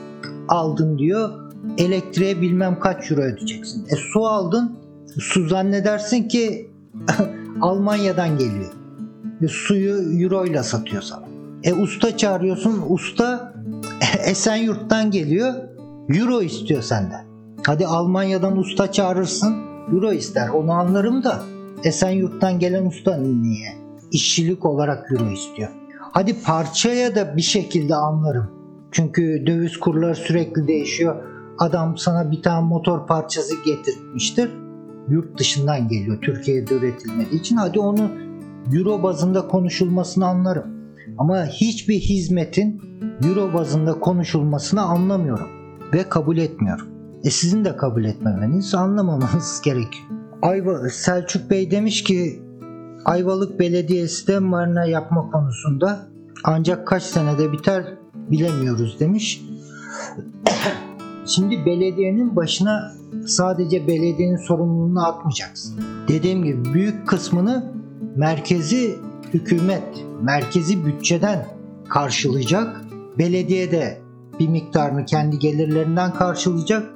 aldın 0.48 0.98
diyor. 0.98 1.30
Elektriğe 1.78 2.40
bilmem 2.40 2.80
kaç 2.80 3.10
euro 3.10 3.20
ödeyeceksin. 3.20 3.86
E 3.86 3.96
su 3.96 4.26
aldın. 4.26 4.76
Su 5.18 5.48
zannedersin 5.48 6.28
ki 6.28 6.69
Almanya'dan 7.60 8.38
geliyor. 8.38 8.72
E, 9.42 9.48
suyu 9.48 10.22
euro 10.22 10.46
ile 10.46 10.62
satıyor 10.62 11.02
sana. 11.02 11.24
E 11.62 11.72
usta 11.72 12.16
çağırıyorsun. 12.16 12.84
Usta 12.88 13.54
Esenyurt'tan 14.26 15.10
geliyor. 15.10 15.54
Euro 16.08 16.42
istiyor 16.42 16.82
senden. 16.82 17.24
Hadi 17.66 17.86
Almanya'dan 17.86 18.58
usta 18.58 18.92
çağırırsın. 18.92 19.54
Euro 19.92 20.12
ister. 20.12 20.48
Onu 20.48 20.72
anlarım 20.72 21.24
da 21.24 21.42
Esenyurt'tan 21.84 22.58
gelen 22.58 22.86
usta 22.86 23.16
niye? 23.16 23.74
İşçilik 24.12 24.64
olarak 24.64 25.12
euro 25.12 25.30
istiyor. 25.30 25.68
Hadi 26.12 26.42
parçaya 26.42 27.14
da 27.14 27.36
bir 27.36 27.42
şekilde 27.42 27.94
anlarım. 27.94 28.50
Çünkü 28.92 29.46
döviz 29.46 29.76
kurları 29.76 30.14
sürekli 30.14 30.68
değişiyor. 30.68 31.16
Adam 31.58 31.98
sana 31.98 32.30
bir 32.30 32.42
tane 32.42 32.66
motor 32.66 33.06
parçası 33.06 33.54
getirmiştir. 33.64 34.50
Yurt 35.10 35.38
dışından 35.38 35.88
geliyor. 35.88 36.18
Türkiye'de 36.22 36.74
üretilmediği 36.74 37.40
için. 37.40 37.56
Hadi 37.56 37.78
onu 37.78 38.10
euro 38.72 39.02
bazında 39.02 39.48
konuşulmasını 39.48 40.26
anlarım. 40.26 40.64
Ama 41.18 41.46
hiçbir 41.46 42.00
hizmetin 42.00 42.82
euro 43.24 43.54
bazında 43.54 44.00
konuşulmasını 44.00 44.82
anlamıyorum. 44.82 45.48
ve 45.94 46.08
kabul 46.08 46.36
etmiyorum. 46.38 46.86
E 47.24 47.30
sizin 47.30 47.64
de 47.64 47.76
kabul 47.76 48.04
etmemeniz, 48.04 48.74
anlamamanız 48.74 49.60
gerekiyor. 49.64 50.04
Ayva 50.42 50.88
Selçuk 50.88 51.50
Bey 51.50 51.70
demiş 51.70 52.04
ki 52.04 52.42
Ayvalık 53.04 53.60
Belediyesi 53.60 54.26
de 54.26 54.38
marina 54.38 54.84
yapma 54.84 55.30
konusunda 55.30 56.08
ancak 56.44 56.86
kaç 56.86 57.02
senede 57.02 57.52
biter 57.52 57.84
bilemiyoruz 58.14 59.00
demiş. 59.00 59.42
Şimdi 61.26 61.66
belediyenin 61.66 62.36
başına 62.36 62.92
sadece 63.26 63.86
belediyenin 63.86 64.36
sorumluluğunu 64.36 65.06
atmayacaksın. 65.06 65.80
Dediğim 66.08 66.44
gibi 66.44 66.74
büyük 66.74 67.08
kısmını 67.08 67.72
merkezi 68.16 68.98
hükümet, 69.34 70.04
merkezi 70.22 70.86
bütçeden 70.86 71.46
karşılayacak. 71.88 72.80
Belediye 73.18 73.70
de 73.70 73.98
bir 74.40 74.48
miktarını 74.48 75.04
kendi 75.04 75.38
gelirlerinden 75.38 76.14
karşılayacak. 76.14 76.90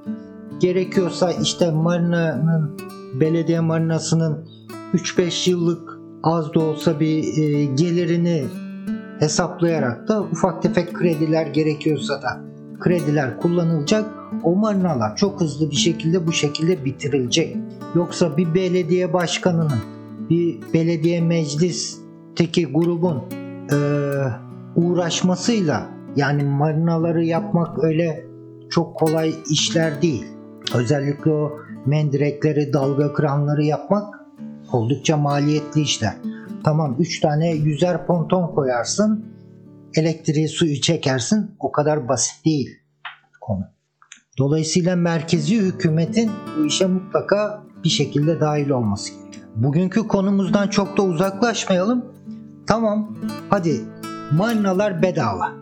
Gerekiyorsa 0.60 1.32
işte 1.32 1.70
marinanın, 1.70 2.78
belediye 3.20 3.60
marinasının 3.60 4.48
3-5 4.94 5.50
yıllık 5.50 5.98
az 6.22 6.54
da 6.54 6.60
olsa 6.60 7.00
bir 7.00 7.38
e, 7.38 7.64
gelirini 7.64 8.44
hesaplayarak 9.18 10.08
da 10.08 10.22
ufak 10.22 10.62
tefek 10.62 10.94
krediler 10.94 11.46
gerekiyorsa 11.46 12.22
da 12.22 12.53
krediler 12.84 13.36
kullanılacak. 13.36 14.04
O 14.42 14.56
marinalar 14.56 15.16
çok 15.16 15.40
hızlı 15.40 15.70
bir 15.70 15.76
şekilde 15.76 16.26
bu 16.26 16.32
şekilde 16.32 16.84
bitirilecek. 16.84 17.56
Yoksa 17.94 18.36
bir 18.36 18.54
belediye 18.54 19.12
başkanının, 19.12 19.80
bir 20.30 20.60
belediye 20.74 21.20
meclisteki 21.20 22.66
grubun 22.66 23.22
e, 23.72 23.76
uğraşmasıyla 24.76 25.86
yani 26.16 26.44
marinaları 26.44 27.24
yapmak 27.24 27.84
öyle 27.84 28.26
çok 28.70 28.96
kolay 28.96 29.34
işler 29.50 30.02
değil. 30.02 30.24
Özellikle 30.74 31.30
o 31.30 31.52
mendirekleri, 31.86 32.72
dalga 32.72 33.12
kranları 33.12 33.64
yapmak 33.64 34.14
oldukça 34.72 35.16
maliyetli 35.16 35.80
işler. 35.80 36.14
Tamam 36.64 36.96
3 36.98 37.20
tane 37.20 37.50
yüzer 37.50 38.06
ponton 38.06 38.54
koyarsın, 38.54 39.33
elektriği 39.96 40.48
suyu 40.48 40.80
çekersin 40.80 41.56
o 41.60 41.72
kadar 41.72 42.08
basit 42.08 42.44
değil 42.44 42.68
konu. 43.40 43.64
Dolayısıyla 44.38 44.96
merkezi 44.96 45.58
hükümetin 45.58 46.30
bu 46.58 46.66
işe 46.66 46.86
mutlaka 46.86 47.62
bir 47.84 47.88
şekilde 47.88 48.40
dahil 48.40 48.70
olması 48.70 49.12
gerekiyor. 49.12 49.46
Bugünkü 49.56 50.08
konumuzdan 50.08 50.68
çok 50.68 50.96
da 50.96 51.02
uzaklaşmayalım. 51.02 52.04
Tamam 52.66 53.16
hadi 53.50 53.80
marinalar 54.32 55.02
bedava. 55.02 55.52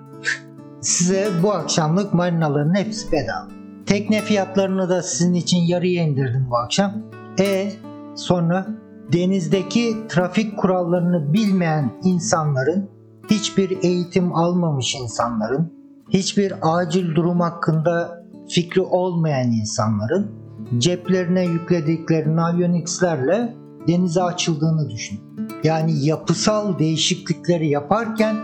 Size 0.80 1.28
bu 1.42 1.52
akşamlık 1.52 2.14
marinaların 2.14 2.74
hepsi 2.74 3.12
bedava. 3.12 3.48
Tekne 3.86 4.20
fiyatlarını 4.20 4.88
da 4.88 5.02
sizin 5.02 5.34
için 5.34 5.58
yarıya 5.58 6.02
indirdim 6.02 6.46
bu 6.50 6.56
akşam. 6.56 6.92
E 7.40 7.72
sonra 8.14 8.66
denizdeki 9.12 9.96
trafik 10.08 10.58
kurallarını 10.58 11.32
bilmeyen 11.32 11.92
insanların, 12.04 12.90
hiçbir 13.32 13.82
eğitim 13.82 14.32
almamış 14.34 14.94
insanların, 14.94 15.72
hiçbir 16.10 16.54
acil 16.62 17.14
durum 17.14 17.40
hakkında 17.40 18.24
fikri 18.48 18.80
olmayan 18.80 19.52
insanların 19.52 20.30
ceplerine 20.78 21.44
yükledikleri 21.44 22.36
navionicslerle 22.36 23.54
denize 23.88 24.22
açıldığını 24.22 24.90
düşün. 24.90 25.20
Yani 25.64 26.04
yapısal 26.04 26.78
değişiklikleri 26.78 27.68
yaparken 27.68 28.36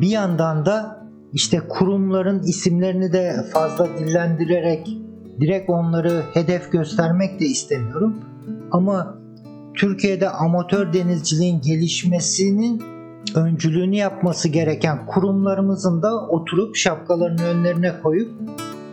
bir 0.00 0.08
yandan 0.08 0.66
da 0.66 1.06
işte 1.32 1.60
kurumların 1.68 2.42
isimlerini 2.42 3.12
de 3.12 3.36
fazla 3.52 3.88
dillendirerek 3.98 4.88
direkt 5.40 5.70
onları 5.70 6.22
hedef 6.34 6.72
göstermek 6.72 7.40
de 7.40 7.44
istemiyorum. 7.44 8.16
Ama 8.72 9.18
Türkiye'de 9.74 10.30
amatör 10.30 10.92
denizciliğin 10.92 11.60
gelişmesinin 11.60 12.95
öncülüğünü 13.34 13.96
yapması 13.96 14.48
gereken 14.48 15.06
kurumlarımızın 15.06 16.02
da 16.02 16.26
oturup 16.28 16.76
şapkalarını 16.76 17.42
önlerine 17.42 17.92
koyup 18.02 18.30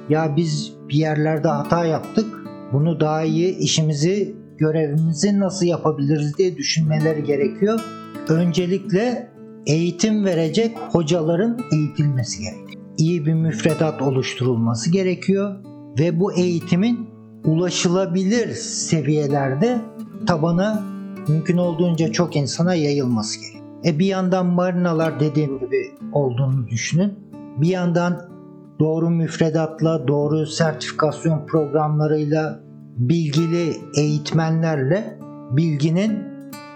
ya 0.10 0.36
biz 0.36 0.74
bir 0.90 0.96
yerlerde 0.96 1.48
hata 1.48 1.86
yaptık. 1.86 2.26
Bunu 2.74 3.00
daha 3.00 3.24
iyi 3.24 3.58
işimizi, 3.58 4.36
görevimizi 4.58 5.40
nasıl 5.40 5.66
yapabiliriz 5.66 6.38
diye 6.38 6.58
düşünmeleri 6.58 7.24
gerekiyor. 7.24 7.80
Öncelikle 8.30 9.30
eğitim 9.68 10.26
verecek 10.26 10.78
hocaların 10.92 11.60
eğitilmesi 11.72 12.42
gerekiyor. 12.42 12.84
İyi 12.98 13.26
bir 13.26 13.34
müfredat 13.34 14.02
oluşturulması 14.02 14.92
gerekiyor 14.92 15.56
ve 16.00 16.20
bu 16.20 16.34
eğitimin 16.34 17.10
ulaşılabilir 17.46 18.54
seviyelerde 18.56 19.82
tabana 20.28 20.84
mümkün 21.28 21.58
olduğunca 21.58 22.12
çok 22.12 22.36
insana 22.36 22.76
yayılması 22.76 23.40
gerekiyor. 23.40 23.63
E 23.86 24.00
bir 24.00 24.06
yandan 24.06 24.46
marinalar 24.46 25.20
dediğim 25.20 25.60
gibi 25.60 25.96
olduğunu 26.14 26.68
düşünün. 26.68 27.14
Bir 27.58 27.68
yandan 27.68 28.30
doğru 28.80 29.10
müfredatla, 29.10 30.08
doğru 30.08 30.46
sertifikasyon 30.46 31.46
programlarıyla, 31.46 32.60
bilgili 32.98 33.78
eğitmenlerle 33.98 35.20
bilginin 35.52 36.24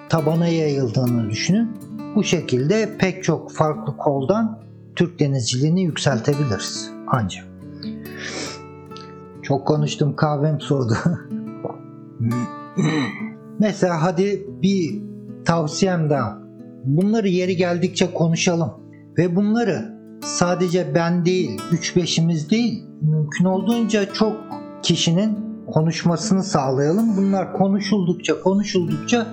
tabana 0.09 0.47
yayıldığını 0.47 1.29
düşünün. 1.29 1.69
Bu 2.15 2.23
şekilde 2.23 2.97
pek 2.99 3.23
çok 3.23 3.51
farklı 3.51 3.97
koldan 3.97 4.59
Türk 4.95 5.19
denizciliğini 5.19 5.83
yükseltebiliriz 5.83 6.91
ancak. 7.07 7.47
Çok 9.41 9.67
konuştum 9.67 10.15
kahvem 10.15 10.61
soğudu. 10.61 10.93
Mesela 13.59 14.03
hadi 14.03 14.47
bir 14.61 15.01
tavsiyem 15.45 16.09
daha. 16.09 16.46
Bunları 16.87 17.27
yeri 17.27 17.55
geldikçe 17.55 18.13
konuşalım. 18.13 18.71
Ve 19.17 19.35
bunları 19.35 19.97
sadece 20.23 20.95
ben 20.95 21.25
değil, 21.25 21.59
3-5'imiz 21.71 22.49
değil, 22.49 22.83
mümkün 23.01 23.45
olduğunca 23.45 24.13
çok 24.13 24.37
kişinin 24.83 25.37
konuşmasını 25.67 26.43
sağlayalım. 26.43 27.17
Bunlar 27.17 27.53
konuşuldukça 27.53 28.41
konuşuldukça 28.41 29.27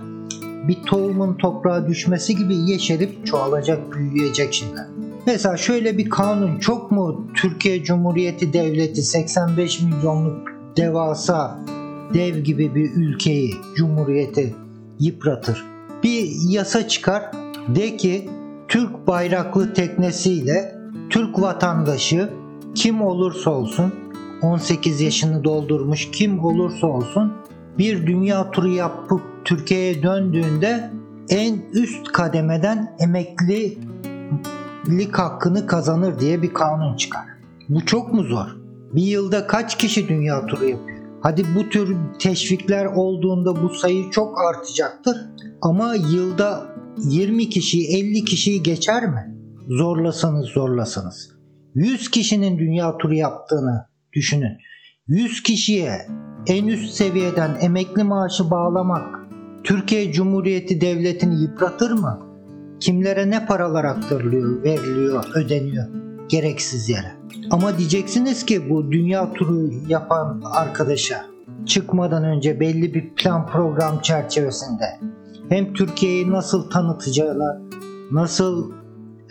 bir 0.69 0.83
tohumun 0.83 1.35
toprağa 1.35 1.89
düşmesi 1.89 2.37
gibi 2.37 2.55
yeşerip 2.55 3.27
çoğalacak, 3.27 3.93
büyüyecek 3.93 4.55
şeyler. 4.55 4.87
Mesela 5.27 5.57
şöyle 5.57 5.99
bir 5.99 6.11
kanun 6.11 6.59
çok 6.59 6.91
mu 6.91 7.27
Türkiye 7.35 7.85
Cumhuriyeti 7.85 8.53
Devleti 8.53 9.03
85 9.03 9.83
milyonluk 9.83 10.49
devasa 10.77 11.59
dev 12.15 12.39
gibi 12.39 12.75
bir 12.75 12.91
ülkeyi, 12.95 13.55
cumhuriyeti 13.77 14.55
yıpratır. 15.01 15.65
Bir 16.03 16.31
yasa 16.51 16.89
çıkar 16.89 17.44
de 17.69 17.97
ki 17.97 18.31
Türk 18.69 19.07
bayraklı 19.07 19.75
teknesiyle 19.75 20.75
Türk 21.11 21.41
vatandaşı 21.41 22.31
kim 22.75 23.03
olursa 23.03 23.51
olsun 23.51 23.95
18 24.43 25.01
yaşını 25.01 25.45
doldurmuş 25.45 26.11
kim 26.11 26.45
olursa 26.45 26.87
olsun 26.87 27.33
bir 27.79 28.07
dünya 28.07 28.51
turu 28.51 28.69
yapıp 28.69 29.21
Türkiye'ye 29.45 30.03
döndüğünde 30.03 30.91
en 31.29 31.59
üst 31.73 32.13
kademeden 32.13 32.97
emeklilik 32.99 33.79
hakkını 35.13 35.67
kazanır 35.67 36.21
diye 36.21 36.43
bir 36.43 36.55
kanun 36.55 36.97
çıkar. 36.97 37.25
Bu 37.69 37.87
çok 37.87 38.13
mu 38.13 38.23
zor? 38.23 38.47
Bir 38.93 39.03
yılda 39.03 39.47
kaç 39.47 39.79
kişi 39.79 40.09
dünya 40.09 40.47
turu 40.47 40.65
yapıyor? 40.65 40.99
Hadi 41.21 41.45
bu 41.57 41.69
tür 41.69 41.97
teşvikler 42.19 42.85
olduğunda 42.85 43.63
bu 43.63 43.69
sayı 43.69 44.11
çok 44.11 44.41
artacaktır. 44.41 45.17
Ama 45.63 45.95
yılda 45.95 46.74
20 46.99 47.49
kişi 47.49 47.79
50 47.79 48.25
kişiyi 48.25 48.63
geçer 48.63 49.07
mi? 49.07 49.37
Zorlasanız 49.69 50.47
zorlasanız. 50.47 51.31
100 51.75 52.11
kişinin 52.11 52.59
dünya 52.59 52.99
turu 52.99 53.15
yaptığını 53.15 53.87
düşünün. 54.13 54.59
100 55.07 55.43
kişiye 55.43 56.07
en 56.47 56.67
üst 56.67 56.95
seviyeden 56.95 57.57
emekli 57.61 58.05
maaşı 58.05 58.51
bağlamak 58.51 59.21
Türkiye 59.65 60.13
Cumhuriyeti 60.13 60.81
Devleti'ni 60.81 61.43
yıpratır 61.43 61.91
mı? 61.91 62.21
Kimlere 62.81 63.31
ne 63.31 63.47
paralar 63.47 63.85
aktarılıyor, 63.85 64.63
veriliyor, 64.63 65.25
ödeniyor 65.35 66.05
gereksiz 66.29 66.89
yere. 66.89 67.13
Ama 67.51 67.79
diyeceksiniz 67.79 68.47
ki 68.47 68.71
bu 68.71 68.93
dünya 68.93 69.33
turu 69.33 69.71
yapan 69.89 70.43
arkadaşa 70.45 71.25
çıkmadan 71.67 72.25
önce 72.25 72.61
belli 72.61 72.95
bir 72.95 73.15
plan 73.15 73.47
program 73.47 74.01
çerçevesinde 74.03 74.85
hem 75.49 75.73
Türkiye'yi 75.73 76.31
nasıl 76.31 76.71
tanıtacağını, 76.71 77.63
nasıl 78.11 78.73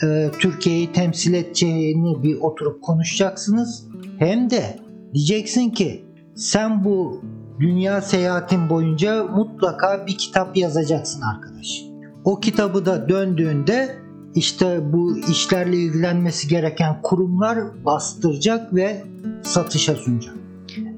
e, 0.04 0.32
Türkiye'yi 0.40 0.92
temsil 0.92 1.34
edeceğini 1.34 2.24
bir 2.24 2.42
oturup 2.42 2.82
konuşacaksınız. 2.82 3.88
Hem 4.20 4.50
de 4.50 4.80
diyeceksin 5.14 5.70
ki 5.70 6.06
sen 6.36 6.84
bu 6.84 7.22
dünya 7.60 8.02
seyahatin 8.02 8.70
boyunca 8.70 9.24
mutlaka 9.24 10.08
bir 10.08 10.18
kitap 10.18 10.58
yazacaksın 10.58 11.22
arkadaş. 11.22 11.84
O 12.26 12.40
kitabı 12.40 12.86
da 12.86 13.10
döndüğünde 13.10 13.96
işte 14.36 14.94
bu 14.94 15.18
işlerle 15.18 15.78
ilgilenmesi 15.78 16.48
gereken 16.48 17.02
kurumlar 17.02 17.86
bastıracak 17.86 18.74
ve 18.74 19.04
satışa 19.42 19.96
sunacağım. 19.96 20.38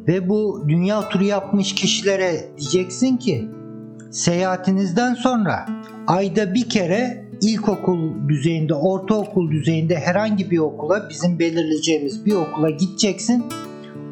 Ve 0.07 0.29
bu 0.29 0.65
dünya 0.67 1.09
turu 1.09 1.23
yapmış 1.23 1.75
kişilere 1.75 2.49
diyeceksin 2.57 3.17
ki 3.17 3.49
seyahatinizden 4.15 5.13
sonra 5.13 5.65
ayda 6.07 6.53
bir 6.53 6.69
kere 6.69 7.25
ilkokul 7.41 8.29
düzeyinde, 8.29 8.73
ortaokul 8.73 9.51
düzeyinde 9.51 9.99
herhangi 9.99 10.51
bir 10.51 10.57
okula 10.57 11.09
bizim 11.09 11.39
belirleyeceğimiz 11.39 12.25
bir 12.25 12.35
okula 12.35 12.69
gideceksin. 12.69 13.45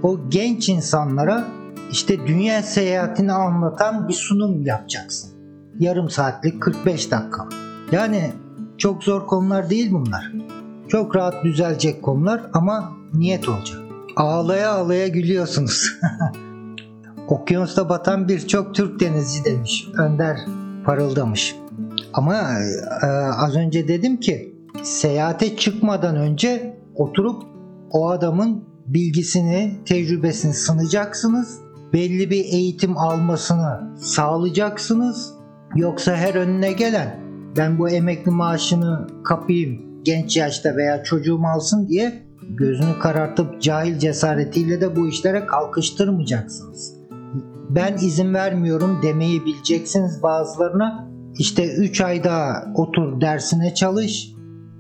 O 0.04 0.30
genç 0.30 0.70
insanlara 0.70 1.46
işte 1.92 2.28
dünya 2.28 2.64
seyahatini 2.64 3.32
anlatan 3.32 4.08
bir 4.08 4.14
sunum 4.14 4.66
yapacaksın. 4.66 5.32
Yarım 5.80 6.10
saatlik 6.10 6.62
45 6.62 7.12
dakika. 7.12 7.48
Yani 7.92 8.32
çok 8.78 9.04
zor 9.04 9.28
konular 9.28 9.70
değil 9.70 9.92
bunlar. 9.92 10.32
Çok 10.88 11.16
rahat 11.16 11.44
düzelecek 11.44 12.04
konular 12.04 12.42
ama 12.54 12.94
niyet 13.14 13.50
olacak. 13.50 13.80
Ağlaya 14.16 14.72
ağlaya 14.72 15.08
gülüyorsunuz. 15.08 15.90
Okyanusta 17.28 17.90
batan 17.90 18.28
birçok 18.28 18.76
Türk 18.76 19.00
denizci 19.00 19.46
demiş. 19.46 19.88
Önder 19.98 20.38
parıldamış. 20.86 21.56
Ama 22.14 22.36
e, 23.04 23.08
az 23.38 23.56
önce 23.56 23.88
dedim 23.88 24.20
ki 24.20 24.56
seyahate 24.84 25.58
çıkmadan 25.58 26.16
önce 26.16 26.78
oturup 26.96 27.44
o 27.92 28.10
adamın 28.10 28.64
bilgisini, 28.86 29.72
tecrübesini 29.86 30.54
sınacaksınız. 30.54 31.60
Belli 31.94 32.30
bir 32.30 32.46
eğitim 32.46 32.98
almasını 32.98 33.98
sağlayacaksınız. 33.98 35.34
Yoksa 35.76 36.16
her 36.16 36.36
önüne 36.36 36.72
gelen 36.72 37.20
ben 37.58 37.80
bu 37.80 37.90
emekli 37.90 38.32
maaşını 38.32 39.08
kapayım 39.24 39.82
genç 40.04 40.38
yaşta 40.38 40.76
veya 40.76 41.04
çocuğum 41.04 41.42
alsın 41.46 41.88
diye 41.88 42.24
gözünü 42.50 43.00
karartıp 43.00 43.62
cahil 43.62 44.00
cesaretiyle 44.00 44.82
de 44.82 44.96
bu 44.96 45.08
işlere 45.08 45.46
kalkıştırmayacaksınız. 45.46 47.03
Ben 47.70 47.94
izin 47.94 48.34
vermiyorum 48.34 49.00
demeyi 49.04 49.46
bileceksiniz 49.46 50.24
bazılarına. 50.24 51.10
İşte 51.40 51.76
3 51.76 52.02
ayda 52.02 52.66
otur 52.76 53.22
dersine 53.22 53.74
çalış, 53.74 54.34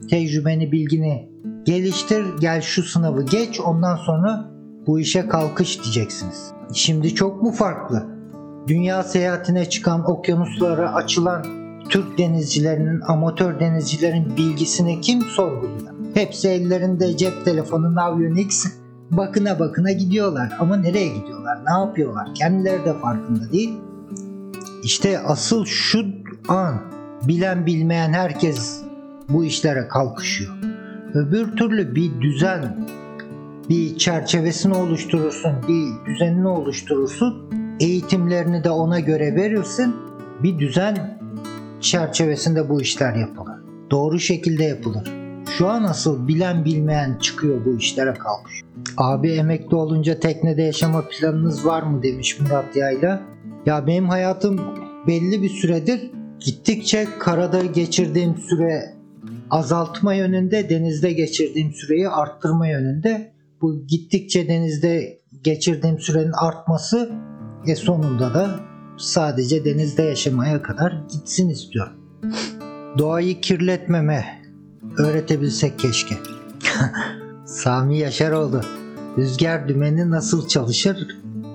tecrübeni 0.09 0.71
bilgini 0.71 1.29
geliştir, 1.65 2.25
gel 2.41 2.61
şu 2.61 2.83
sınavı 2.83 3.25
geç 3.25 3.59
ondan 3.59 3.95
sonra 3.95 4.45
bu 4.87 4.99
işe 4.99 5.27
kalkış 5.27 5.83
diyeceksiniz. 5.83 6.51
Şimdi 6.73 7.15
çok 7.15 7.43
mu 7.43 7.51
farklı? 7.51 8.07
Dünya 8.67 9.03
seyahatine 9.03 9.69
çıkan 9.69 10.11
okyanuslara 10.11 10.93
açılan 10.93 11.45
Türk 11.89 12.17
denizcilerinin, 12.17 13.01
amatör 13.07 13.59
denizcilerin 13.59 14.37
bilgisini 14.37 15.01
kim 15.01 15.21
sorguluyor? 15.21 15.93
Hepsi 16.13 16.49
ellerinde 16.49 17.17
cep 17.17 17.45
telefonu 17.45 17.95
Navionics 17.95 18.82
bakına 19.11 19.59
bakına 19.59 19.91
gidiyorlar. 19.91 20.57
Ama 20.59 20.75
nereye 20.77 21.07
gidiyorlar? 21.07 21.57
Ne 21.65 21.79
yapıyorlar? 21.85 22.35
Kendileri 22.35 22.85
de 22.85 22.93
farkında 22.93 23.51
değil. 23.51 23.73
İşte 24.83 25.19
asıl 25.19 25.65
şu 25.65 26.05
an 26.47 26.81
bilen 27.27 27.65
bilmeyen 27.65 28.13
herkes 28.13 28.81
bu 29.29 29.45
işlere 29.45 29.87
kalkışıyor. 29.87 30.53
Öbür 31.13 31.51
türlü 31.51 31.95
bir 31.95 32.21
düzen, 32.21 32.87
bir 33.69 33.97
çerçevesini 33.97 34.73
oluşturursun, 34.73 35.51
bir 35.67 36.11
düzenini 36.11 36.47
oluşturursun, 36.47 37.49
eğitimlerini 37.79 38.63
de 38.63 38.69
ona 38.69 38.99
göre 38.99 39.35
verirsin, 39.35 39.95
bir 40.43 40.59
düzen 40.59 41.19
çerçevesinde 41.81 42.69
bu 42.69 42.81
işler 42.81 43.15
yapılır. 43.15 43.55
Doğru 43.91 44.19
şekilde 44.19 44.63
yapılır. 44.63 45.22
Şu 45.57 45.67
an 45.67 45.83
asıl 45.83 46.27
bilen 46.27 46.65
bilmeyen 46.65 47.17
çıkıyor 47.21 47.65
bu 47.65 47.77
işlere 47.77 48.13
kalkışıyor. 48.13 48.67
Abi 48.97 49.31
emekli 49.31 49.75
olunca 49.75 50.19
teknede 50.19 50.61
yaşama 50.61 51.07
planınız 51.07 51.65
var 51.65 51.83
mı 51.83 52.03
demiş 52.03 52.39
Murat 52.39 52.75
Yayla. 52.75 53.21
Ya 53.65 53.87
benim 53.87 54.09
hayatım 54.09 54.61
belli 55.07 55.41
bir 55.41 55.49
süredir 55.49 56.11
gittikçe 56.39 57.07
karada 57.19 57.65
geçirdiğim 57.65 58.37
süre 58.37 58.93
azaltma 59.49 60.13
yönünde, 60.13 60.69
denizde 60.69 61.13
geçirdiğim 61.13 61.73
süreyi 61.73 62.09
arttırma 62.09 62.67
yönünde. 62.67 63.33
Bu 63.61 63.87
gittikçe 63.87 64.47
denizde 64.47 65.19
geçirdiğim 65.43 65.99
sürenin 65.99 66.31
artması 66.31 67.11
e 67.67 67.75
sonunda 67.75 68.33
da 68.33 68.59
sadece 68.97 69.65
denizde 69.65 70.03
yaşamaya 70.03 70.61
kadar 70.61 70.93
gitsin 71.11 71.49
istiyorum. 71.49 71.93
Doğayı 72.97 73.41
kirletmeme 73.41 74.42
öğretebilsek 74.97 75.79
keşke. 75.79 76.15
Sami 77.45 77.97
Yaşaroğlu 77.97 78.61
Rüzgar 79.17 79.67
dümeni 79.67 80.11
nasıl 80.11 80.47
çalışır? 80.47 81.07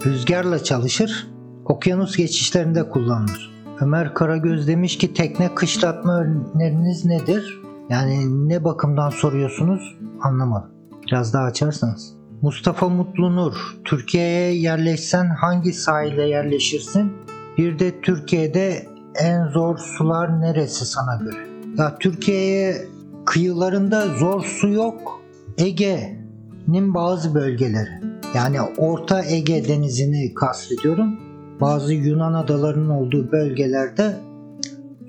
Rüzgarla 0.07 0.65
çalışır, 0.65 1.27
okyanus 1.65 2.17
geçişlerinde 2.17 2.89
kullanılır. 2.89 3.59
Ömer 3.81 4.15
Karagöz 4.15 4.69
demiş 4.69 4.99
ki 4.99 5.15
tekne 5.15 5.55
kışlatma 5.55 6.21
öneriniz 6.55 7.05
nedir? 7.05 7.63
Yani 7.91 8.49
ne 8.49 8.65
bakımdan 8.65 9.11
soruyorsunuz 9.11 9.97
anlamadım. 10.23 10.71
Biraz 11.07 11.35
daha 11.35 11.45
açarsanız. 11.45 12.15
Mustafa 12.43 12.89
Mutlunur, 12.89 13.55
Türkiye'ye 13.85 14.55
yerleşsen 14.55 15.27
hangi 15.27 15.73
sahile 15.73 16.29
yerleşirsin? 16.29 17.13
Bir 17.59 17.79
de 17.79 18.01
Türkiye'de 18.01 18.87
en 19.21 19.49
zor 19.49 19.79
sular 19.79 20.41
neresi 20.41 20.87
sana 20.87 21.17
göre? 21.17 21.47
Ya 21.79 21.99
Türkiye'ye 21.99 22.87
kıyılarında 23.29 24.07
zor 24.07 24.45
su 24.45 24.69
yok. 24.69 25.23
Ege'nin 25.59 26.95
bazı 26.95 27.35
bölgeleri. 27.35 27.91
Yani 28.35 28.61
Orta 28.61 29.25
Ege 29.25 29.69
denizini 29.69 30.35
kastediyorum. 30.35 31.21
Bazı 31.61 31.95
Yunan 31.95 32.33
adalarının 32.33 32.89
olduğu 32.89 33.33
bölgelerde 33.33 34.17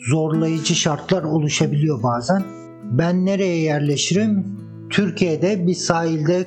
zorlayıcı 0.09 0.75
şartlar 0.75 1.23
oluşabiliyor 1.23 2.03
bazen. 2.03 2.43
Ben 2.83 3.25
nereye 3.25 3.61
yerleşirim? 3.61 4.45
Türkiye'de 4.89 5.67
bir 5.67 5.73
sahilde 5.73 6.45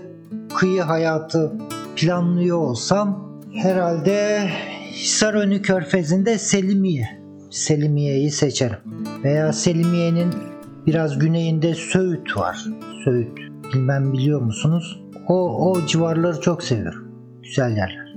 kıyı 0.57 0.83
hayatı 0.83 1.53
planlıyor 1.97 2.59
olsam 2.59 3.41
herhalde 3.53 4.49
Hisarönü 4.93 5.63
Körfezi'nde 5.63 6.39
Selimiye. 6.39 7.09
Selimiye'yi 7.51 8.31
seçerim. 8.31 8.79
Veya 9.25 9.53
Selimiye'nin 9.53 10.52
biraz 10.87 11.19
güneyinde 11.19 11.75
Söğüt 11.75 12.37
var. 12.37 12.65
Söğüt. 13.05 13.39
Bilmem 13.75 14.13
biliyor 14.13 14.41
musunuz? 14.41 15.03
O, 15.29 15.71
o 15.71 15.87
civarları 15.87 16.41
çok 16.41 16.63
seviyorum. 16.63 17.09
Güzel 17.43 17.71
yerler. 17.71 18.15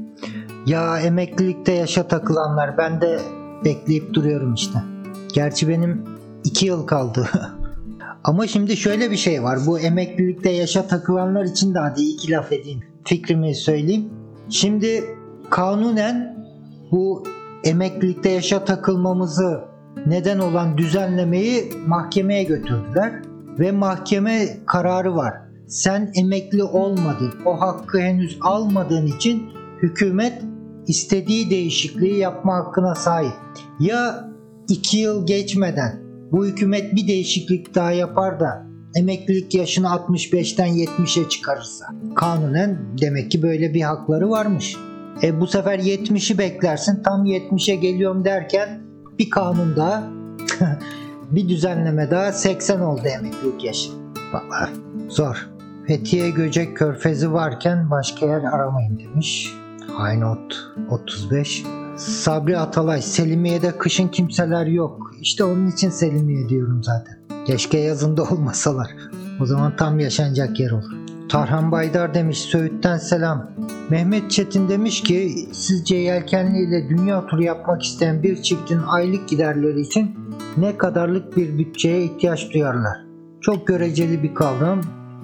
Ya 0.66 1.00
emeklilikte 1.00 1.72
yaşa 1.72 2.08
takılanlar 2.08 2.78
ben 2.78 3.02
de 3.02 3.20
bekleyip 3.66 4.14
duruyorum 4.14 4.54
işte. 4.54 4.80
Gerçi 5.34 5.68
benim 5.68 6.04
iki 6.44 6.66
yıl 6.66 6.88
kaldı. 6.88 7.30
Ama 8.24 8.48
şimdi 8.48 8.78
şöyle 8.78 9.12
bir 9.12 9.18
şey 9.18 9.44
var. 9.44 9.60
Bu 9.68 9.80
emeklilikte 9.80 10.50
yaşa 10.50 10.88
takılanlar 10.88 11.44
için 11.44 11.74
de 11.74 11.80
hadi 11.80 12.02
iki 12.02 12.32
laf 12.32 12.52
edeyim. 12.52 12.84
Fikrimi 13.04 13.56
söyleyeyim. 13.56 14.10
Şimdi 14.50 15.04
kanunen 15.50 16.46
bu 16.92 17.24
emeklilikte 17.64 18.30
yaşa 18.30 18.66
takılmamızı 18.66 19.62
neden 20.06 20.40
olan 20.40 20.78
düzenlemeyi 20.78 21.72
mahkemeye 21.88 22.44
götürdüler 22.44 23.22
ve 23.60 23.72
mahkeme 23.72 24.48
kararı 24.66 25.16
var. 25.16 25.34
Sen 25.68 26.12
emekli 26.16 26.64
olmadın, 26.64 27.34
o 27.46 27.62
hakkı 27.62 28.00
henüz 28.00 28.38
almadığın 28.42 29.08
için 29.08 29.44
hükümet 29.82 30.44
istediği 30.88 31.50
değişikliği 31.50 32.18
yapma 32.18 32.56
hakkına 32.56 32.96
sahip. 32.96 33.34
Ya 33.80 34.30
iki 34.70 34.98
yıl 34.98 35.28
geçmeden 35.28 36.00
bu 36.32 36.46
hükümet 36.46 36.96
bir 36.96 37.08
değişiklik 37.08 37.76
daha 37.76 37.92
yapar 37.92 38.40
da 38.40 38.66
emeklilik 38.96 39.56
yaşını 39.56 39.88
65'ten 39.88 40.68
70'e 40.68 41.30
çıkarırsa 41.30 41.86
kanunen 42.16 42.78
demek 43.02 43.32
ki 43.32 43.42
böyle 43.42 43.74
bir 43.74 43.82
hakları 43.82 44.30
varmış. 44.30 44.78
E 45.24 45.42
bu 45.42 45.48
sefer 45.48 45.80
70'i 45.80 46.38
beklersin 46.38 47.04
tam 47.04 47.26
70'e 47.26 47.76
geliyorum 47.76 48.26
derken 48.26 48.82
bir 49.20 49.30
kanun 49.30 49.76
daha 49.76 50.04
bir 51.32 51.50
düzenleme 51.50 52.12
daha 52.12 52.32
80 52.32 52.80
oldu 52.80 53.08
emeklilik 53.08 53.64
yaşı. 53.64 53.90
Vallahi 54.34 54.72
zor. 55.10 55.50
Fethiye 55.88 56.30
Göcek 56.30 56.78
Körfezi 56.78 57.34
varken 57.34 57.92
başka 57.92 58.26
yer 58.26 58.44
aramayın 58.44 59.00
demiş. 59.00 59.54
Haynot 59.98 60.56
35. 60.90 61.64
Sabri 61.98 62.58
Atalay 62.58 63.02
Selimiye'de 63.02 63.78
kışın 63.78 64.08
kimseler 64.08 64.66
yok. 64.66 65.12
İşte 65.22 65.44
onun 65.44 65.68
için 65.68 65.90
Selimiye 65.90 66.50
diyorum 66.50 66.84
zaten. 66.84 67.20
Keşke 67.46 67.78
yazında 67.78 68.24
olmasalar. 68.24 68.88
O 69.42 69.46
zaman 69.46 69.76
tam 69.76 70.00
yaşanacak 70.00 70.60
yer 70.60 70.72
olur. 70.72 71.05
Tarhan 71.30 71.72
Baydar 71.72 72.14
demiş 72.14 72.38
Söğüt'ten 72.38 72.98
selam. 72.98 73.52
Mehmet 73.90 74.32
Çetin 74.32 74.70
demiş 74.70 75.04
ki 75.04 75.36
sizce 75.54 75.96
yelkenli 75.96 76.60
ile 76.60 76.90
dünya 76.90 77.26
turu 77.28 77.44
yapmak 77.44 77.84
isteyen 77.84 78.24
bir 78.24 78.42
çiftin 78.42 78.82
aylık 78.88 79.30
giderleri 79.30 79.82
için 79.82 80.16
ne 80.58 80.78
kadarlık 80.78 81.38
bir 81.38 81.58
bütçeye 81.58 82.04
ihtiyaç 82.04 82.54
duyarlar? 82.54 82.98
Çok 83.42 83.68
göreceli 83.68 84.24
bir 84.24 84.36
kavram. 84.36 84.82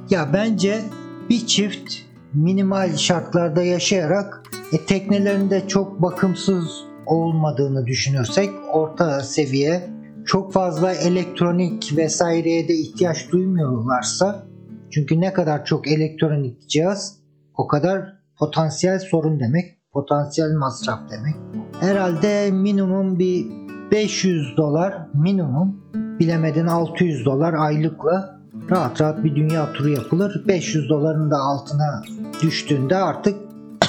Ya 0.10 0.30
bence 0.34 0.82
bir 1.30 1.48
çift 1.48 1.94
minimal 2.34 2.96
şartlarda 2.96 3.62
yaşayarak 3.62 4.44
e, 4.74 4.86
teknelerinde 4.86 5.68
çok 5.68 6.02
bakımsız 6.02 6.84
olmadığını 7.06 7.86
düşünürsek 7.86 8.50
orta 8.74 9.20
seviye 9.20 9.90
çok 10.26 10.54
fazla 10.54 10.94
elektronik 10.94 11.98
vesaireye 11.98 12.68
de 12.68 12.74
ihtiyaç 12.74 13.32
duymuyorlarsa 13.32 14.51
çünkü 14.92 15.22
ne 15.22 15.34
kadar 15.34 15.66
çok 15.66 15.88
elektronik 15.88 16.70
cihaz 16.70 17.18
o 17.58 17.68
kadar 17.68 18.14
potansiyel 18.40 19.00
sorun 19.00 19.40
demek, 19.40 19.78
potansiyel 19.94 20.52
masraf 20.52 21.00
demek. 21.12 21.36
Herhalde 21.80 22.52
minimum 22.52 23.20
bir 23.20 23.46
500 23.92 24.58
dolar 24.58 25.08
minimum 25.14 25.82
bilemedin 26.20 26.68
600 26.68 27.26
dolar 27.26 27.54
aylıkla 27.54 28.40
rahat 28.72 29.02
rahat 29.02 29.24
bir 29.24 29.36
dünya 29.36 29.74
turu 29.74 29.90
yapılır. 29.90 30.48
500 30.48 30.90
doların 30.90 31.32
da 31.32 31.38
altına 31.38 32.04
düştüğünde 32.42 32.96
artık 32.96 33.36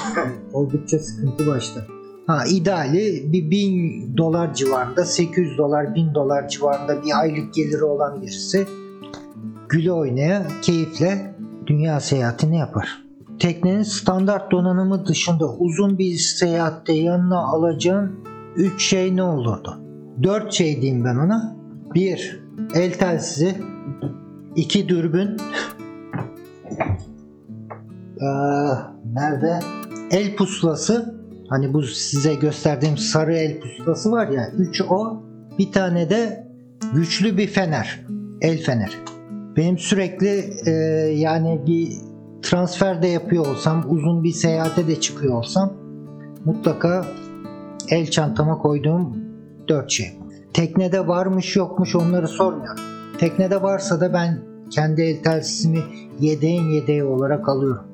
oldukça 0.53 0.99
sıkıntı 0.99 1.47
başlar. 1.47 1.83
Ha 2.27 2.43
ideali 2.49 3.33
bir 3.33 3.51
1000 3.51 4.17
dolar 4.17 4.53
civarında 4.53 5.05
800 5.05 5.57
dolar 5.57 5.95
1000 5.95 6.13
dolar 6.13 6.47
civarında 6.47 7.03
bir 7.03 7.19
aylık 7.19 7.53
geliri 7.53 7.83
olan 7.83 8.21
birisi 8.21 8.67
güle 9.73 9.91
oynaya 9.91 10.47
keyifle 10.61 11.35
dünya 11.67 11.99
seyahatini 11.99 12.57
yapar. 12.57 13.03
Teknenin 13.39 13.83
standart 13.83 14.51
donanımı 14.51 15.05
dışında 15.05 15.53
uzun 15.53 15.97
bir 15.97 16.15
seyahatte 16.15 16.93
yanına 16.93 17.39
alacağın 17.39 18.19
3 18.55 18.89
şey 18.89 19.15
ne 19.15 19.23
olurdu? 19.23 19.79
4 20.23 20.53
şey 20.53 20.81
diyeyim 20.81 21.05
ben 21.05 21.15
ona. 21.15 21.55
1. 21.95 22.43
El 22.75 22.93
telsizi 22.93 23.55
2 24.55 24.89
dürbün 24.89 25.37
Ee, 28.21 28.25
nerede? 29.13 29.59
El 30.11 30.35
pusulası 30.35 31.15
hani 31.49 31.73
bu 31.73 31.83
size 31.83 32.35
gösterdiğim 32.35 32.97
sarı 32.97 33.33
el 33.33 33.59
pusulası 33.59 34.11
var 34.11 34.27
ya 34.27 34.51
3 34.57 34.81
o 34.81 35.23
bir 35.59 35.71
tane 35.71 36.09
de 36.09 36.47
güçlü 36.93 37.37
bir 37.37 37.47
fener 37.47 38.05
el 38.41 38.57
feneri 38.57 39.12
benim 39.57 39.77
sürekli 39.77 40.53
e, 40.65 40.71
yani 41.15 41.61
bir 41.67 41.89
transfer 42.41 43.01
de 43.01 43.07
yapıyor 43.07 43.47
olsam 43.47 43.85
uzun 43.89 44.23
bir 44.23 44.31
seyahate 44.31 44.87
de 44.87 44.99
çıkıyor 44.99 45.33
olsam 45.33 45.73
mutlaka 46.45 47.05
el 47.89 48.11
çantama 48.11 48.57
koyduğum 48.57 49.17
4 49.67 49.91
şey. 49.91 50.07
Teknede 50.53 51.07
varmış 51.07 51.55
yokmuş 51.55 51.95
onları 51.95 52.27
sormuyorum. 52.27 52.83
Teknede 53.17 53.61
varsa 53.61 54.01
da 54.01 54.13
ben 54.13 54.39
kendi 54.69 55.01
el 55.01 55.23
telsizimi 55.23 55.79
yedeğin 56.19 56.69
yedeği 56.69 57.03
olarak 57.03 57.49
alıyorum. 57.49 57.85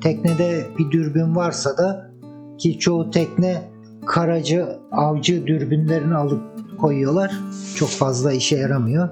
Teknede 0.00 0.66
bir 0.78 0.90
dürbün 0.90 1.36
varsa 1.36 1.78
da 1.78 2.10
ki 2.58 2.78
çoğu 2.78 3.10
tekne 3.10 3.62
karacı, 4.06 4.66
avcı 4.92 5.46
dürbünlerini 5.46 6.14
alıp 6.14 6.42
koyuyorlar. 6.80 7.40
Çok 7.76 7.88
fazla 7.88 8.32
işe 8.32 8.56
yaramıyor. 8.56 9.08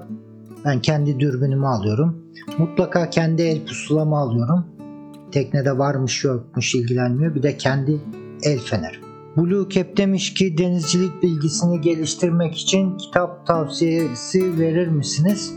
Ben 0.64 0.80
kendi 0.80 1.20
dürbünümü 1.20 1.66
alıyorum. 1.66 2.26
Mutlaka 2.58 3.10
kendi 3.10 3.42
el 3.42 3.66
pusulamı 3.66 4.16
alıyorum. 4.16 4.64
Teknede 5.32 5.78
varmış 5.78 6.24
yokmuş 6.24 6.74
ilgilenmiyor. 6.74 7.34
Bir 7.34 7.42
de 7.42 7.56
kendi 7.56 8.00
el 8.42 8.58
feneri. 8.58 8.96
Blue 9.36 9.68
Cap 9.68 9.96
demiş 9.96 10.34
ki 10.34 10.58
denizcilik 10.58 11.22
bilgisini 11.22 11.80
geliştirmek 11.80 12.56
için 12.56 12.96
kitap 12.96 13.46
tavsiyesi 13.46 14.58
verir 14.58 14.88
misiniz? 14.88 15.54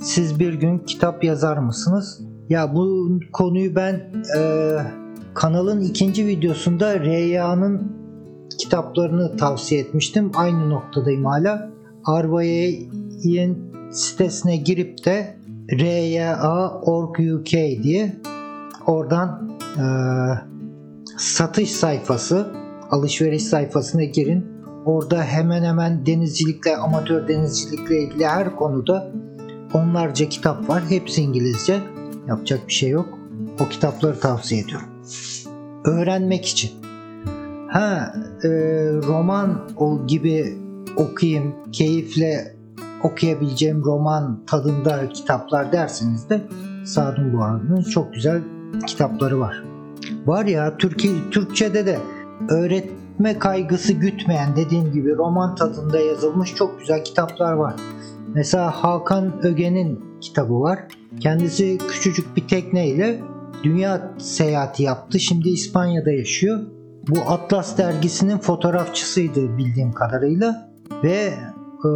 Siz 0.00 0.38
bir 0.38 0.54
gün 0.54 0.78
kitap 0.78 1.24
yazar 1.24 1.56
mısınız? 1.56 2.20
Ya 2.48 2.74
bu 2.74 3.10
konuyu 3.32 3.74
ben 3.74 3.94
e, 4.38 4.40
kanalın 5.34 5.80
ikinci 5.80 6.26
videosunda 6.26 7.00
Reya'nın 7.00 7.92
kitaplarını 8.58 9.36
tavsiye 9.36 9.80
etmiştim. 9.80 10.30
Aynı 10.34 10.70
noktadayım 10.70 11.24
hala. 11.24 11.70
Arvay'ın 12.04 13.69
sitesine 13.90 14.56
girip 14.56 15.04
de 15.04 15.36
RYA.org.uk 15.72 17.52
diye 17.82 18.16
oradan 18.86 19.58
e, 19.78 19.84
satış 21.18 21.70
sayfası 21.70 22.50
alışveriş 22.90 23.42
sayfasına 23.42 24.04
girin. 24.04 24.46
Orada 24.84 25.22
hemen 25.22 25.62
hemen 25.62 26.06
denizcilikle, 26.06 26.76
amatör 26.76 27.28
denizcilikle 27.28 28.02
ilgili 28.02 28.26
her 28.26 28.56
konuda 28.56 29.12
onlarca 29.74 30.28
kitap 30.28 30.68
var. 30.68 30.82
Hepsi 30.88 31.22
İngilizce. 31.22 31.80
Yapacak 32.28 32.68
bir 32.68 32.72
şey 32.72 32.90
yok. 32.90 33.18
O 33.60 33.68
kitapları 33.68 34.20
tavsiye 34.20 34.60
ediyorum. 34.62 34.88
Öğrenmek 35.84 36.46
için. 36.46 36.70
Ha, 37.68 38.14
e, 38.44 38.48
roman 39.06 39.70
o 39.76 40.06
gibi 40.06 40.58
okuyayım, 40.96 41.54
keyifle 41.72 42.59
okuyabileceğim 43.02 43.84
roman 43.84 44.44
tadında 44.46 45.08
kitaplar 45.08 45.72
derseniz 45.72 46.30
de 46.30 46.40
Sadun 46.84 47.32
Boğaz'ın 47.32 47.82
çok 47.82 48.14
güzel 48.14 48.40
kitapları 48.86 49.40
var. 49.40 49.64
Var 50.26 50.44
ya 50.44 50.76
Türkiye, 50.76 51.14
Türkçe'de 51.30 51.86
de 51.86 51.98
öğretme 52.48 53.38
kaygısı 53.38 53.92
gütmeyen 53.92 54.56
dediğim 54.56 54.92
gibi 54.92 55.16
roman 55.16 55.54
tadında 55.54 55.98
yazılmış 55.98 56.54
çok 56.54 56.80
güzel 56.80 57.04
kitaplar 57.04 57.52
var. 57.52 57.74
Mesela 58.34 58.70
Hakan 58.70 59.46
Öge'nin 59.46 60.04
kitabı 60.20 60.60
var. 60.60 60.78
Kendisi 61.20 61.78
küçücük 61.78 62.36
bir 62.36 62.48
tekneyle 62.48 63.20
dünya 63.62 64.12
seyahati 64.18 64.82
yaptı. 64.82 65.20
Şimdi 65.20 65.48
İspanya'da 65.48 66.10
yaşıyor. 66.10 66.60
Bu 67.08 67.20
Atlas 67.28 67.78
dergisinin 67.78 68.38
fotoğrafçısıydı 68.38 69.58
bildiğim 69.58 69.92
kadarıyla 69.92 70.70
ve 71.04 71.34
e, 71.84 71.90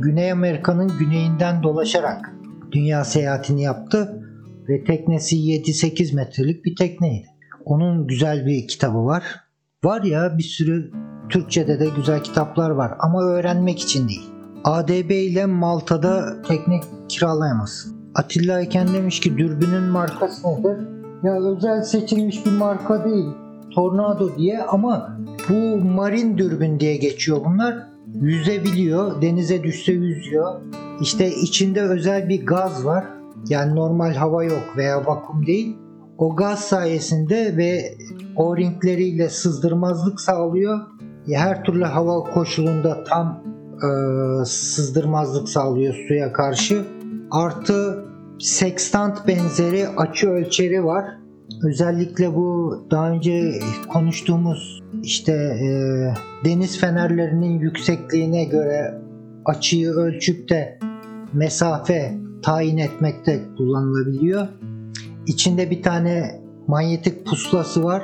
Güney 0.00 0.32
Amerika'nın 0.32 0.98
güneyinden 0.98 1.62
dolaşarak 1.62 2.34
dünya 2.72 3.04
seyahatini 3.04 3.62
yaptı 3.62 4.22
ve 4.68 4.84
teknesi 4.84 5.36
7-8 5.36 6.14
metrelik 6.14 6.64
bir 6.64 6.76
tekneydi. 6.76 7.26
Onun 7.64 8.06
güzel 8.06 8.46
bir 8.46 8.68
kitabı 8.68 9.04
var. 9.04 9.24
Var 9.84 10.02
ya 10.02 10.38
bir 10.38 10.42
sürü 10.42 10.92
Türkçe'de 11.28 11.80
de 11.80 11.86
güzel 11.96 12.22
kitaplar 12.22 12.70
var 12.70 12.92
ama 12.98 13.22
öğrenmek 13.22 13.78
için 13.78 14.08
değil. 14.08 14.30
ADB 14.64 15.10
ile 15.10 15.46
Malta'da 15.46 16.42
tekne 16.42 16.80
kiralayamazsın. 17.08 17.96
Atilla 18.14 18.60
Eken 18.60 18.88
demiş 18.94 19.20
ki 19.20 19.38
dürbünün 19.38 19.82
markası 19.82 20.48
nedir? 20.48 20.88
Ya 21.22 21.34
özel 21.34 21.82
seçilmiş 21.82 22.46
bir 22.46 22.50
marka 22.52 23.04
değil. 23.04 23.26
Tornado 23.74 24.36
diye 24.36 24.62
ama 24.62 25.18
bu 25.48 25.84
marin 25.84 26.38
dürbün 26.38 26.80
diye 26.80 26.96
geçiyor 26.96 27.40
bunlar. 27.44 27.89
Yüzebiliyor, 28.14 29.22
denize 29.22 29.62
düşse 29.62 29.92
yüzüyor. 29.92 30.60
İşte 31.00 31.30
içinde 31.30 31.82
özel 31.82 32.28
bir 32.28 32.46
gaz 32.46 32.84
var. 32.84 33.04
Yani 33.48 33.74
normal 33.74 34.14
hava 34.14 34.44
yok 34.44 34.76
veya 34.76 35.06
vakum 35.06 35.46
değil. 35.46 35.76
O 36.18 36.36
gaz 36.36 36.60
sayesinde 36.60 37.56
ve 37.56 37.94
o-ringleriyle 38.36 39.28
sızdırmazlık 39.28 40.20
sağlıyor. 40.20 40.80
Her 41.32 41.64
türlü 41.64 41.84
hava 41.84 42.24
koşulunda 42.30 43.04
tam 43.04 43.44
e, 43.76 43.88
sızdırmazlık 44.44 45.48
sağlıyor 45.48 45.94
suya 46.08 46.32
karşı. 46.32 46.84
Artı 47.30 48.04
sextant 48.38 49.26
benzeri 49.26 49.88
açı 49.88 50.30
ölçeri 50.30 50.84
var. 50.84 51.19
Özellikle 51.62 52.34
bu 52.34 52.78
daha 52.90 53.10
önce 53.10 53.60
konuştuğumuz 53.88 54.80
işte 55.02 55.32
e, 55.32 55.68
deniz 56.44 56.78
fenerlerinin 56.78 57.58
yüksekliğine 57.60 58.44
göre 58.44 59.00
açıyı 59.44 59.90
ölçüp 59.90 60.48
de 60.48 60.78
mesafe 61.32 62.14
tayin 62.42 62.76
etmekte 62.76 63.40
kullanılabiliyor. 63.56 64.48
İçinde 65.26 65.70
bir 65.70 65.82
tane 65.82 66.40
manyetik 66.66 67.26
pusulası 67.26 67.84
var. 67.84 68.02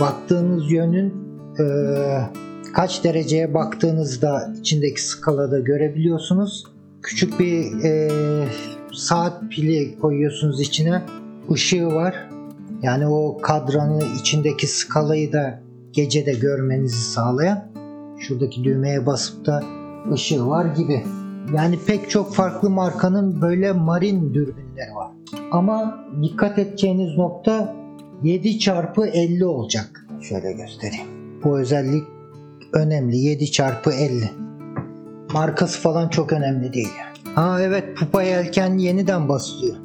Baktığınız 0.00 0.72
yönün 0.72 1.14
e, 1.58 1.64
kaç 2.74 3.04
dereceye 3.04 3.54
baktığınızda 3.54 4.54
içindeki 4.60 5.02
skalada 5.02 5.60
görebiliyorsunuz. 5.60 6.64
Küçük 7.02 7.40
bir 7.40 7.84
e, 7.84 8.10
saat 8.92 9.42
pili 9.50 9.98
koyuyorsunuz 9.98 10.60
içine. 10.60 11.02
Işığı 11.50 11.86
var. 11.86 12.31
Yani 12.82 13.06
o 13.06 13.38
kadranı 13.42 14.04
içindeki 14.20 14.66
skalayı 14.66 15.32
da 15.32 15.60
gece 15.92 16.26
de 16.26 16.32
görmenizi 16.32 17.10
sağlayan. 17.10 17.64
Şuradaki 18.18 18.64
düğmeye 18.64 19.06
basıp 19.06 19.46
da 19.46 19.62
ışığı 20.12 20.46
var 20.46 20.64
gibi. 20.64 21.04
Yani 21.54 21.78
pek 21.86 22.10
çok 22.10 22.34
farklı 22.34 22.70
markanın 22.70 23.42
böyle 23.42 23.72
marin 23.72 24.34
dürbünleri 24.34 24.94
var. 24.94 25.10
Ama 25.52 26.04
dikkat 26.22 26.58
edeceğiniz 26.58 27.18
nokta 27.18 27.76
7 28.22 28.58
çarpı 28.58 29.06
50 29.06 29.44
olacak. 29.44 30.06
Şöyle 30.20 30.52
göstereyim. 30.52 31.06
Bu 31.44 31.58
özellik 31.58 32.04
önemli. 32.72 33.16
7 33.16 33.50
çarpı 33.50 33.90
50. 33.90 34.30
Markası 35.32 35.80
falan 35.80 36.08
çok 36.08 36.32
önemli 36.32 36.72
değil. 36.72 36.92
Ha 37.34 37.58
evet 37.60 37.96
pupa 37.96 38.22
yelken 38.22 38.78
yeniden 38.78 39.28
basılıyor. 39.28 39.76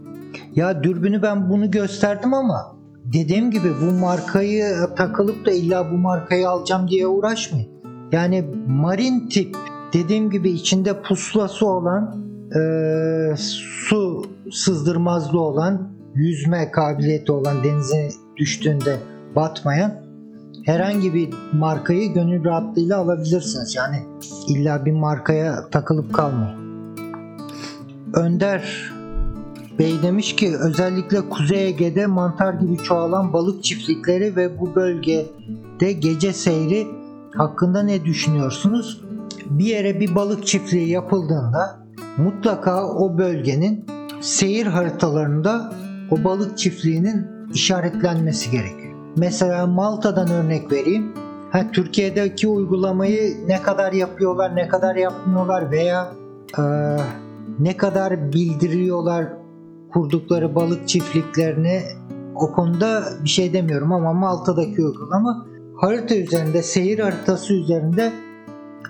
Ya 0.56 0.84
dürbünü 0.84 1.22
ben 1.22 1.50
bunu 1.50 1.72
gösterdim 1.72 2.34
ama 2.34 2.77
dediğim 3.14 3.52
gibi 3.52 3.70
bu 3.82 3.92
markayı 4.00 4.66
takılıp 4.96 5.46
da 5.46 5.52
illa 5.52 5.92
bu 5.92 5.98
markayı 5.98 6.50
alacağım 6.50 6.88
diye 6.88 7.08
uğraşmayın. 7.08 7.70
Yani 8.12 8.46
marin 8.68 9.30
tip 9.30 9.56
dediğim 9.94 10.30
gibi 10.30 10.50
içinde 10.50 11.02
pusulası 11.02 11.68
olan 11.68 12.24
e, 12.56 12.62
su 13.38 14.26
sızdırmazlı 14.52 15.40
olan 15.42 15.92
yüzme 16.16 16.72
kabiliyeti 16.72 17.32
olan 17.32 17.64
denize 17.64 18.10
düştüğünde 18.38 18.98
batmayan 19.36 19.94
herhangi 20.66 21.14
bir 21.14 21.30
markayı 21.54 22.14
gönül 22.14 22.46
rahatlığıyla 22.46 22.98
alabilirsiniz. 22.98 23.76
Yani 23.76 24.06
illa 24.48 24.86
bir 24.86 24.92
markaya 24.92 25.70
takılıp 25.70 26.14
kalmayın. 26.14 26.68
Önder 28.14 28.92
Bey 29.80 30.02
demiş 30.04 30.36
ki 30.36 30.58
özellikle 30.58 31.30
Kuzey 31.30 31.68
Ege'de 31.68 32.06
mantar 32.06 32.54
gibi 32.54 32.78
çoğalan 32.78 33.34
balık 33.34 33.64
çiftlikleri 33.64 34.36
ve 34.36 34.60
bu 34.60 34.76
bölgede 34.76 35.92
gece 35.92 36.34
seyri 36.34 36.88
hakkında 37.36 37.84
ne 37.84 38.06
düşünüyorsunuz? 38.06 39.02
Bir 39.50 39.66
yere 39.66 40.00
bir 40.00 40.16
balık 40.16 40.48
çiftliği 40.48 40.90
yapıldığında 40.90 41.80
mutlaka 42.18 42.88
o 42.88 43.18
bölgenin 43.18 43.86
seyir 44.22 44.66
haritalarında 44.66 45.74
o 46.12 46.24
balık 46.24 46.58
çiftliğinin 46.58 47.28
işaretlenmesi 47.54 48.52
gerekiyor. 48.52 48.94
Mesela 49.18 49.68
Malta'dan 49.68 50.32
örnek 50.32 50.72
vereyim. 50.72 51.14
Ha, 51.52 51.62
Türkiye'deki 51.74 52.48
uygulamayı 52.48 53.48
ne 53.48 53.62
kadar 53.62 53.94
yapıyorlar, 53.94 54.56
ne 54.56 54.68
kadar 54.68 54.96
yapmıyorlar 54.96 55.72
veya 55.72 56.12
e, 56.58 56.64
ne 57.60 57.78
kadar 57.78 58.34
bildiriyorlar 58.34 59.28
kurdukları 59.94 60.56
balık 60.56 60.88
çiftliklerini 60.88 61.82
o 62.36 62.52
konuda 62.52 63.04
bir 63.24 63.30
şey 63.30 63.54
demiyorum 63.54 63.92
ama 63.94 64.14
Malta'daki 64.14 64.82
uygulama 64.82 65.48
harita 65.82 66.16
üzerinde 66.16 66.64
seyir 66.64 67.00
haritası 67.00 67.54
üzerinde 67.54 68.14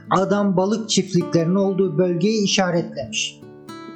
adam 0.10 0.58
balık 0.58 0.90
çiftliklerinin 0.90 1.56
olduğu 1.56 1.98
bölgeyi 1.98 2.44
işaretlemiş. 2.44 3.42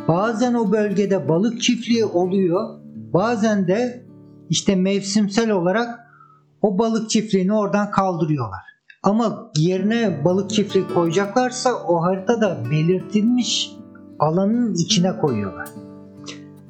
Bazen 0.08 0.54
o 0.54 0.72
bölgede 0.72 1.30
balık 1.30 1.62
çiftliği 1.62 2.06
oluyor. 2.06 2.80
Bazen 3.14 3.68
de 3.68 4.06
işte 4.50 4.76
mevsimsel 4.76 5.52
olarak 5.52 6.00
o 6.62 6.80
balık 6.80 7.10
çiftliğini 7.10 7.54
oradan 7.54 7.92
kaldırıyorlar. 7.92 8.60
Ama 9.04 9.52
yerine 9.58 10.26
balık 10.26 10.50
çiftliği 10.50 10.88
koyacaklarsa 10.88 11.74
o 11.88 12.02
haritada 12.02 12.64
belirtilmiş 12.72 13.72
alanın 14.20 14.74
içine 14.74 15.18
koyuyorlar. 15.18 15.68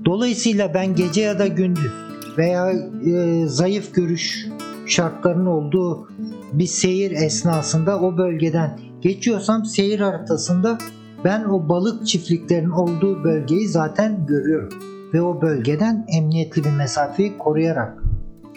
Dolayısıyla 0.05 0.73
ben 0.73 0.95
gece 0.95 1.21
ya 1.21 1.39
da 1.39 1.47
gündüz 1.47 1.91
veya 2.37 2.71
e, 3.05 3.45
zayıf 3.47 3.93
görüş 3.93 4.47
şartlarının 4.85 5.45
olduğu 5.45 6.07
bir 6.53 6.65
seyir 6.65 7.11
esnasında 7.11 7.99
o 8.01 8.17
bölgeden 8.17 8.79
geçiyorsam 9.01 9.65
seyir 9.65 9.99
haritasında 9.99 10.77
ben 11.25 11.43
o 11.43 11.69
balık 11.69 12.07
çiftliklerinin 12.07 12.69
olduğu 12.69 13.23
bölgeyi 13.23 13.67
zaten 13.67 14.25
görüyorum 14.25 14.79
ve 15.13 15.21
o 15.21 15.41
bölgeden 15.41 16.05
emniyetli 16.17 16.63
bir 16.63 16.77
mesafeyi 16.77 17.37
koruyarak 17.37 18.03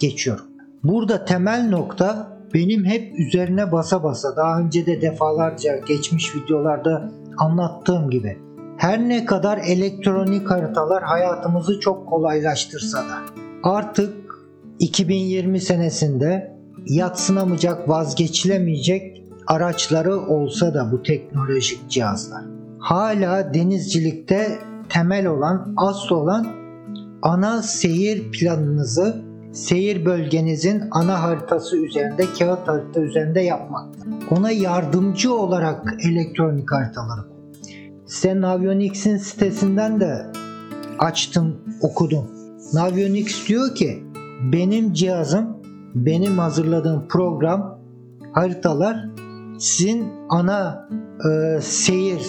geçiyorum. 0.00 0.44
Burada 0.84 1.24
temel 1.24 1.68
nokta 1.68 2.38
benim 2.54 2.84
hep 2.84 3.18
üzerine 3.18 3.72
basa 3.72 4.02
basa 4.02 4.36
daha 4.36 4.60
önce 4.60 4.86
de 4.86 5.02
defalarca 5.02 5.76
geçmiş 5.76 6.36
videolarda 6.36 7.12
anlattığım 7.38 8.10
gibi 8.10 8.38
her 8.76 9.08
ne 9.08 9.24
kadar 9.24 9.58
elektronik 9.58 10.50
haritalar 10.50 11.02
hayatımızı 11.02 11.80
çok 11.80 12.08
kolaylaştırsa 12.08 12.98
da 12.98 13.18
artık 13.62 14.14
2020 14.78 15.60
senesinde 15.60 16.54
yatsınamayacak, 16.86 17.88
vazgeçilemeyecek 17.88 19.24
araçları 19.46 20.16
olsa 20.20 20.74
da 20.74 20.92
bu 20.92 21.02
teknolojik 21.02 21.90
cihazlar 21.90 22.54
hala 22.84 23.54
denizcilikte 23.54 24.58
temel 24.88 25.26
olan, 25.26 25.74
asıl 25.76 26.14
olan 26.14 26.46
ana 27.22 27.62
seyir 27.62 28.32
planınızı 28.32 29.22
seyir 29.52 30.04
bölgenizin 30.04 30.82
ana 30.90 31.22
haritası 31.22 31.76
üzerinde, 31.76 32.24
kağıt 32.38 32.68
harita 32.68 33.00
üzerinde 33.00 33.40
yapmakta. 33.40 34.00
Ona 34.30 34.50
yardımcı 34.50 35.34
olarak 35.34 35.94
elektronik 36.10 36.72
haritaları 36.72 37.33
Size 38.06 38.40
Navionics'in 38.40 39.16
sitesinden 39.16 40.00
de 40.00 40.26
açtım, 40.98 41.56
okudum. 41.80 42.24
Navionics 42.72 43.48
diyor 43.48 43.74
ki 43.74 44.04
benim 44.52 44.92
cihazım, 44.92 45.56
benim 45.94 46.38
hazırladığım 46.38 47.08
program, 47.08 47.78
haritalar 48.32 49.08
sizin 49.58 50.08
ana 50.28 50.88
e, 51.30 51.60
seyir 51.60 52.22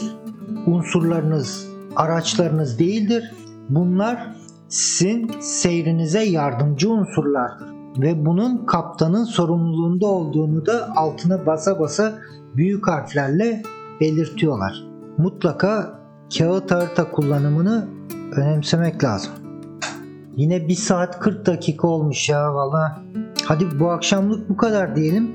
unsurlarınız, 0.67 1.67
araçlarınız 1.95 2.79
değildir. 2.79 3.31
Bunlar 3.69 4.35
sizin 4.67 5.31
seyrinize 5.39 6.23
yardımcı 6.23 6.91
unsurlardır. 6.91 7.67
Ve 7.97 8.25
bunun 8.25 8.65
kaptanın 8.65 9.23
sorumluluğunda 9.23 10.07
olduğunu 10.07 10.65
da 10.65 10.95
altına 10.95 11.45
basa 11.45 11.79
basa 11.79 12.13
büyük 12.55 12.87
harflerle 12.87 13.61
belirtiyorlar. 14.01 14.94
Mutlaka 15.17 15.99
kağıt 16.37 16.71
harita 16.71 17.11
kullanımını 17.11 17.87
önemsemek 18.35 19.03
lazım. 19.03 19.31
Yine 20.35 20.67
1 20.67 20.75
saat 20.75 21.19
40 21.19 21.45
dakika 21.45 21.87
olmuş 21.87 22.29
ya 22.29 22.53
valla. 22.53 23.01
Hadi 23.45 23.79
bu 23.79 23.89
akşamlık 23.89 24.49
bu 24.49 24.57
kadar 24.57 24.95
diyelim. 24.95 25.31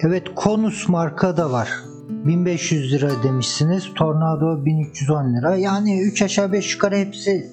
Evet 0.00 0.34
Konus 0.34 0.88
marka 0.88 1.36
da 1.36 1.52
var. 1.52 1.68
1500 2.08 2.92
lira 2.92 3.10
demişsiniz. 3.22 3.94
Tornado 3.94 4.64
1310 4.64 5.34
lira. 5.34 5.56
Yani 5.56 6.02
3 6.02 6.22
aşağı 6.22 6.52
5 6.52 6.74
yukarı 6.74 6.96
hepsi 6.96 7.50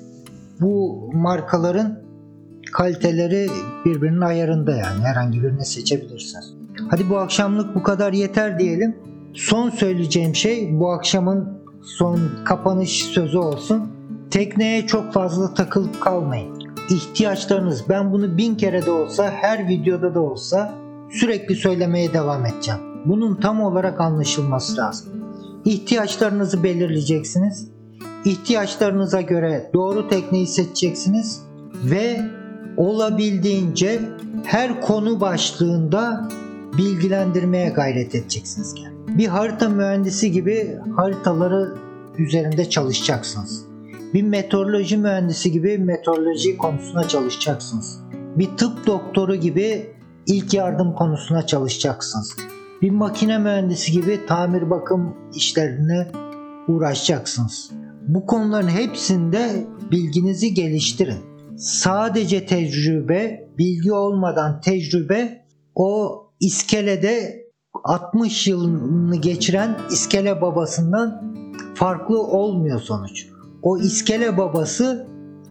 bu 0.61 1.01
markaların 1.13 1.99
kaliteleri 2.73 3.47
birbirinin 3.85 4.21
ayarında 4.21 4.71
yani. 4.71 5.03
Herhangi 5.03 5.43
birini 5.43 5.65
seçebilirsiniz. 5.65 6.53
Hadi 6.89 7.09
bu 7.09 7.17
akşamlık 7.17 7.75
bu 7.75 7.83
kadar 7.83 8.13
yeter 8.13 8.59
diyelim. 8.59 8.95
Son 9.38 9.69
söyleyeceğim 9.69 10.35
şey 10.35 10.79
bu 10.79 10.91
akşamın 10.91 11.61
son 11.81 12.19
kapanış 12.45 13.05
sözü 13.05 13.38
olsun. 13.38 13.91
Tekneye 14.31 14.88
çok 14.88 15.13
fazla 15.13 15.53
takılıp 15.53 16.01
kalmayın. 16.01 16.63
İhtiyaçlarınız 16.89 17.89
ben 17.89 18.11
bunu 18.11 18.38
bin 18.38 18.55
kere 18.55 18.85
de 18.85 18.91
olsa 18.91 19.32
her 19.32 19.67
videoda 19.67 20.16
da 20.16 20.20
olsa 20.21 20.74
sürekli 21.12 21.55
söylemeye 21.55 22.13
devam 22.13 22.45
edeceğim. 22.45 22.79
Bunun 23.05 23.36
tam 23.36 23.62
olarak 23.62 24.01
anlaşılması 24.01 24.78
lazım. 24.78 25.09
İhtiyaçlarınızı 25.66 26.63
belirleyeceksiniz. 26.63 27.67
İhtiyaçlarınıza 28.25 29.21
göre 29.21 29.71
doğru 29.74 30.07
tekneyi 30.07 30.47
seçeceksiniz 30.47 31.41
ve 31.83 32.21
olabildiğince 32.78 34.01
her 34.45 34.82
konu 34.82 35.21
başlığında 35.21 36.29
bilgilendirmeye 36.78 37.70
gayret 37.70 38.16
edeceksiniz. 38.16 38.96
Bir 39.08 39.28
harita 39.28 39.70
mühendisi 39.70 40.32
gibi 40.32 40.78
haritaları 40.96 41.75
üzerinde 42.17 42.70
çalışacaksınız. 42.70 43.66
Bir 44.13 44.24
meteoroloji 44.24 44.97
mühendisi 44.97 45.51
gibi 45.51 45.78
meteoroloji 45.78 46.58
konusuna 46.58 47.08
çalışacaksınız. 47.08 48.00
Bir 48.13 48.58
tıp 48.58 48.88
doktoru 48.88 49.36
gibi 49.36 49.96
ilk 50.28 50.54
yardım 50.54 50.93
konusuna 50.93 51.46
çalışacaksınız. 51.46 52.36
Bir 52.82 52.92
makine 52.92 53.38
mühendisi 53.38 53.92
gibi 53.92 54.20
tamir 54.28 54.70
bakım 54.70 55.16
işlerine 55.36 56.08
uğraşacaksınız. 56.67 57.71
Bu 58.08 58.25
konuların 58.25 58.67
hepsinde 58.67 59.66
bilginizi 59.92 60.54
geliştirin. 60.54 61.20
Sadece 61.58 62.46
tecrübe, 62.46 63.50
bilgi 63.58 63.93
olmadan 63.93 64.62
tecrübe 64.62 65.46
o 65.75 66.21
iskelede 66.39 67.46
60 67.83 68.47
yılını 68.47 69.16
geçiren 69.16 69.78
iskele 69.91 70.41
babasından 70.41 71.33
farklı 71.75 72.21
olmuyor 72.24 72.79
sonuç. 72.79 73.28
O 73.62 73.78
iskele 73.78 74.37
babası 74.37 75.08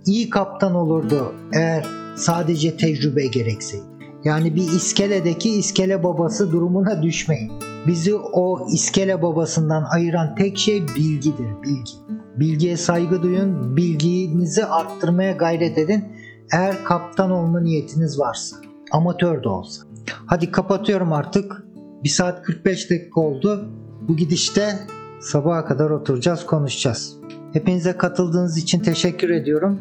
iyi 0.06 0.30
kaptan 0.30 0.74
olurdu 0.74 1.34
eğer 1.52 1.86
sadece 2.16 2.76
tecrübe 2.76 3.26
gerekseydi. 3.26 3.84
Yani 4.24 4.54
bir 4.54 4.62
iskeledeki 4.62 5.50
iskele 5.50 6.04
babası 6.04 6.52
durumuna 6.52 7.02
düşmeyin. 7.02 7.52
Bizi 7.86 8.14
o 8.14 8.66
iskele 8.72 9.22
babasından 9.22 9.84
ayıran 9.94 10.34
tek 10.34 10.58
şey 10.58 10.82
bilgidir, 10.82 11.46
bilgi. 11.62 11.92
Bilgiye 12.36 12.76
saygı 12.76 13.22
duyun, 13.22 13.76
bilginizi 13.76 14.64
arttırmaya 14.64 15.32
gayret 15.32 15.78
edin. 15.78 16.04
Eğer 16.52 16.84
kaptan 16.84 17.30
olma 17.30 17.60
niyetiniz 17.60 18.18
varsa, 18.18 18.56
amatör 18.92 19.42
de 19.42 19.48
olsa. 19.48 19.82
Hadi 20.26 20.50
kapatıyorum 20.50 21.12
artık. 21.12 21.65
1 22.04 22.08
saat 22.08 22.42
45 22.42 22.90
dakika 22.90 23.20
oldu. 23.20 23.68
Bu 24.08 24.16
gidişte 24.16 24.78
sabaha 25.20 25.64
kadar 25.64 25.90
oturacağız, 25.90 26.46
konuşacağız. 26.46 27.16
Hepinize 27.52 27.96
katıldığınız 27.96 28.58
için 28.58 28.80
teşekkür 28.80 29.30
ediyorum. 29.30 29.80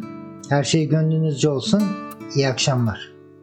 Her 0.49 0.63
şey 0.63 0.89
gönlünüzce 0.89 1.49
olsun. 1.49 1.83
İyi 2.35 2.47
akşamlar. 2.47 3.14